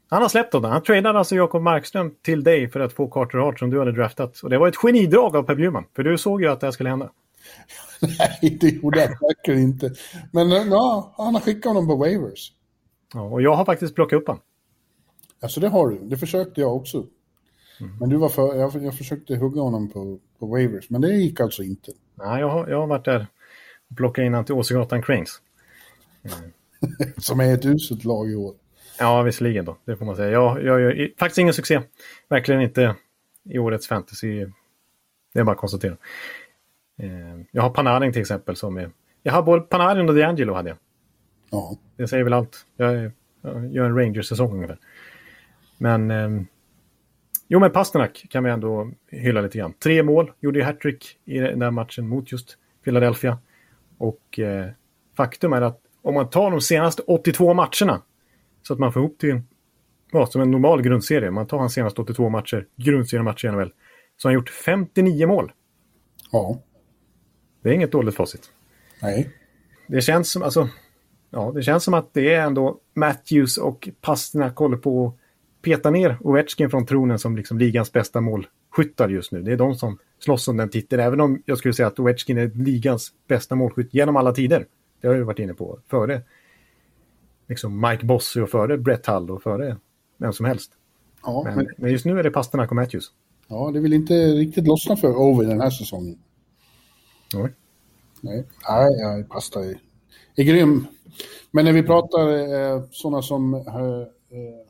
[0.09, 0.71] Han har släppt honom.
[0.71, 3.91] Han tradade alltså Jakob Markström till dig för att få Carter Hart som du hade
[3.91, 4.39] draftat.
[4.39, 6.71] Och det var ett genidrag av Per Bjurman, för du såg ju att det här
[6.71, 7.09] skulle hända.
[8.01, 9.93] Nej, det gjorde jag säkert inte.
[10.31, 12.51] Men eh, ja, han har skickat honom på waivers.
[13.13, 14.41] Ja, och jag har faktiskt plockat upp honom.
[15.41, 15.99] Alltså det har du.
[15.99, 16.97] Det försökte jag också.
[17.79, 17.97] Mm.
[17.99, 21.39] Men du var för, jag, jag försökte hugga honom på, på waivers, men det gick
[21.39, 21.91] alltså inte.
[22.15, 23.27] Nej, jag har, jag har varit där
[23.93, 25.41] och plockat in honom till Åsegatan Cranes.
[27.17, 28.55] Som är ett uselt lag i år.
[28.99, 29.77] Ja, visserligen då.
[29.85, 30.31] Det får man säga.
[30.31, 31.81] Jag, jag gör faktiskt ingen succé.
[32.29, 32.95] Verkligen inte
[33.43, 34.45] i årets fantasy.
[35.33, 35.97] Det är bara att konstatera.
[36.97, 37.09] Eh,
[37.51, 38.91] jag har Panarin till exempel som är...
[39.23, 40.77] Jag har både Panarin och D'Angelo hade jag.
[41.49, 41.77] Ja.
[41.97, 42.65] Det säger väl allt.
[42.77, 44.77] Jag, jag gör en Rangers-säsong ungefär.
[45.77, 46.11] Men...
[46.11, 46.29] Eh,
[47.47, 49.73] jo, men Pasternak kan vi ändå hylla lite grann.
[49.73, 53.37] Tre mål, gjorde ju hattrick i den där matchen mot just Philadelphia.
[53.97, 54.69] Och eh,
[55.17, 58.01] faktum är att om man tar de senaste 82 matcherna
[58.67, 59.41] så att man får ihop till
[60.11, 61.31] ja, som en normal grundserie.
[61.31, 63.73] Man tar hans senaste 82 matcher, grundseriematcher i NHL.
[64.17, 65.51] Så han har gjort 59 mål.
[66.31, 66.59] Ja.
[67.61, 68.49] Det är inget dåligt facit.
[69.01, 69.29] Nej.
[69.87, 70.69] Det känns som, alltså,
[71.29, 75.15] ja, det känns som att det är ändå Matthews och Pasternak håller på att
[75.61, 79.41] peta ner Ovechkin från tronen som liksom ligans bästa målskyttar just nu.
[79.41, 82.37] Det är de som slåss om den titeln, även om jag skulle säga att Ovechkin
[82.37, 84.65] är ligans bästa målskytt genom alla tider.
[85.01, 86.21] Det har jag varit inne på före
[87.47, 89.77] liksom Mike Bossy och före Brett Hull och före
[90.17, 90.71] vem som helst.
[91.23, 93.11] Ja, men, men, men just nu är det Pasternak och Matthews.
[93.47, 96.19] Ja, det vill inte riktigt lossna för Ovi den här säsongen.
[97.33, 97.53] Nej.
[98.21, 99.75] Nej, Nej Pasta är,
[100.35, 100.87] är grym.
[101.51, 103.61] Men när vi pratar eh, sådana som eh,
[104.37, 104.65] eh,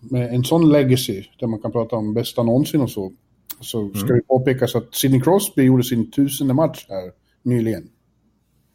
[0.00, 3.12] med en sån legacy, där man kan prata om bästa någonsin och så,
[3.60, 3.94] så mm.
[3.94, 7.88] ska det påpekas att Sidney Crosby gjorde sin tusende match här nyligen.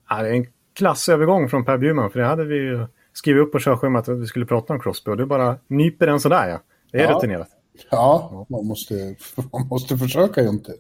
[0.10, 3.52] Ja, det är en klassövergång från Per Bjurman, för det hade vi ju skrivit upp
[3.52, 6.62] på körschemat att vi skulle prata om Crosby och du bara nyper den sådär ja.
[6.92, 7.18] Det är ja.
[7.18, 7.48] rutinerat.
[7.92, 8.94] Ja, man måste,
[9.52, 10.74] man måste försöka ju inte.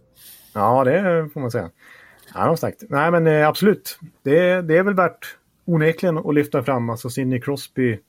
[0.53, 1.69] Ja, det får man säga.
[2.33, 2.57] Ja.
[2.89, 3.99] Nej, men eh, absolut.
[4.23, 7.99] Det, det är väl värt onekligen att lyfta fram alltså Sidney Crosby.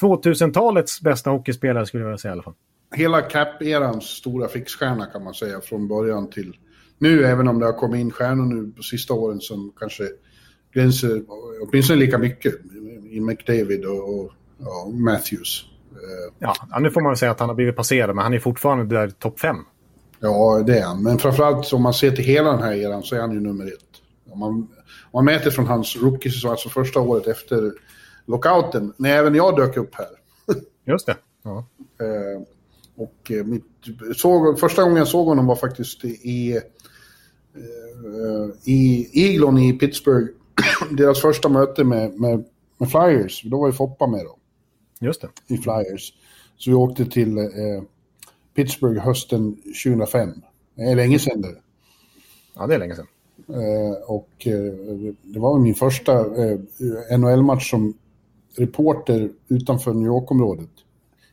[0.00, 2.54] 2000-talets bästa hockeyspelare skulle jag vilja säga i alla fall.
[2.94, 6.56] Hela Cap-erans stora fixstjärna kan man säga från början till
[6.98, 10.04] nu, även om det har kommit in stjärnor nu på sista åren som kanske
[10.74, 11.22] gränser
[11.68, 12.54] åtminstone lika mycket
[13.10, 14.30] i McDavid och, och,
[14.86, 15.64] och Matthews.
[15.92, 18.38] Eh, ja, nu får man väl säga att han har blivit passerad, men han är
[18.38, 19.56] fortfarande där topp fem.
[20.20, 21.02] Ja, det är han.
[21.02, 23.66] Men framförallt om man ser till hela den här eran så är han ju nummer
[23.66, 24.32] ett.
[24.32, 24.68] Om man, om
[25.12, 27.72] man mäter från hans rookie-säsong, alltså första året efter
[28.26, 30.06] lockouten, när även jag dök upp här.
[30.84, 31.16] Just det.
[31.42, 31.66] Ja.
[32.98, 33.64] Eh, och eh, mitt,
[34.16, 36.60] såg, första gången jag såg honom var faktiskt i,
[38.64, 40.28] i Eaglon i Pittsburgh.
[40.90, 42.44] Deras första möte med, med
[42.78, 43.42] med Flyers.
[43.44, 44.38] Då var ju Foppa med då.
[45.00, 45.54] Just det.
[45.54, 46.12] I Flyers.
[46.56, 47.44] Så vi åkte till eh,
[48.54, 50.30] Pittsburgh hösten 2005.
[50.74, 51.56] Det är länge sedan det.
[52.54, 53.06] Ja, det är länge sedan.
[53.48, 57.94] Eh, och eh, det var min första eh, NHL-match som
[58.56, 60.70] reporter utanför New York-området.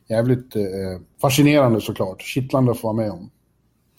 [0.09, 0.61] Jävligt eh,
[1.21, 2.21] fascinerande såklart.
[2.21, 3.29] Kittlande att få vara med om.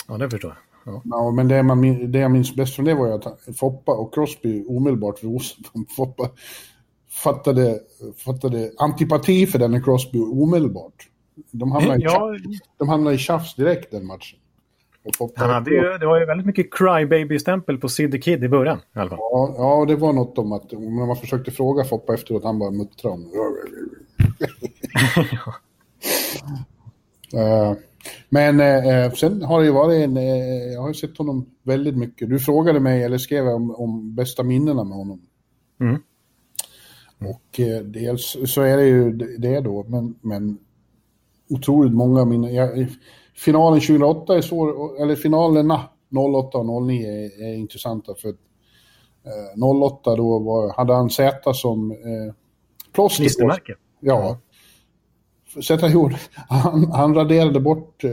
[0.09, 0.95] Ja, det förstår jag.
[0.95, 1.03] Ja.
[1.05, 4.15] Ja, men det, man, det jag minns bäst från det var ju att Foppa och
[4.15, 5.29] Crosby omedelbart, för
[5.97, 6.31] Foppa
[7.11, 7.81] fattade,
[8.25, 11.09] fattade antipati för denne Crosby omedelbart.
[11.51, 12.37] De hamnade, ja.
[12.37, 14.39] i, de hamnade i tjafs direkt den matchen.
[15.37, 18.79] Han hade ju, det var ju väldigt mycket crybaby-stämpel på Sid the Kid i början.
[18.79, 19.19] I alla fall.
[19.21, 22.71] Ja, ja, det var något om att när man försökte fråga Foppa efteråt, han bara
[22.71, 23.31] muttrade om...
[27.35, 27.75] uh,
[28.29, 30.17] men uh, sen har det ju varit en...
[30.17, 32.31] Uh, jag har ju sett honom väldigt mycket.
[32.31, 35.21] Du frågade mig, eller skrev om, om bästa minnena med honom.
[35.81, 35.99] Mm.
[37.21, 40.59] Och eh, dels så är det ju det då, men, men
[41.51, 42.51] otroligt många mina...
[42.51, 42.87] Jag,
[43.35, 50.17] finalen 2008 är svår, eller finalerna 08 och 09 är, är intressanta för eh, 08
[50.17, 52.35] då var, hade han Z som eh,
[52.93, 53.25] plåster.
[54.01, 54.39] Ja.
[55.63, 56.17] Sätt han gjorde,
[56.49, 58.11] han, han raderade bort eh,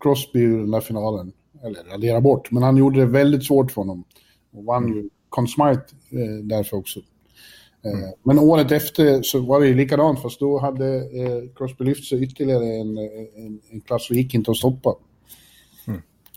[0.00, 1.32] Crosby ur den där finalen.
[1.64, 4.04] Eller raderade bort, men han gjorde det väldigt svårt för honom.
[4.52, 7.00] Och vann ju Conn Smythe eh, därför också.
[7.84, 12.04] Eh, Men året efter så var det ju likadant, fast då hade eh, Crosby lyft
[12.04, 14.94] sig ytterligare en, en, en klass och gick inte att stoppa.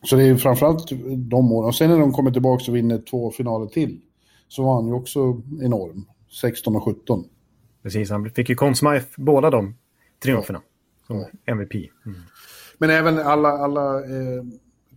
[0.06, 1.68] Så det är ju framförallt de åren.
[1.68, 4.02] Och sen när de kommer tillbaka och vinner två finaler till
[4.48, 6.06] så var han ju också enorm.
[6.42, 7.24] 16 och 17.
[7.84, 9.76] Precis, han fick ju Conn Smythe båda de
[10.24, 10.62] triumferna
[11.08, 11.74] som MVP.
[12.06, 12.20] Mm.
[12.78, 14.44] Men även alla, alla eh,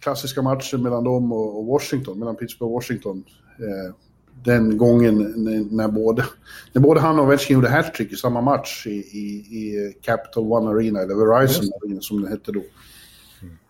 [0.00, 3.24] klassiska matcher mellan dem och, och Washington, mellan Pittsburgh och Washington.
[3.58, 3.94] Eh,
[4.44, 6.24] den gången när, när, både,
[6.72, 10.70] när både han och Ovechkin gjorde hattrick i samma match i, i, i Capital One
[10.70, 12.62] Arena, eller Verizon Arena som det hette då.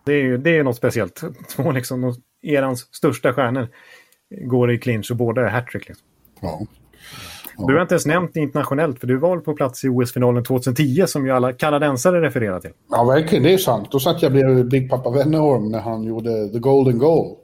[0.03, 1.21] Det är det är något speciellt.
[1.55, 3.67] Två liksom, erans största stjärnor
[4.29, 5.87] går i clinch och båda är hattrick.
[5.87, 6.07] Liksom.
[6.41, 6.65] Ja.
[7.57, 11.03] Du har inte ens nämnt det internationellt, för du var på plats i OS-finalen 2010
[11.07, 12.71] som ju alla kanadensare refererar till.
[12.91, 13.43] ja, verkligen.
[13.43, 13.91] Det är sant.
[13.91, 17.35] Då satt jag bredvid Big Papa Wennerholm när han gjorde The Golden Goal.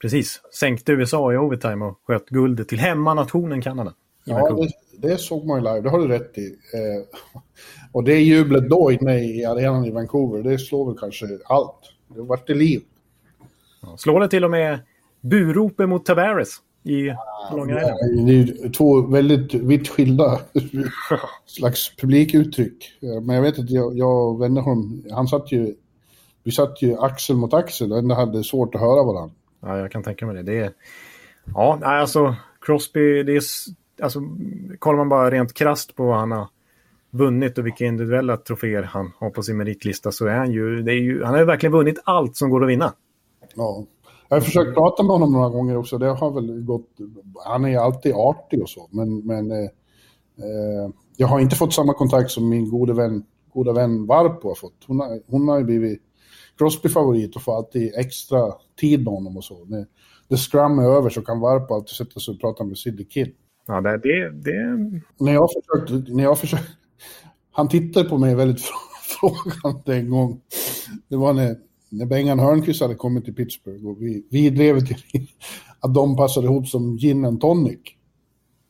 [0.00, 0.40] Precis.
[0.58, 3.94] Sänkte USA i overtime och sköt guldet till hemmanationen Kanada.
[4.24, 5.80] Ja, det, det såg man ju live.
[5.80, 6.46] Det har du rätt i.
[6.46, 7.18] Eh,
[7.92, 11.80] och det jublet då inne i arenan i Vancouver, det slår väl kanske allt.
[12.14, 12.80] Det vart det liv.
[13.82, 14.78] Ja, Slår det till och med
[15.20, 16.56] buropen mot Tavares
[16.88, 17.14] i
[17.52, 18.26] Long Island.
[18.26, 20.40] Det är ju två väldigt vitt skilda
[21.46, 22.92] slags publikuttryck.
[23.22, 25.74] Men jag vet att jag, jag och Wennerholm, han satt ju,
[26.42, 29.34] vi satt ju axel mot axel och ändå hade svårt att höra varandra.
[29.60, 30.42] Ja, jag kan tänka mig det.
[30.42, 30.72] det är...
[31.54, 33.42] Ja, alltså Crosby, det är...
[34.02, 34.20] Alltså,
[34.78, 36.48] kollar man bara rent krasst på vad han har
[37.10, 40.82] vunnit och vilka individuella troféer han har på sin meritlista så är han ju...
[40.82, 42.92] Det är ju han har ju verkligen vunnit allt som går att vinna.
[43.54, 43.84] Ja.
[44.28, 45.98] Jag har försökt prata med honom några gånger också.
[45.98, 46.88] Det har väl gått...
[47.46, 49.58] Han är alltid artig och så, men, men eh,
[50.38, 54.54] eh, jag har inte fått samma kontakt som min gode vän, goda vän Varpo har
[54.54, 54.84] fått.
[54.86, 56.02] Hon har, hon har ju blivit
[56.58, 59.64] Crosby-favorit och får alltid extra tid med honom och så.
[59.64, 59.86] När
[60.30, 63.32] the scrum är över så kan Varpo alltid sätta sig och prata med Sidney Kidd.
[63.66, 64.76] Ja, det, det, det,
[65.18, 66.12] När jag försökte...
[66.12, 66.72] När jag försökte
[67.58, 68.60] han tittade på mig väldigt
[69.20, 70.40] frågande en gång.
[71.08, 71.56] Det var när,
[71.88, 74.96] när Bengan Hörnqvist hade kommit till Pittsburgh och vi, vi drev till
[75.80, 77.78] att de passade ihop som gin and tonic.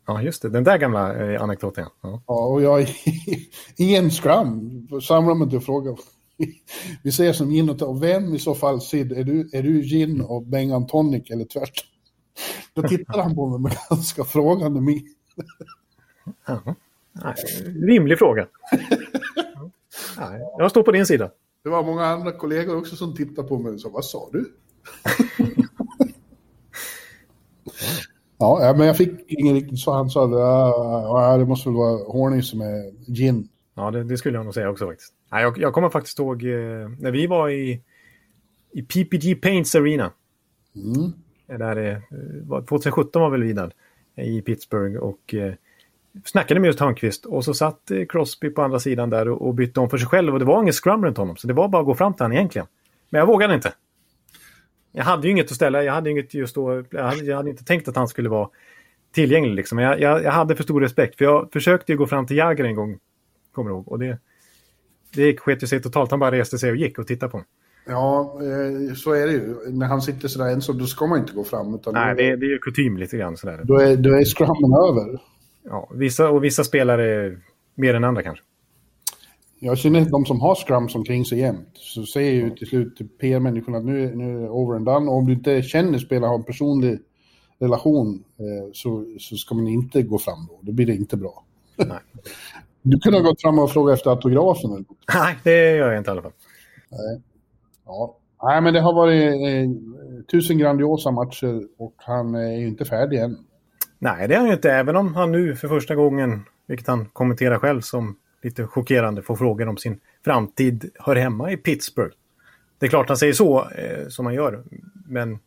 [0.06, 0.48] ja, just det.
[0.48, 1.86] Den där gamla eh, anekdoten.
[2.02, 2.22] Ja.
[2.26, 2.80] Ja, och jag
[3.76, 5.96] i, en scrum samlade mig till och frågade.
[7.02, 8.02] Vi säger som gin och tonic.
[8.02, 11.88] Vem i så fall, Sid, är du, är du gin och Bengan tonic eller tvärtom?
[12.74, 15.14] Då tittade han på mig med ganska frågande min.
[16.46, 16.74] Ja.
[17.12, 17.34] Nej,
[17.88, 18.46] rimlig fråga.
[19.54, 19.70] Ja.
[20.18, 21.30] Nej, jag står på din sida.
[21.64, 24.52] Det var många andra kollegor också som tittade på mig och sa, vad sa du?
[28.38, 29.92] ja, ja, men jag fick ingen riktigt så.
[29.92, 33.48] Han sa, ja, det måste väl vara Horny som är gin.
[33.74, 35.12] Ja, det, det skulle jag nog säga också faktiskt.
[35.32, 37.82] Nej, jag, jag kommer faktiskt ihåg eh, när vi var i,
[38.72, 40.12] i PPG Paints Arena.
[40.76, 41.12] Mm.
[41.46, 41.98] Där, eh,
[42.42, 43.72] var- 2017 var väl vi där
[44.16, 45.54] i Pittsburgh och eh,
[46.24, 47.26] snackade med just Hörnqvist.
[47.26, 50.08] Och så satt eh, Crosby på andra sidan där och, och bytte om för sig
[50.08, 50.32] själv.
[50.32, 52.24] Och det var ingen scrum runt honom, så det var bara att gå fram till
[52.24, 52.66] honom egentligen.
[53.10, 53.72] Men jag vågade inte.
[54.92, 55.82] Jag hade ju inget att ställa.
[55.82, 58.48] Jag hade, inget just då, jag hade, jag hade inte tänkt att han skulle vara
[59.14, 59.54] tillgänglig.
[59.54, 59.76] Liksom.
[59.76, 61.18] Men jag, jag, jag hade för stor respekt.
[61.18, 62.98] För jag försökte ju gå fram till Jagger en gång,
[63.52, 63.88] kommer jag ihåg.
[63.88, 64.18] Och det,
[65.14, 66.10] det sket ju sig totalt.
[66.10, 67.46] Han bara reste sig och gick och tittade på mig.
[67.86, 69.56] Ja, eh, så är det ju.
[69.70, 71.74] När han sitter sådär ensam, då ska man inte gå fram.
[71.74, 73.60] Utan Nej, det, det är ju kutym lite grann sådär.
[73.64, 75.20] då, är, då är scrummen över.
[75.70, 77.36] Ja, vissa, och vissa spelare
[77.74, 78.44] mer än andra kanske.
[79.60, 81.70] Jag känner de som har scrums omkring sig jämt.
[81.74, 85.10] Så säger ju till slut till PR-människorna att nu, nu är det over and done.
[85.10, 86.98] Och om du inte känner spelaren, har en personlig
[87.58, 90.58] relation, eh, så, så ska man inte gå fram då.
[90.62, 91.44] Då blir det inte bra.
[91.76, 91.88] Nej.
[92.82, 94.70] Du kunde ha gått fram och frågat efter autografen.
[94.70, 94.98] Eller något.
[95.14, 96.32] Nej, det gör jag inte i alla fall.
[97.86, 98.16] Ja.
[98.42, 99.70] Nej, men det har varit eh,
[100.30, 103.36] tusen grandiosa matcher och han är ju inte färdig än.
[103.98, 104.72] Nej, det är han ju inte.
[104.72, 109.36] Även om han nu för första gången, vilket han kommenterar själv som lite chockerande, får
[109.36, 112.14] frågor om sin framtid hör hemma i Pittsburgh.
[112.78, 114.64] Det är klart han säger så, eh, som han gör.
[115.08, 115.38] Men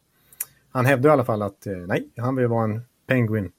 [0.72, 3.52] han hävdar i alla fall att eh, nej, han vill vara en Penguin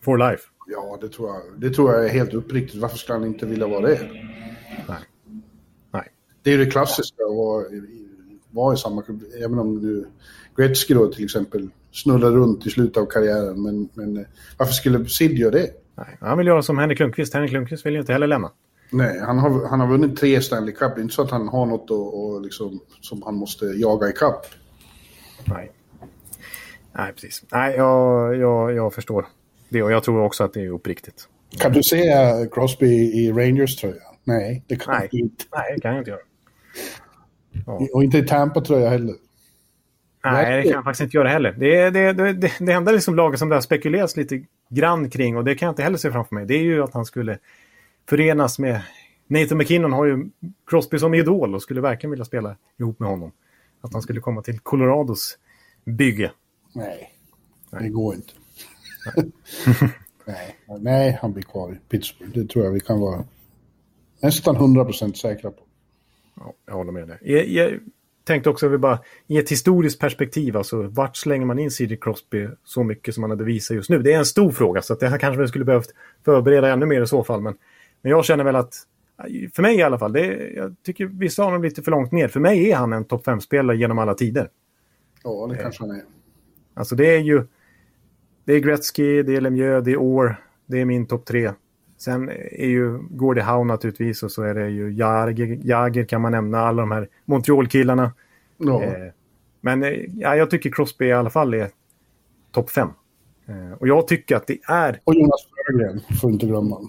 [0.00, 0.42] for life.
[0.66, 1.60] Ja, det tror jag.
[1.60, 2.82] Det tror jag är helt uppriktigt.
[2.82, 4.00] Varför ska han inte vilja vara det?
[4.88, 4.98] Nej.
[5.90, 6.08] Nej.
[6.42, 7.64] Det är ju det klassiska att vara,
[8.50, 9.22] vara i samma klubb.
[9.44, 10.06] Även om nu
[10.56, 13.62] Gretzky då till exempel snurrar runt i slutet av karriären.
[13.62, 14.24] Men, men eh,
[14.58, 15.70] varför skulle Sid göra det?
[15.94, 16.16] nej.
[16.20, 17.34] Han vill göra som Henrik Lundqvist.
[17.34, 18.50] Henrik Lundqvist vill ju inte heller lämna.
[18.90, 20.94] Nej, han har, han har vunnit tre Stanley Cup.
[20.94, 24.08] Det är inte så att han har något att, och liksom, som han måste jaga
[24.08, 24.46] i kapp.
[25.44, 25.72] Nej.
[26.92, 27.44] Nej, precis.
[27.52, 29.26] Nej, jag, jag, jag förstår
[29.68, 29.82] det.
[29.82, 31.28] Och jag tror också att det är uppriktigt.
[31.58, 34.02] Kan du se eh, Crosby i Rangers tröja?
[34.24, 35.08] Nej, det kan Nej.
[35.12, 35.44] han inte.
[35.54, 36.20] Nej, det kan jag inte göra.
[37.92, 39.14] Och inte i Tampa-tröja heller.
[40.24, 41.52] Nej, det kan jag faktiskt inte göra heller.
[41.52, 45.44] Det, det, det, det, enda liksom laget som det har spekulerats lite grann kring, och
[45.44, 47.38] det kan jag inte heller se framför mig, det är ju att han skulle
[48.08, 48.82] förenas med...
[49.26, 50.30] Nathan McKinnon har ju
[50.66, 53.32] Crosby som idol och skulle verkligen vilja spela ihop med honom.
[53.80, 55.38] Att han skulle komma till Colorados
[55.84, 56.32] bygge.
[56.72, 57.10] Nej,
[57.70, 58.32] det går inte.
[60.24, 60.56] Nej.
[60.80, 62.32] Nej, han blir kvar i Pittsburgh.
[62.32, 63.24] Det tror jag vi kan vara
[64.22, 65.60] nästan 100% säkra på.
[66.34, 67.18] Ja, jag håller med dig.
[67.22, 67.80] Jag, jag
[68.24, 71.96] tänkte också att vi bara i ett historiskt perspektiv, alltså vart slänger man in C.D.
[72.00, 73.98] Crosby så mycket som han hade visat just nu?
[73.98, 75.94] Det är en stor fråga, så att det här kanske vi skulle behövt
[76.24, 77.40] förbereda ännu mer i så fall.
[77.40, 77.54] Men,
[78.02, 78.74] men jag känner väl att,
[79.54, 82.28] för mig i alla fall, det jag tycker vissa har honom lite för långt ner.
[82.28, 84.48] För mig är han en topp 5-spelare genom alla tider.
[85.24, 86.02] Ja, det kanske han är.
[86.74, 87.46] Alltså det är ju,
[88.44, 91.52] det är Gretzky, det är Lemieux, det är Orr, det är min topp tre.
[91.96, 96.32] Sen är ju Gordie Howe naturligtvis och så är det ju Jager, Jager kan man
[96.32, 98.12] nämna, alla de här Montreal-killarna.
[98.58, 98.82] Ja.
[98.82, 99.12] Eh,
[99.60, 101.70] Men eh, ja, jag tycker Crosby i alla fall är
[102.52, 102.88] topp fem.
[103.46, 105.00] Eh, Och jag tycker att det är...
[105.04, 106.80] Och Jonas Frögren får inte glömma.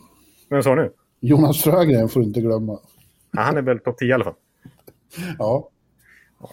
[0.49, 0.91] Vem sa nu?
[1.19, 2.79] Jonas Frögren får inte glömma.
[3.31, 4.33] Ja, han är väl topp 10 i alla fall.
[5.39, 5.69] Ja,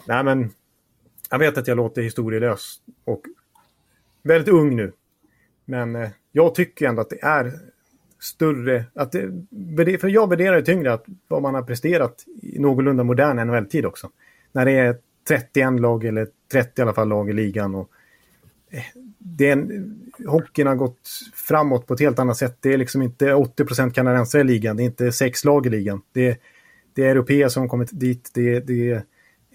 [0.08, 0.50] Nej, men
[1.30, 3.22] jag vet att jag låter historielös och
[4.22, 4.92] väldigt ung nu.
[5.64, 7.52] Men jag tycker ändå att det är
[8.22, 8.84] större...
[8.94, 13.46] Att det, för jag värderar det tyngre att vad man har presterat i någorlunda modern
[13.46, 14.10] NHL-tid också.
[14.52, 14.96] När det är
[15.28, 17.74] 31 lag, eller 30 i alla fall lag i ligan.
[17.74, 17.88] Och
[18.70, 18.82] eh,
[19.18, 22.58] det är en, hockeyn har gått framåt på ett helt annat sätt.
[22.60, 26.02] Det är liksom inte 80 kanadensare i ligan, det är inte sex lag i ligan.
[26.12, 26.36] Det är,
[26.94, 28.30] det är europeer som har kommit dit.
[28.34, 29.02] Det, det,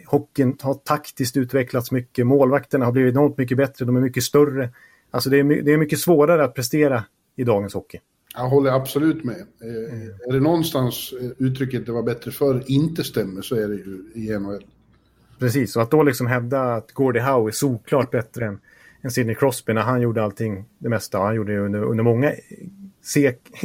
[0.06, 2.28] hockeyn har taktiskt utvecklats mycket.
[2.28, 3.86] Målvakterna har blivit enormt mycket bättre.
[3.86, 4.70] De är mycket större.
[5.12, 7.04] Alltså det är, det är mycket svårare att prestera
[7.36, 8.00] i dagens hockey
[8.36, 9.36] jag håller absolut med.
[9.36, 13.76] Eh, Är det någonstans eh, uttrycket det var bättre förr inte stämmer så är det
[13.76, 14.66] ju i NHL.
[15.40, 18.60] Precis, och att då liksom hävda att Gordie Howe är såklart bättre än,
[19.02, 21.18] än Sidney Crosby när han gjorde allting, det mesta.
[21.20, 22.32] Han gjorde det under, under många
[23.04, 23.40] sek,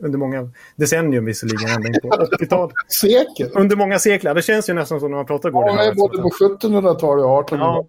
[0.00, 2.08] under många decennium visserligen, ända in på
[2.40, 2.74] 80-talet.
[3.00, 3.58] Säker!
[3.60, 4.34] Under många sekler.
[4.34, 5.86] Det känns ju nästan som när man pratar Gordie Ja, Howe.
[5.86, 7.60] men både på 1700-talet och 1800-talet.
[7.60, 7.86] Ja.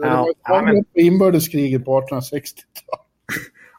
[0.00, 3.06] Det Ja, var ja, men- inbördeskriget på 1860-talet.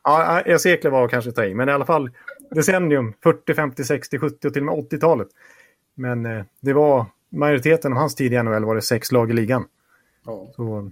[0.03, 2.09] Ja, ja, sekler var kanske att ta i, men i alla fall
[2.51, 5.27] decennium, 40, 50, 60, 70 och till och med 80-talet.
[5.95, 9.33] Men eh, det var majoriteten av hans tid i NHL var det sex lag i
[9.33, 9.65] ligan.
[10.25, 10.51] Ja.
[10.55, 10.91] Så,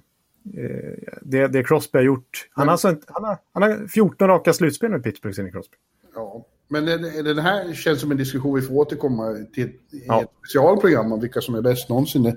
[0.57, 4.53] eh, det, det Crosby har gjort, han har, alltså han, har, han har 14 raka
[4.53, 5.75] slutspel med Pittsburgh, Sidney Crosby.
[6.15, 6.45] Ja.
[6.71, 10.21] Men den, här känns som en diskussion vi får återkomma till i Ja.
[10.21, 12.35] ett specialprogram om vilka som är bäst någonsin.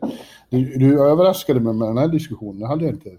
[0.50, 2.60] Du, du överraskade mig med den här diskussionen.
[2.60, 3.10] Det hade jag inte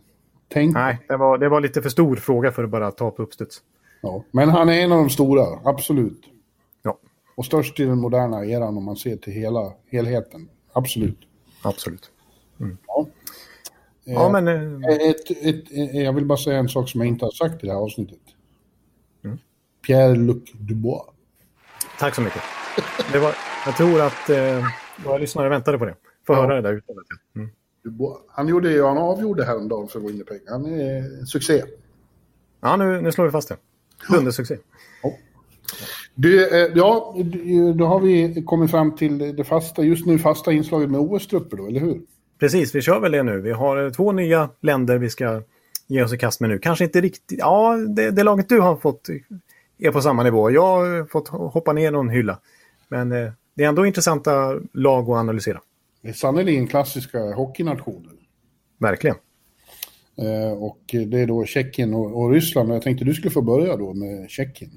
[0.54, 0.74] tänkt.
[0.74, 3.62] Nej, det var, det var lite för stor fråga för att bara ta på uppstuds.
[4.02, 4.24] Ja.
[4.32, 6.22] Men han är en av de stora, absolut.
[6.82, 6.98] Ja,
[7.36, 10.50] Och störst i den moderna eran om man ser till hela helheten.
[10.74, 11.18] Absolut.
[11.64, 12.10] absolut.
[12.88, 13.08] Ja.
[14.06, 14.48] Ja, men...
[14.48, 17.64] Eh, Ett, ett, ett, jag vill bara säga en sak som jag inte har sagt
[17.64, 18.20] i det här avsnittet.
[19.24, 19.38] Mm.
[19.88, 21.02] Pierre-Luc Dubois.
[22.00, 22.42] tack så mycket.
[23.12, 23.36] Det var,
[23.66, 24.66] jag tror att eh,
[25.06, 25.96] våra lyssnare väntade på det.
[26.28, 26.42] Få Ja.
[26.42, 27.06] höra det där uttalet.
[27.36, 27.50] Mm.
[28.28, 30.42] Han, gjorde, ju- han avgjorde häromdagen för Winnipeg.
[30.48, 31.64] Han är en succé.
[32.62, 33.58] Ja, nu, nu slår vi fast det.
[34.10, 34.58] Dundersuccé.
[36.16, 37.16] Du, eh, ja,
[37.76, 41.68] då har vi kommit fram till det fasta, just nu fasta inslaget med OS-trupper då,
[41.68, 42.02] eller hur?
[42.40, 43.42] Precis, vi kör väl det nu.
[43.42, 45.42] Vi har eh, två nya länder vi ska
[45.88, 46.60] ge oss i kast med nu.
[46.60, 47.40] Kanske inte riktigt...
[47.40, 49.10] Ja, det, det laget du har fått
[49.80, 50.52] är på samma nivå.
[50.52, 52.40] Jag har fått hoppa ner någon hylla.
[52.88, 55.62] Men eh, det är ändå intressanta lag att analysera.
[56.04, 58.14] Det är sannerligen klassiska hockeynationer.
[58.78, 59.16] Verkligen.
[60.18, 62.74] Eh, och det är då Tjeckien och, Ryssland.
[62.74, 64.72] Jag tänkte du skulle få börja då med Tjeckien.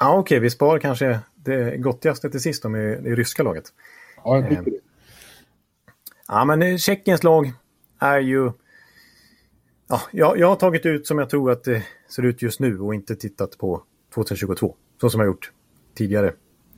[0.00, 3.64] Ja, okej, vi spar kanske det gottigaste till sist då med det ryska laget.
[4.24, 4.80] Ja, jag tycker det.
[6.28, 7.52] Ja, men eh, Tjeckiens lag
[7.98, 8.52] är ju...
[9.88, 12.80] Ja, jag, jag har tagit ut som jag tror att det ser ut just nu
[12.80, 13.82] och inte tittat på
[14.14, 14.76] 2022.
[15.00, 15.52] Så som jag gjort
[15.94, 16.32] tidigare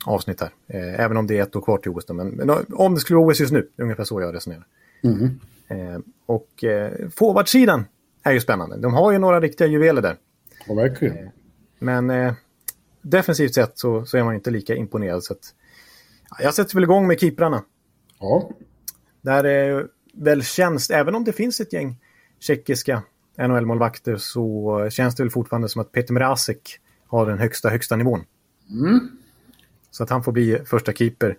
[0.05, 0.49] avsnitt här.
[0.67, 2.05] Eh, även om det är ett år kvar till OS.
[2.05, 4.65] Då, Men, men om det skulle vara OS just nu, ungefär så jag resonerar.
[5.67, 7.85] Eh, och eh, forwardsidan
[8.23, 8.77] är ju spännande.
[8.77, 10.15] De har ju några riktiga juveler där.
[10.67, 11.29] Ja, verkligen.
[11.79, 12.33] Men
[13.01, 15.23] defensivt sett så, så är man inte lika imponerad.
[15.23, 15.55] Så att,
[16.29, 17.63] ja, jag sätter väl igång med keeprarna.
[18.19, 18.49] Ja,
[19.21, 21.97] Där är väl känns, även om det finns ett gäng
[22.39, 23.03] tjeckiska
[23.37, 28.23] NHL-målvakter så känns det väl fortfarande som att Peter Mrazek har den högsta, högsta nivån.
[29.91, 31.37] Så att han får bli första keeper.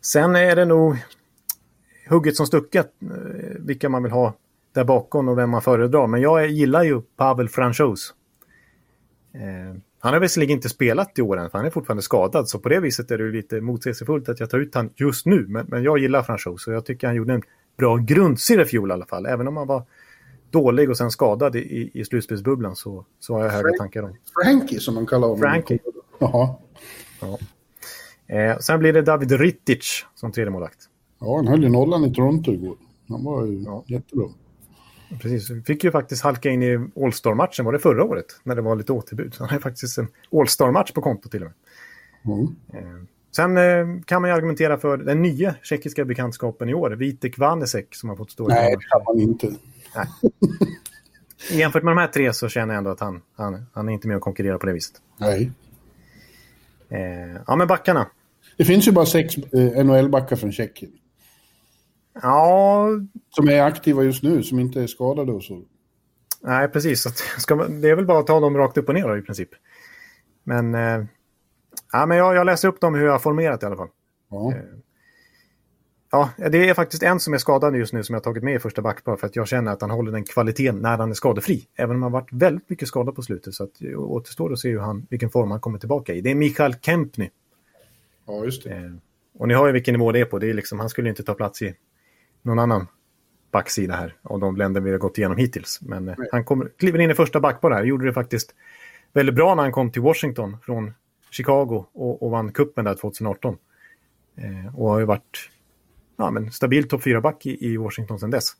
[0.00, 0.96] Sen är det nog
[2.08, 3.08] hugget som stucket eh,
[3.58, 4.34] vilka man vill ha
[4.72, 6.06] där bakom och vem man föredrar.
[6.06, 8.14] Men jag gillar ju Pavel Franchos.
[9.34, 12.48] Eh, han har visserligen inte spelat i år än, för han är fortfarande skadad.
[12.48, 15.46] Så på det viset är det lite motsägelsefullt att jag tar ut han just nu.
[15.48, 17.42] Men, men jag gillar Franchot, så jag tycker han gjorde en
[17.76, 19.26] bra grundserie i fjol i alla fall.
[19.26, 19.82] Även om han var
[20.50, 24.16] dålig och sen skadad i, i slutspelsbubblan så, så har jag höga tankar om.
[24.42, 25.40] Frankie som man kallar honom.
[25.40, 25.78] Frankie.
[26.18, 26.54] Jaha.
[27.20, 27.38] Ja.
[28.26, 30.78] Eh, sen blir det David Rittic som tredje målvakt.
[31.20, 32.76] Ja, han höll ju nollan i Toronto igår.
[33.08, 33.84] Han var ju Ja.
[33.86, 34.26] jättebra.
[35.20, 38.26] Precis, vi fick ju faktiskt halka in i All-Star-matchen, var det förra året?
[38.42, 39.34] När det var lite återbud.
[39.34, 41.50] Så han har faktiskt en All-Star-match på konto till och
[42.24, 42.34] med.
[42.36, 42.46] Mm.
[42.72, 43.04] Eh,
[43.36, 47.94] Sen eh, kan man ju argumentera för den nya tjeckiska bekantskapen i år, Vitek Vanesek,
[47.94, 49.54] som har fått stå i Nej, det kan man inte.
[51.52, 54.08] Jämfört med de här tre så känner jag ändå att han, han, han är inte
[54.08, 54.94] med och konkurrerar på det viset.
[55.16, 55.52] Nej.
[56.88, 58.06] Eh, ja, men backarna.
[58.56, 60.92] Det finns ju bara sex eh, NHL-backar från Tjeckien.
[62.22, 62.88] Ja,
[63.30, 65.62] Som är aktiva just nu, som inte är skadade och så.
[66.42, 67.02] nej precis.
[67.02, 67.10] Så
[67.40, 69.22] ska man, det är väl bara att ta dem rakt upp och ner då, i
[69.22, 69.48] princip.
[70.44, 71.04] Men, eh,
[71.92, 73.88] ja, men jag, jag läser upp dem hur jag har formerat i alla fall.
[74.30, 74.52] Ja.
[76.14, 78.54] Ja, det är faktiskt en som är skadad just nu som jag har tagit med
[78.54, 81.14] i första backpar för att jag känner att han håller den kvaliteten när han är
[81.14, 81.66] skadefri.
[81.76, 84.70] Även om han varit väldigt mycket skadad på slutet så att det återstår att se
[84.70, 86.20] hur han, vilken form han kommer tillbaka i.
[86.20, 87.30] Det är Mikael Kempny.
[88.26, 88.70] ja, just det.
[88.70, 88.92] Eh,
[89.38, 90.38] och ni har ju vilken nivå det är på.
[90.38, 91.74] Det är liksom, han skulle inte ta plats i
[92.42, 92.86] någon annan
[93.50, 95.78] backsida här av de länder vi har gått igenom hittills.
[95.82, 97.84] Men eh, han kommer, kliver in i första backpar här.
[97.84, 98.54] Gjorde det faktiskt
[99.12, 100.94] väldigt bra när han kom till Washington från
[101.30, 103.56] Chicago och, och vann kuppen där 2018.
[104.36, 105.50] Eh, och har ju varit
[106.16, 108.52] ja, men stabil topp 4-back i, i Washington sedan dess.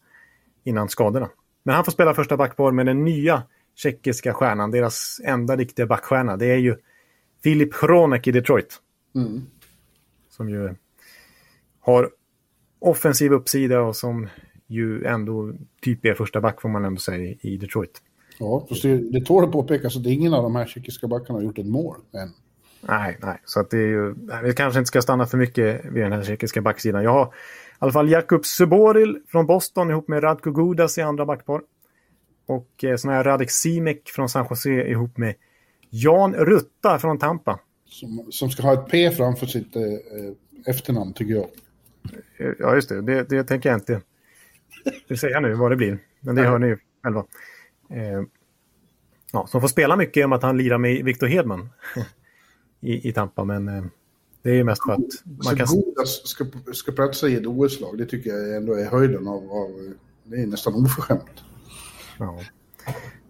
[0.64, 1.28] Innan skadorna.
[1.62, 3.42] Men han får spela första backpar med den nya
[3.74, 6.36] tjeckiska stjärnan, deras enda riktiga backstjärna.
[6.36, 6.76] Det är ju
[7.42, 8.80] Filip Hronek i Detroit.
[9.14, 9.42] Mm.
[10.30, 10.74] Som ju
[11.80, 12.10] har
[12.78, 14.28] offensiv uppsida och som
[14.66, 18.02] ju ändå typ är första back får man ändå säga i Detroit.
[18.38, 21.44] Ja, fast det, det tål att påpekas att ingen av de här tjeckiska backarna har
[21.44, 22.30] gjort ett mål än.
[22.88, 25.84] Nej, nej, så att det är ju, nej, vi kanske inte ska stanna för mycket
[25.84, 27.04] vid den här tjeckiska backsidan.
[27.04, 27.28] Jag har i
[27.78, 31.60] alla fall Jakub Suboril från Boston ihop med Radko Gudas i andra backpar.
[32.46, 35.34] Och eh, sån här Radek Simek från San Jose ihop med
[35.90, 37.58] Jan Rutta från Tampa.
[37.86, 39.82] Som, som ska ha ett P framför sitt eh,
[40.66, 41.46] efternamn, tycker jag.
[42.38, 43.02] Eh, Ja, just det.
[43.02, 44.00] Det, det tänker jag inte
[45.08, 45.98] det säga nu vad det blir.
[46.20, 47.24] Men det hör ni ju själva.
[47.90, 48.22] Eh,
[49.32, 51.68] ja, som får spela mycket i och med att han lirar med Victor Hedman
[52.84, 53.44] i, i Tampa.
[53.44, 53.84] Men eh,
[54.42, 55.66] det är ju mest för att man Så kan...
[55.66, 59.52] Godas ska, ska platsa i ett OS-lag, det tycker jag ändå är höjden av...
[59.52, 61.44] av det är nästan oförskämt.
[62.18, 62.40] Ja.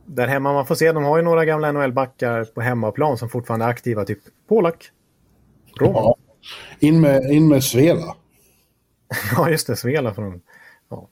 [0.07, 3.67] Där hemma, man får se, de har ju några gamla NHL-backar på hemmaplan som fortfarande
[3.67, 4.05] är aktiva.
[4.05, 4.91] Typ Polak.
[5.81, 5.95] Roman.
[5.95, 6.17] Ja.
[6.79, 8.17] In med, in med Svela.
[9.37, 9.77] Ja, just det.
[9.77, 10.41] Svela från...
[10.89, 11.09] Ja.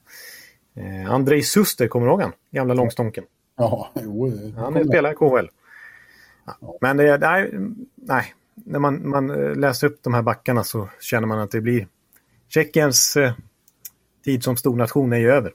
[0.74, 2.32] Eh, Andrei Suster, kommer du ihåg han?
[2.50, 3.24] Gamla långstånken.
[3.56, 4.52] Ja, jo.
[4.56, 5.48] Han spelar i KHL.
[6.46, 6.78] Ja.
[6.80, 7.52] Men det, nej,
[8.02, 11.60] nej, när man, man eh, läser upp de här backarna så känner man att det
[11.60, 11.86] blir...
[12.48, 13.32] Tjeckiens eh,
[14.24, 15.52] tid som stornation är ju över.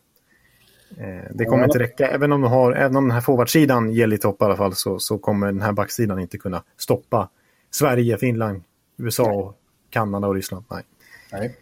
[0.98, 1.66] Eh, det kommer Ja.
[1.66, 2.08] inte räcka.
[2.08, 4.76] Även om, de har, även om den här forwardsidan ger lite hopp i alla fall
[4.76, 7.30] så, så kommer den här backsidan inte kunna stoppa
[7.72, 8.64] Sverige, Finland,
[8.98, 9.58] USA, och
[9.89, 10.66] Kanada och Ryssland.
[10.72, 10.84] Nej.
[11.32, 11.56] Nej.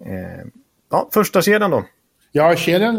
[0.00, 0.46] Eh,
[0.90, 1.84] ja, första kedjan då.
[2.32, 2.96] Ja, kedjan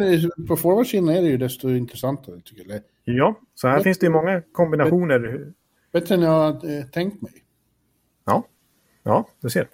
[0.47, 2.81] på forwardsidan är det ju desto intressantare, tycker jag.
[3.03, 5.51] Ja, så här Men- finns det ju många kombinationer.
[5.93, 7.31] Bättre än jag hade eh, tänkt mig.
[8.25, 8.47] Ja,
[9.03, 9.67] ja du ser.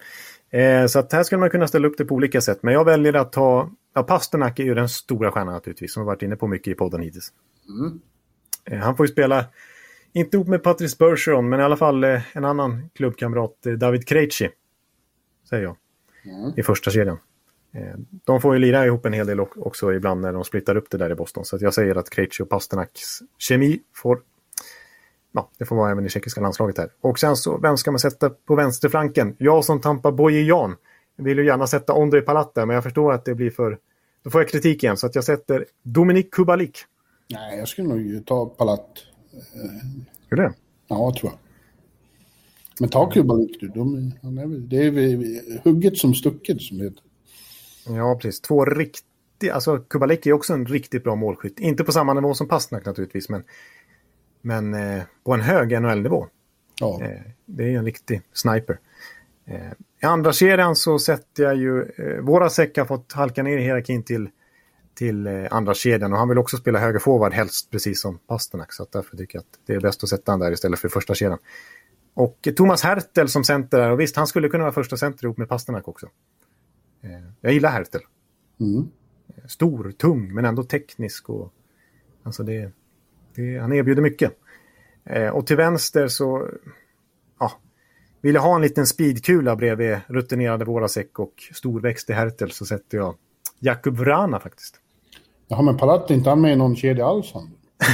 [0.50, 2.62] Eh, så att här skulle man kunna ställa upp det på olika sätt.
[2.62, 3.70] Men jag väljer att ta...
[3.94, 6.74] Ja, Pasternak är ju den stora stjärnan naturligtvis, som har varit inne på mycket i
[6.74, 7.32] podden hittills.
[7.68, 8.00] Mm.
[8.64, 9.44] Eh, han får ju spela,
[10.12, 14.50] inte ihop med Patrice Bergeron, men i alla fall eh, en annan klubbkamrat, David Krejci.
[15.48, 15.76] Säger jag.
[16.24, 16.52] Mm.
[16.56, 17.18] I första kedjan.
[18.24, 20.98] De får ju lira ihop en hel del också ibland när de splittar upp det
[20.98, 21.44] där i Boston.
[21.44, 24.22] Så jag säger att Krejci och Pasternaks kemi får...
[25.32, 26.90] Ja, det får vara även i tjeckiska landslaget här.
[27.00, 29.36] Och sen så, vem ska man sätta på vänsterflanken?
[29.38, 30.76] Jag som Tampa Boye-Jan
[31.16, 33.78] vill ju gärna sätta Ondrej Palat där, men jag förstår att det blir för...
[34.22, 36.78] Då får jag kritik igen, så att jag sätter Dominik Kubalik.
[37.30, 38.86] Nej, jag skulle nog ta Palat.
[40.28, 40.54] Hur är det?
[40.88, 41.38] Ja, tror jag.
[42.80, 43.68] Men ta Kubalik du.
[43.68, 47.02] De, han är, väl- det är väl hugget som stucket som heter.
[47.86, 48.40] Ja, precis.
[48.40, 49.54] Två riktiga...
[49.54, 51.60] Alltså, Kubalik är också en riktigt bra målskytt.
[51.60, 53.44] Inte på samma nivå som Pastnak naturligtvis, men,
[54.42, 56.26] men eh, på en hög NHL-nivå.
[56.80, 57.00] Ja.
[57.02, 58.78] Eh, det är en riktig sniper.
[59.46, 59.72] Eh,
[60.02, 61.82] I andra serien så sätter jag ju...
[61.82, 64.28] Eh, våra säck har fått halka ner i hierarkin till,
[64.94, 68.72] till eh, andra kedjan och han vill också spela höger forward helst precis som Pasternak.
[68.72, 71.14] Så därför tycker jag att det är bäst att sätta han där istället för första
[71.14, 71.38] kedjan.
[72.14, 75.36] Och Thomas Hertel som center där, och visst han skulle kunna vara första center ihop
[75.36, 76.06] med Pasternak också.
[77.02, 77.10] Eh,
[77.40, 78.00] jag gillar Hertel.
[78.60, 78.88] Mm.
[79.48, 81.52] Stor, tung men ändå teknisk och...
[82.22, 82.72] Alltså det,
[83.34, 84.32] det, han erbjuder mycket.
[85.04, 86.48] Eh, och till vänster så
[87.38, 87.52] ja,
[88.20, 92.98] vill jag ha en liten speedkula bredvid rutinerade Vorasek och storväxt i Hertel så sätter
[92.98, 93.14] jag
[93.58, 94.80] Jakub Vrana faktiskt.
[95.48, 97.32] Jaha, men Palat är inte han med i någon kedja alls?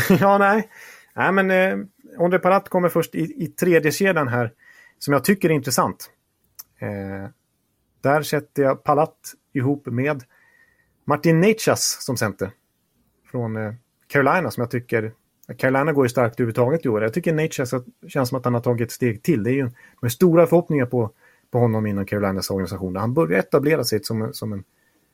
[0.21, 0.69] Ja, nej.
[1.15, 1.87] Nej, men eh,
[2.19, 4.53] Ondrej Palat kommer först i, i tredje kedjan här
[4.99, 6.11] som jag tycker är intressant.
[6.79, 7.31] Eh,
[8.01, 10.23] där sätter jag Palat ihop med
[11.05, 12.51] Martin Nechas som center.
[13.31, 13.75] Från eh,
[14.07, 15.13] Carolina som jag tycker...
[15.59, 17.03] Carolina går ju starkt överhuvudtaget i år.
[17.03, 17.75] Jag tycker Nechas
[18.09, 19.43] känns som att han har tagit ett steg till.
[19.43, 19.71] Det är ju
[20.01, 21.11] med stora förhoppningar på,
[21.51, 22.97] på honom inom Carolinas organisation.
[22.97, 24.65] Han börjar etablera sig som, som en,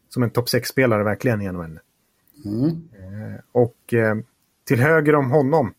[0.08, 1.80] som en topp 6-spelare verkligen genom henne.
[2.44, 2.66] Mm.
[2.66, 4.16] Eh, och eh,
[4.64, 5.74] till höger om honom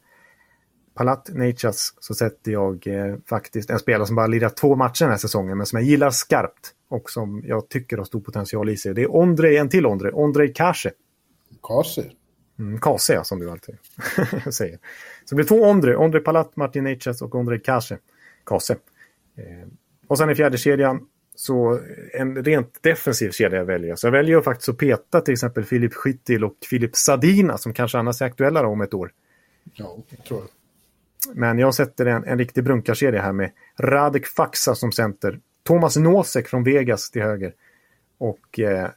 [0.94, 5.12] Palat Natures så sätter jag eh, faktiskt en spelare som bara lirat två matcher den
[5.12, 8.78] här säsongen men som jag gillar skarpt och som jag tycker har stor potential i
[8.78, 8.94] sig.
[8.94, 10.92] Det är Ondrej, en till Ondrej, Ondrej Kase.
[11.64, 12.12] Kase?
[12.60, 13.78] Mm, Kase, som du alltid
[14.54, 14.80] säger.
[15.26, 17.98] Så det blir två Ondrej, Ondrej Palat, Martin Natures och Ondrej Kase.
[18.46, 18.74] Kase.
[19.36, 19.68] Eh,
[20.08, 21.80] och sen i fjärde kedjan så
[22.14, 23.96] en rent defensiv kedja jag väljer.
[23.96, 27.98] Så jag väljer faktiskt att peta till exempel Filip Skyttil och Filip Sadina som kanske
[27.98, 29.12] annars är aktuella om ett år.
[29.74, 30.50] Ja, jag tror jag.
[31.36, 35.40] Men jag sätter en, en riktig brunkarkedja här med Radek Faxa som center.
[35.64, 37.54] Thomas Nosek från Vegas till höger.
[38.18, 38.90] Och eh,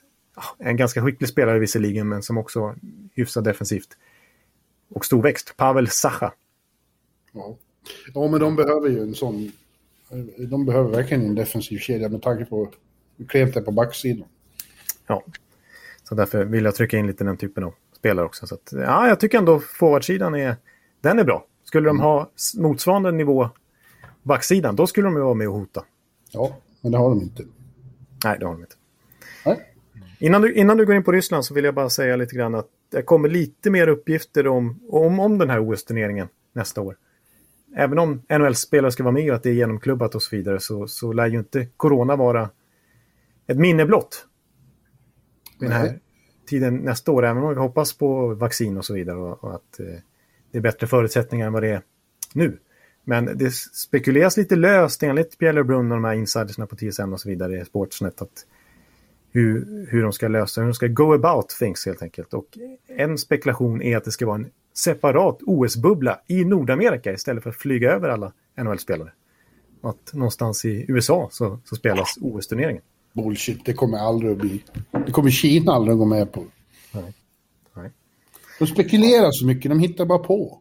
[0.58, 2.74] en ganska skicklig spelare visserligen, men som också
[3.16, 3.88] hyfsat defensivt.
[4.88, 6.32] Och storväxt, Pavel Sacha.
[7.32, 7.56] Ja.
[8.14, 9.52] ja, men de behöver ju en sån...
[10.38, 12.72] De behöver verkligen en defensiv kedja med tanke på
[13.16, 14.28] hur klent det är på backsidan.
[15.06, 15.24] Ja,
[16.02, 18.46] så därför vill jag trycka in lite den typen av spelare också.
[18.46, 20.56] Så att, ja, jag tycker ändå forwardsidan är,
[21.00, 21.46] den är bra.
[21.64, 23.50] Skulle de ha motsvarande nivå
[24.22, 25.84] backsidan, då skulle de ju vara med och hota.
[26.30, 27.44] Ja, men det har de inte.
[28.24, 28.76] Nej, det har de inte.
[29.46, 29.72] Nej.
[30.18, 32.54] Innan, du, innan du går in på Ryssland så vill jag bara säga lite grann
[32.54, 36.96] att det kommer lite mer uppgifter om, om, om den här OS-turneringen nästa år.
[37.76, 40.86] Även om NHL-spelare ska vara med och att det är genomklubbat och så vidare så,
[40.88, 42.50] så lär ju inte corona vara
[43.46, 44.26] ett minne blott.
[45.58, 45.98] Den här
[46.46, 49.80] tiden nästa år, även om vi hoppas på vaccin och så vidare och, och att
[49.80, 49.86] eh,
[50.50, 51.82] det är bättre förutsättningar än vad det är
[52.34, 52.58] nu.
[53.04, 57.20] Men det spekuleras lite löst enligt Pierre LeBrun och de här insidersna på TSN och
[57.20, 58.46] så vidare i Sportsnet att
[59.36, 62.34] hur, hur de ska lösa, hur de ska go about things helt enkelt.
[62.34, 67.50] Och en spekulation är att det ska vara en separat OS-bubbla i Nordamerika istället för
[67.50, 69.12] att flyga över alla NHL-spelare.
[69.82, 72.82] Att någonstans i USA så, så spelas OS-turneringen.
[73.12, 74.64] Bullshit, det kommer aldrig att bli.
[75.06, 76.44] Det kommer Kina aldrig att gå med på.
[76.92, 77.14] Nej.
[77.74, 77.90] Nej.
[78.58, 80.60] De spekulerar så mycket, de hittar bara på.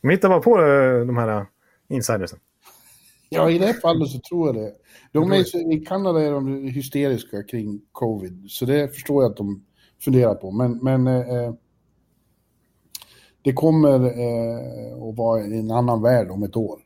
[0.00, 1.46] De hittar bara på eh, de här eh,
[1.88, 2.38] insidersen.
[3.34, 4.72] Ja, i det här fallet så tror jag det.
[5.12, 9.64] De är, I Kanada är de hysteriska kring covid, så det förstår jag att de
[10.00, 10.50] funderar på.
[10.50, 11.54] Men, men eh,
[13.42, 16.80] det kommer eh, att vara en annan värld om ett år.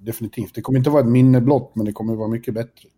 [0.00, 0.54] Definitivt.
[0.54, 2.88] Det kommer inte vara ett minne blott, men det kommer att vara mycket bättre.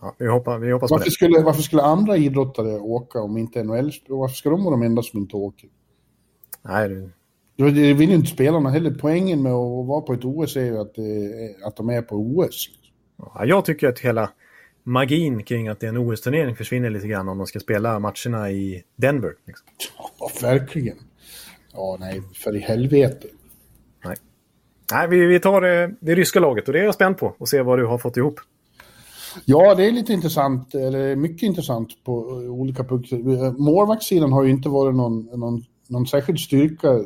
[0.00, 1.10] Ja, vi hoppas, vi hoppas varför.
[1.10, 3.92] Skulle, varför skulle andra idrottare åka om inte NHL?
[4.08, 5.70] Varför ska de vara de enda som inte åker?
[6.62, 7.10] Nej, det...
[7.56, 8.90] Det vill ju inte spelarna heller.
[9.00, 10.94] Poängen med att vara på ett OS är ju att,
[11.66, 12.68] att de är på OS.
[13.18, 14.30] Ja, jag tycker att hela
[14.84, 18.50] magin kring att det är en OS-turnering försvinner lite grann om de ska spela matcherna
[18.50, 19.32] i Denver.
[19.46, 19.66] Liksom.
[20.18, 20.96] Ja, verkligen.
[21.72, 23.28] Ja, nej, för i helvete.
[24.04, 24.16] Nej,
[24.92, 27.48] nej vi, vi tar det, det ryska laget och det är jag spänd på och
[27.48, 28.40] se vad du har fått ihop.
[29.44, 33.58] Ja, det är lite intressant, eller mycket intressant på olika punkter.
[33.58, 37.04] Målvaktssidan har ju inte varit någon, någon, någon särskild styrka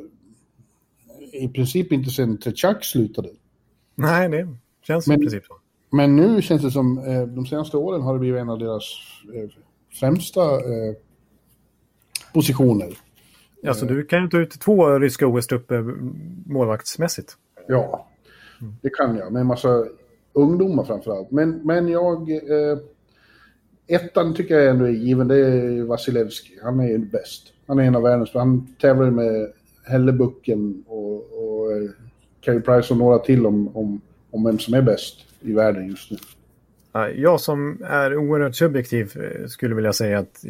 [1.44, 3.28] i princip inte sen Tretjak slutade.
[3.94, 4.48] Nej, det
[4.86, 5.54] känns men, i princip så.
[5.90, 8.82] Men nu känns det som, eh, de senaste åren har det blivit en av deras
[9.34, 9.50] eh,
[10.00, 10.94] främsta eh,
[12.34, 12.98] positioner.
[13.60, 15.94] Ja, så du kan ju ta ut två ryska OS-trupper
[16.46, 17.36] målvaktsmässigt.
[17.68, 18.08] Ja,
[18.82, 19.32] det kan jag.
[19.32, 19.84] Med en massa
[20.32, 21.30] ungdomar framförallt.
[21.30, 22.30] Men, men jag...
[22.30, 22.78] Eh,
[23.88, 25.28] ettan tycker jag ändå är given.
[25.28, 26.58] Det är Vasilevski.
[26.62, 27.52] Han är ju bäst.
[27.66, 28.30] Han är en av världens...
[28.34, 29.52] Han tävlar med
[29.86, 31.90] Hellebucken och, och eh,
[32.40, 36.10] Carey Price och några till om, om, om vem som är bäst i världen just
[36.10, 36.16] nu.
[37.14, 40.44] Jag som är oerhört subjektiv eh, skulle vilja säga att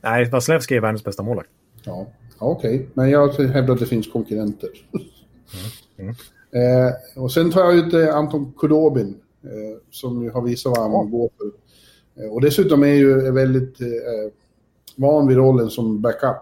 [0.00, 1.50] nej, Vasilevski är världens bästa målvakt.
[1.84, 2.06] Ja,
[2.38, 2.74] okej.
[2.74, 2.86] Okay.
[2.94, 4.68] Men jag hävdar att det finns konkurrenter.
[4.92, 5.06] Mm.
[5.96, 6.14] Mm.
[6.86, 10.82] Eh, och sen tar jag ut eh, Anton Kudobin eh, som ju har visat vad
[10.82, 11.02] han ja.
[11.02, 11.50] går för.
[12.22, 13.86] Eh, och dessutom är ju väldigt eh,
[14.96, 16.36] van vid rollen som backup.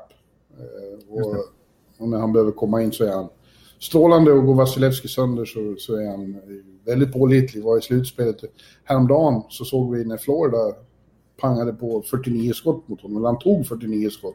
[1.09, 1.37] Och,
[2.03, 3.29] och, när han behöver komma in så är han
[3.79, 6.37] strålande och går Vasilevski sönder så, så är han
[6.87, 7.65] väldigt pålitlig.
[7.65, 8.37] Var i slutspelet
[8.85, 10.59] häromdagen så såg vi när Florida
[11.41, 14.35] pangade på 49 skott mot honom, eller han tog 49 skott.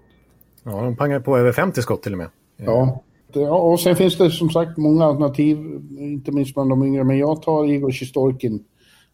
[0.64, 2.30] Ja, de pangade på över 50 skott till och med.
[2.58, 3.04] Ja,
[3.34, 5.58] ja, och sen finns det som sagt många alternativ,
[6.00, 8.64] inte minst bland de yngre, men jag tar Igor Sjistorkin.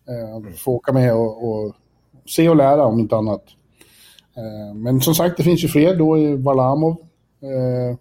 [0.07, 1.75] Eh, får åka med och, och,
[2.25, 3.43] se och lära om inte annat.
[4.37, 5.95] Eh, men som sagt, det finns ju fler.
[5.95, 6.97] Då är Valamov,
[7.41, 7.97] eh,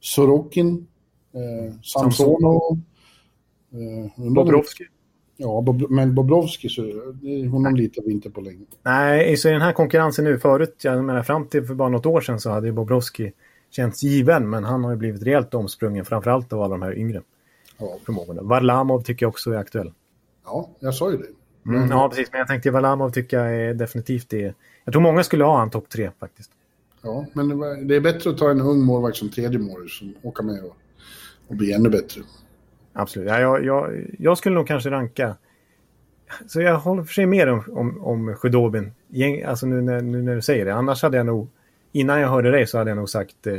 [0.00, 0.86] Sorokin,
[1.34, 2.78] eh, Samsonov.
[3.72, 4.84] Eh, Bobrovski.
[5.36, 6.82] Ja, Bob, men Bobrovski, så,
[7.50, 8.64] honom litar vi inte på längre.
[8.82, 12.06] Nej, så i den här konkurrensen nu förut, jag menar fram till för bara något
[12.06, 13.32] år sedan så hade Bobrovski
[13.70, 17.22] känts given, men han har ju blivit rejält omsprungen, framförallt av alla de här yngre
[17.78, 17.98] ja.
[18.06, 18.42] förmågorna.
[18.42, 19.92] Varlamov tycker jag också är aktuell.
[20.44, 21.26] Ja, jag sa ju det.
[21.70, 22.28] Mm, ja, precis.
[22.32, 24.54] Men jag tänkte Varlamov tycker jag är definitivt det.
[24.84, 26.50] Jag tror många skulle ha han topp tre faktiskt.
[27.02, 27.48] Ja, men
[27.88, 30.76] det är bättre att ta en ung målvakt som tredje mål som åker med och,
[31.48, 32.22] och blir ännu bättre.
[32.92, 33.28] Absolut.
[33.28, 35.36] Ja, jag, jag, jag skulle nog kanske ranka...
[36.46, 38.92] Så jag håller för sig mer om, om, om Sjödobin.
[39.46, 40.74] Alltså nu när, nu när du säger det.
[40.74, 41.48] Annars hade jag nog...
[41.92, 43.54] Innan jag hörde dig så hade jag nog sagt eh,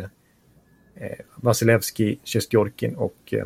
[0.95, 3.45] eh Vasilevski, Sjestjorkin och eh,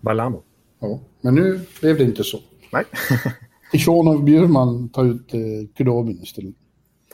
[0.00, 0.42] Balamo.
[0.80, 2.40] Ja, men nu blev det inte så.
[2.72, 2.84] Nej.
[3.72, 5.40] Tishonov Bjurman tar ut eh,
[5.76, 6.54] Kudobin istället.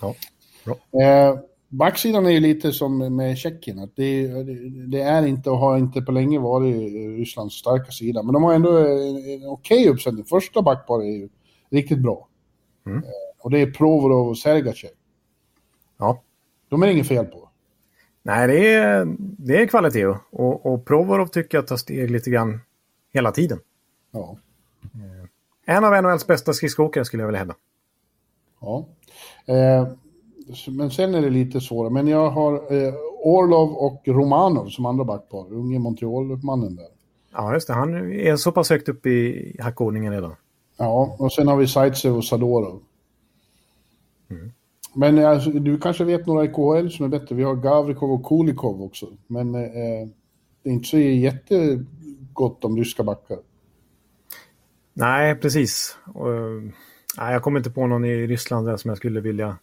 [0.00, 0.14] Ja,
[0.64, 1.02] bra.
[1.02, 1.38] Eh,
[1.68, 3.78] backsidan är ju lite som med Tjeckien.
[3.78, 4.28] Att det,
[4.86, 8.22] det, är inte och har inte på länge varit Rysslands starka sida.
[8.22, 10.24] Men de har ändå en, en okej uppsättning.
[10.24, 11.28] Första backpar är ju
[11.70, 12.28] riktigt bra.
[12.86, 12.98] Mm.
[12.98, 13.04] Eh,
[13.38, 14.90] och det är Provorov och Sergachev.
[15.98, 16.22] Ja.
[16.68, 17.48] De är inget fel på.
[18.22, 20.06] Nej, det är, det är kvalitet.
[20.30, 22.60] Och, och Provorov tycker jag tar steg lite grann
[23.12, 23.58] hela tiden.
[24.10, 24.38] Ja.
[24.82, 25.28] Eh,
[25.76, 27.54] en av NHLs bästa skridskoåkare skulle jag vilja hävda.
[28.60, 28.88] Ja.
[29.46, 29.88] Eh,
[30.68, 31.92] men sen är det lite svårare.
[31.92, 35.52] Men jag har eh, Orlov och Romanov som andra backpar.
[35.52, 36.88] Unge Montreal-mannen där.
[37.32, 37.74] Ja, just det.
[37.74, 40.34] Han är så pass högt upp i hackordningen redan.
[40.76, 42.82] Ja, och sen har vi Zaitsev och Sadorov.
[44.30, 44.52] Mm.
[44.94, 47.34] Men alltså, du kanske vet några i KHL som är bättre.
[47.34, 49.06] Vi har Gavrikov och Kulikov också.
[49.26, 50.08] Men eh,
[50.62, 53.38] det är inte så jättegott om ryska backar.
[54.94, 55.96] Nej, precis.
[56.14, 56.28] Och,
[57.18, 59.56] nej, jag kommer inte på någon i Ryssland där som jag skulle vilja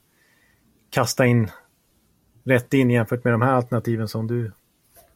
[0.96, 1.52] kasta in
[2.44, 4.52] rätt in jämfört med de här alternativen som du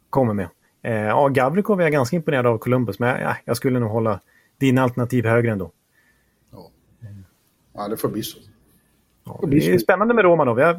[0.09, 0.47] kommer med.
[0.81, 4.19] Eh, ja, Gavrikov är jag ganska imponerad av Columbus, men ja, jag skulle nog hålla
[4.57, 5.71] dina alternativ högre ändå.
[6.51, 6.71] Ja,
[7.73, 8.37] ja det får bli så.
[9.23, 10.59] Ja, det är spännande med Romanov.
[10.59, 10.75] Jag,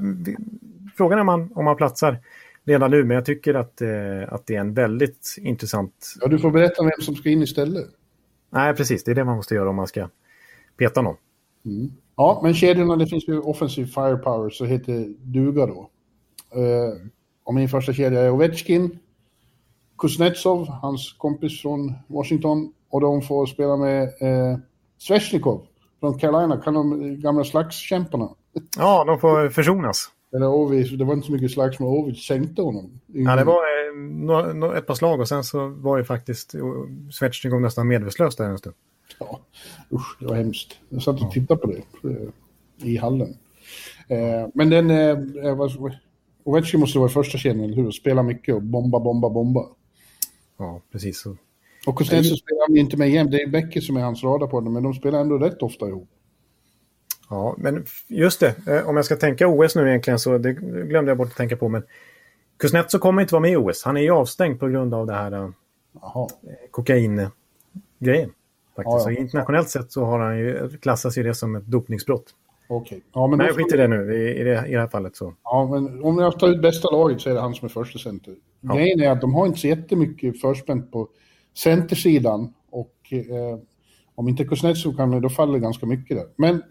[0.97, 2.19] frågan är om han, om han platsar
[2.65, 3.89] redan nu, men jag tycker att, eh,
[4.29, 6.15] att det är en väldigt intressant...
[6.21, 7.87] Ja, du får berätta vem som ska in istället.
[8.51, 9.05] Nej, precis.
[9.05, 10.09] Det är det man måste göra om man ska
[10.77, 11.17] peta någon.
[11.65, 11.91] Mm.
[12.21, 15.91] Ja, men kedjorna, det finns ju offensiv firepower, så heter duga då.
[16.57, 17.11] Uh,
[17.45, 18.99] och min första kedja är Ovechkin,
[19.99, 24.59] Kuznetsov, hans kompis från Washington, och de får spela med uh,
[24.99, 25.67] Sveshnikov
[26.01, 28.29] från Carolina, kan de gamla slagskämparna.
[28.77, 30.09] Ja, de får försonas.
[30.35, 33.01] Eller Ovi, det var inte så mycket slagsmål, Ovi sänkte honom.
[33.07, 33.63] Ja, det var
[34.71, 36.55] eh, ett par slag och sen så var ju faktiskt
[37.13, 38.75] Sveshnikov nästan medvetslös där en stund.
[39.19, 39.41] Ja,
[39.93, 40.79] usch, det var hemskt.
[40.89, 43.37] Jag satt och tittade på det eh, i hallen.
[44.09, 44.91] Eh, men den...
[44.91, 45.19] Eh,
[46.45, 47.91] Ovechkin måste vara i första kedjan, eller hur?
[47.91, 49.67] Spela mycket och bomba, bomba, bomba.
[50.59, 51.21] Ja, precis.
[51.21, 51.37] Så.
[51.87, 53.31] Och Kuznetsov spelar han inte med jämt.
[53.31, 56.09] Det är Becker som är hans radarpartner, men de spelar ändå rätt ofta ihop.
[57.31, 58.55] Ja, men just det.
[58.69, 61.57] Eh, om jag ska tänka OS nu egentligen så det glömde jag bort att tänka
[61.57, 61.69] på.
[61.69, 61.83] Men
[62.57, 63.85] Kuznetsov kommer inte vara med i OS.
[63.85, 65.49] Han är ju avstängd på grund av det här eh,
[66.71, 68.31] kokain-grejen.
[68.77, 69.07] Faktiskt.
[69.07, 69.19] Ja, ja.
[69.19, 72.25] Internationellt sett så har han ju, klassas ju det som ett dopningsbrott.
[72.69, 73.03] Okej.
[73.13, 75.17] Ja, men Nej, skit i det nu i, i, det, i det här fallet.
[75.17, 75.35] Så.
[75.45, 77.99] Ja, men om jag tar ut bästa laget så är det han som är första
[77.99, 78.35] center.
[78.61, 78.75] Ja.
[78.75, 81.09] Grejen är att de har inte så jättemycket förspänt på
[81.55, 83.59] centersidan och eh,
[84.15, 86.27] om inte Kuznetsov kan då faller det ganska mycket där.
[86.37, 86.63] Men.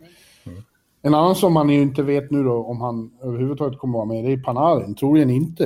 [1.01, 4.21] En annan som man ju inte vet nu då om han överhuvudtaget kommer att vara
[4.21, 4.95] med, det är Panarin.
[4.95, 5.63] Troligen inte.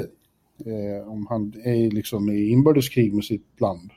[0.66, 3.92] Eh, om han är liksom i inbördeskrig med sitt land.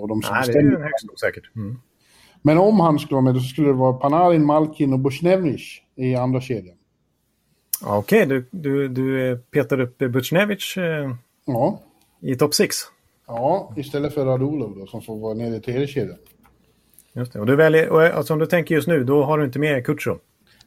[0.00, 1.56] Och de som Nej, det är högst osäkert.
[1.56, 1.78] Mm.
[2.42, 6.14] Men om han skulle vara med, då skulle det vara Panarin, Malkin och Bushnevich i
[6.14, 6.76] andra kedjan.
[7.84, 11.80] Okej, okay, du, du, du eh, petar upp Bushnevich eh, ja.
[12.20, 12.76] i topp 6?
[13.26, 16.18] Ja, istället för Radulov då, som får vara nere i tredje kedjan.
[17.12, 17.40] Just det.
[17.40, 19.86] Och, du väljer, och alltså, om du tänker just nu, då har du inte med
[19.86, 20.18] Kutjov?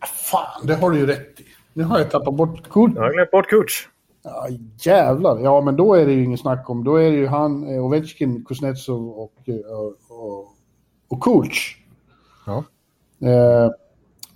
[0.05, 1.45] Fan, det har du ju rätt i.
[1.73, 2.95] Nu har jag tappat bort Kutjov.
[2.95, 3.73] Jag har glömt bort Kutj.
[4.23, 4.47] Ja,
[4.79, 5.39] jävlar.
[5.39, 6.83] Ja, men då är det ju ingen snack om.
[6.83, 10.55] Då är det ju han, eh, Ovechkin, Kuznetsov och, och, och,
[11.07, 11.83] och Kulch.
[12.45, 12.63] Ja.
[13.27, 13.71] Eh,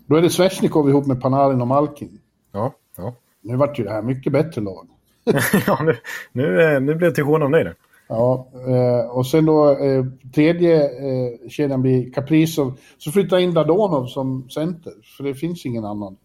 [0.05, 2.19] då är det Svesjnikov ihop med Panarin och Malkin.
[2.51, 3.13] Ja, ja.
[3.41, 4.87] Nu vart ju det här mycket bättre lag.
[5.67, 5.97] ja, nu,
[6.31, 7.73] nu, eh, nu blev Tijuana nöjda.
[8.07, 10.05] Ja, eh, och sen då eh,
[10.35, 12.79] tredje eh, kedjan blir Kaprizov.
[12.97, 16.17] Så flyttar in Dadonov som center, för det finns ingen annan.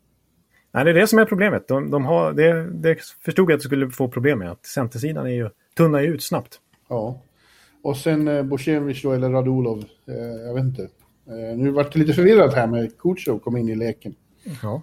[0.72, 1.68] Nej, det är det som är problemet.
[1.68, 4.50] De, de har, det, det förstod jag att du skulle få problem med.
[4.50, 6.60] Att centersidan är ju tunnar ut snabbt.
[6.88, 7.20] Ja.
[7.82, 9.84] Och sen eh, Borsiewicz då, eller Radulov.
[10.08, 10.82] Eh, jag vet inte.
[11.26, 14.14] Eh, nu vart det lite förvirrat här med Kutjov kom in i leken.
[14.62, 14.82] Ja.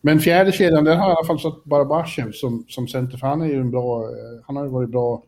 [0.00, 3.42] Men fjärde kedjan, där har i alla fall satt Barbashev som, som center, för han
[3.42, 4.04] är ju en bra,
[4.46, 5.22] han har ju varit bra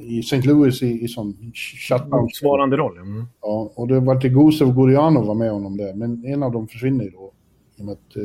[0.00, 0.42] i St.
[0.42, 1.52] Louis i, i sån
[1.88, 2.10] shutdown.
[2.22, 2.98] Motsvarande roll.
[2.98, 3.24] Mm.
[3.42, 6.68] Ja, och det var till Gusev Gurianov var med honom där, men en av dem
[6.68, 7.32] försvinner ju då.
[7.76, 8.22] I och med att eh,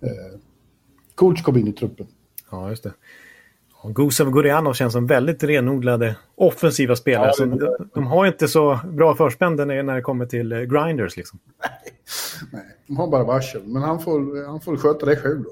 [0.00, 0.38] eh,
[1.14, 2.06] coach kom in i truppen.
[2.50, 2.92] Ja, just det.
[3.94, 7.26] Gusev och Gurianov känns som väldigt renodlade offensiva spelare.
[7.26, 11.16] Ja, så det- de, har inte så bra förspänn när det kommer till eh, grinders.
[11.16, 11.38] Liksom.
[12.52, 15.50] Nej, de har bara varsel, men han får, han får sköta det själv då.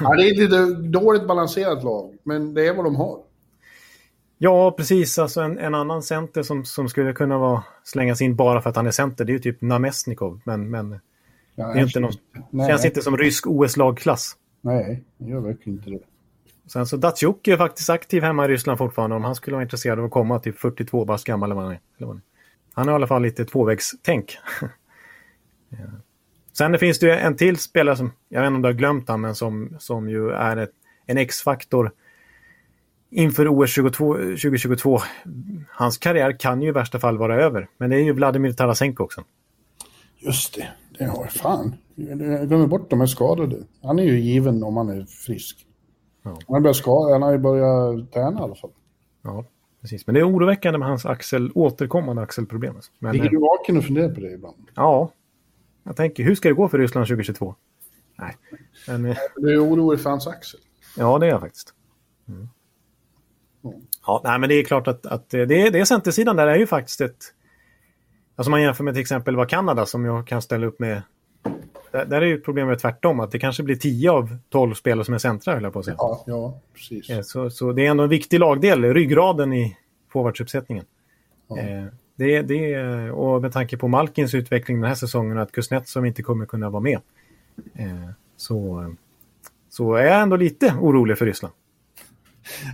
[0.00, 0.14] Ja.
[0.14, 3.18] Det är ett lite dåligt balanserat lag, men det är vad de har.
[4.38, 5.18] Ja, precis.
[5.18, 8.76] Alltså en, en annan center som, som skulle kunna vara, slängas in bara för att
[8.76, 10.40] han är center, det är ju typ Namestnikov.
[10.44, 10.98] Men, men
[11.58, 12.12] Ja, det är inte någon,
[12.50, 14.36] nej, känns inte som rysk OS-lagklass.
[14.60, 16.00] Nej, det gör verkligen inte det.
[16.72, 19.98] Sen så Datsjuk är faktiskt aktiv hemma i Ryssland fortfarande om han skulle vara intresserad
[19.98, 21.46] av att komma typ 42 bast gammal.
[21.46, 22.20] Eller vad han är.
[22.72, 24.38] Han har i alla fall lite tvåvägstänk.
[26.58, 28.74] Sen det finns det ju en till spelare som, jag vet inte om du har
[28.74, 30.72] glömt han, men som, som ju är ett,
[31.06, 31.92] en X-faktor
[33.10, 34.98] inför OS 22, 2022.
[35.70, 39.04] Hans karriär kan ju i värsta fall vara över, men det är ju Vladimir Tarasenko
[39.04, 39.24] också.
[40.16, 40.68] Just det,
[40.98, 41.74] det har jag fan.
[41.94, 43.56] Jag glömmer bort de här skadade.
[43.82, 45.66] Han är ju given om han är frisk.
[46.22, 46.30] Ja.
[46.30, 48.70] Han har börjat skada, han har ju börjat träna i alla fall.
[49.22, 49.44] Ja,
[49.80, 50.06] precis.
[50.06, 52.74] Men det är oroväckande med hans axel, återkommande axelproblem.
[52.98, 54.56] Men, Ligger du vaken och funderar på det ibland?
[54.74, 55.12] Ja,
[55.88, 57.54] jag tänker, hur ska det gå för Ryssland 2022?
[58.18, 58.36] Nej,
[58.88, 60.60] men eh, Du är orolig för hans axel.
[60.96, 61.74] ja, det är jag faktiskt.
[62.28, 62.48] Mm.
[64.06, 66.66] Ja, nej, men det är klart att, att det, det är centersidan där är ju
[66.66, 67.34] faktiskt ett...
[68.36, 71.02] Alltså man jämför med till exempel vad Kanada som jag kan ställa upp med.
[71.90, 75.14] Där, där är ju problemet tvärtom, att det kanske blir 10 av 12 spelare som
[75.14, 75.96] är centra, höll jag på att säga.
[75.98, 77.10] Ja, ja precis.
[77.10, 79.76] Eh, Så, så det är ändå en viktig lagdel, ryggraden i
[80.12, 80.84] forwardsuppsättningen.
[81.48, 81.58] Ja.
[81.58, 81.84] Eh,
[82.18, 86.22] det, det, och med tanke på Malkins utveckling den här säsongen och att Kuznetsov inte
[86.22, 87.00] kommer kunna vara med.
[87.74, 88.86] Eh, så,
[89.68, 91.54] så är jag ändå lite orolig för Ryssland.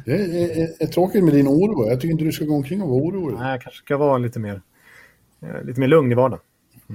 [0.04, 1.88] Det är, är, är tråkigt med din oro.
[1.88, 3.38] Jag tycker inte du ska gå omkring och vara orolig.
[3.38, 4.62] Nej, jag kanske ska vara lite mer,
[5.42, 6.42] eh, lite mer lugn i vardagen.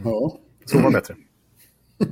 [0.04, 0.38] Ja.
[0.66, 1.16] Sova bättre.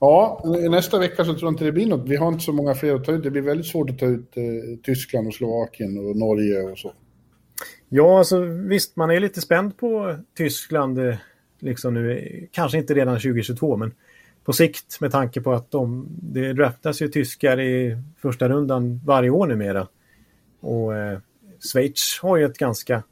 [0.00, 2.08] ja, nästa vecka så tror jag inte det blir något.
[2.08, 3.22] Vi har inte så många fler att ta ut.
[3.22, 4.44] Det blir väldigt svårt att ta ut eh,
[4.82, 6.92] Tyskland och Slovakien och Norge och så.
[7.88, 10.98] Ja, alltså visst, man är lite spänd på Tyskland.
[10.98, 11.14] eh,
[11.60, 13.92] Liksom nu, kanske inte redan 2022, men
[14.44, 19.30] på sikt med tanke på att de, det draftas ju tyskar i första rundan varje
[19.30, 19.88] år numera.
[20.60, 21.18] Och eh,
[21.72, 23.02] Schweiz har ju ett ganska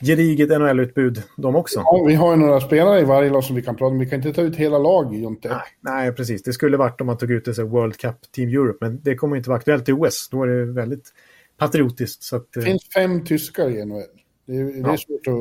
[0.00, 1.80] gediget NHL-utbud de också.
[1.84, 3.98] Ja, vi har ju några spelare i varje lag som vi kan prata om.
[3.98, 5.48] Vi kan inte ta ut hela lag, Jonte.
[5.48, 6.42] Nej, nej, precis.
[6.42, 9.14] Det skulle varit om man tog ut det så World Cup Team Europe, men det
[9.14, 10.28] kommer inte vara aktuellt i OS.
[10.30, 11.12] Då är det väldigt
[11.58, 12.22] patriotiskt.
[12.22, 14.02] Så att, Det eh, finns fem tyskar i NHL.
[14.46, 15.34] Det är, det är svårt att...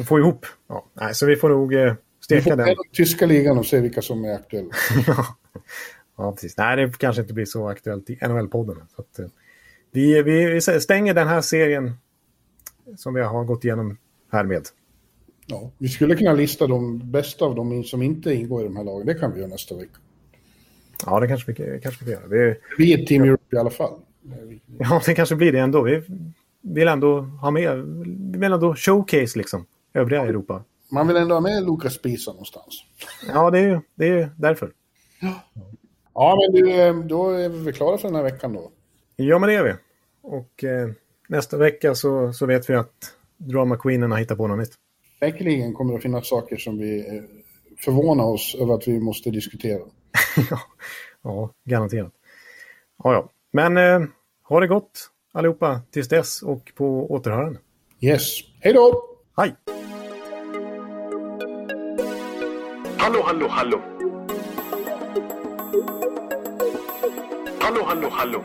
[0.00, 0.46] att, få ihop.
[0.68, 1.94] Ja, nej, så vi får nog eh, vi
[2.24, 2.58] steka får den.
[2.58, 4.74] med den tyska ligan och se vilka som är aktuella.
[5.06, 5.26] ja.
[6.16, 6.56] ja, precis.
[6.56, 8.76] Nej, det kanske inte blir så aktuellt i NHL-podden.
[8.96, 9.26] Så att, eh,
[9.90, 11.92] vi, vi stänger den här serien
[12.96, 13.96] som vi har gått igenom
[14.32, 14.68] här med.
[15.46, 18.84] Ja, vi skulle kunna lista de bästa av dem som inte ingår i de här
[18.84, 19.06] lagen.
[19.06, 19.96] Det kan vi göra nästa vecka.
[21.06, 22.28] Ja, det kanske vi, kanske vi kan göra.
[22.28, 24.00] Vi, Vi är Team Europe i alla fall.
[24.78, 25.82] Ja, det kanske blir det ändå.
[25.82, 26.02] Vi
[26.60, 27.78] vill ändå ha med,
[28.32, 30.64] vi vill ändå showcase liksom, övriga Europa.
[30.90, 32.84] Man vill ändå ha med Lukas Spisa någonstans.
[33.28, 34.72] Ja, det är ju det är därför.
[36.14, 38.70] Ja, men du, eh, då är vi klara för den här veckan då.
[39.16, 39.72] Ja, men det är vi.
[40.22, 40.90] Och eh,
[41.28, 44.72] nästa vecka så, så vet vi att Drama Queenen har hittat på något nytt.
[45.18, 47.22] Säkerligen kommer det att finnas saker som vi eh,
[47.78, 49.82] förvånar oss över att vi måste diskutera.
[50.50, 50.60] ja,
[51.22, 52.12] ja, garanterat.
[53.04, 53.28] Ja, ja.
[53.54, 54.00] Men eh,
[54.48, 57.58] ha det gott allihopa tills dess och på återhörande.
[58.00, 58.38] Yes.
[58.60, 59.04] Hej då!
[59.36, 59.54] Hej!
[62.96, 63.80] Hallå, hallå, hallå.
[67.60, 68.44] Hallå, hallå, hallå.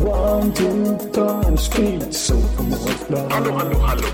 [0.00, 3.30] One, two, time, speed, så på målplan.
[3.32, 4.06] Hallå, hallå, hallå.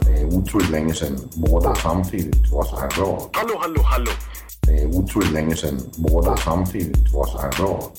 [0.00, 3.28] Det är otroligt länge sedan båda samtidigt var så här bra.
[3.32, 4.10] Hallå, hallå, hallå.
[4.60, 7.90] Det är otroligt länge sedan båda samtidigt var så här bra.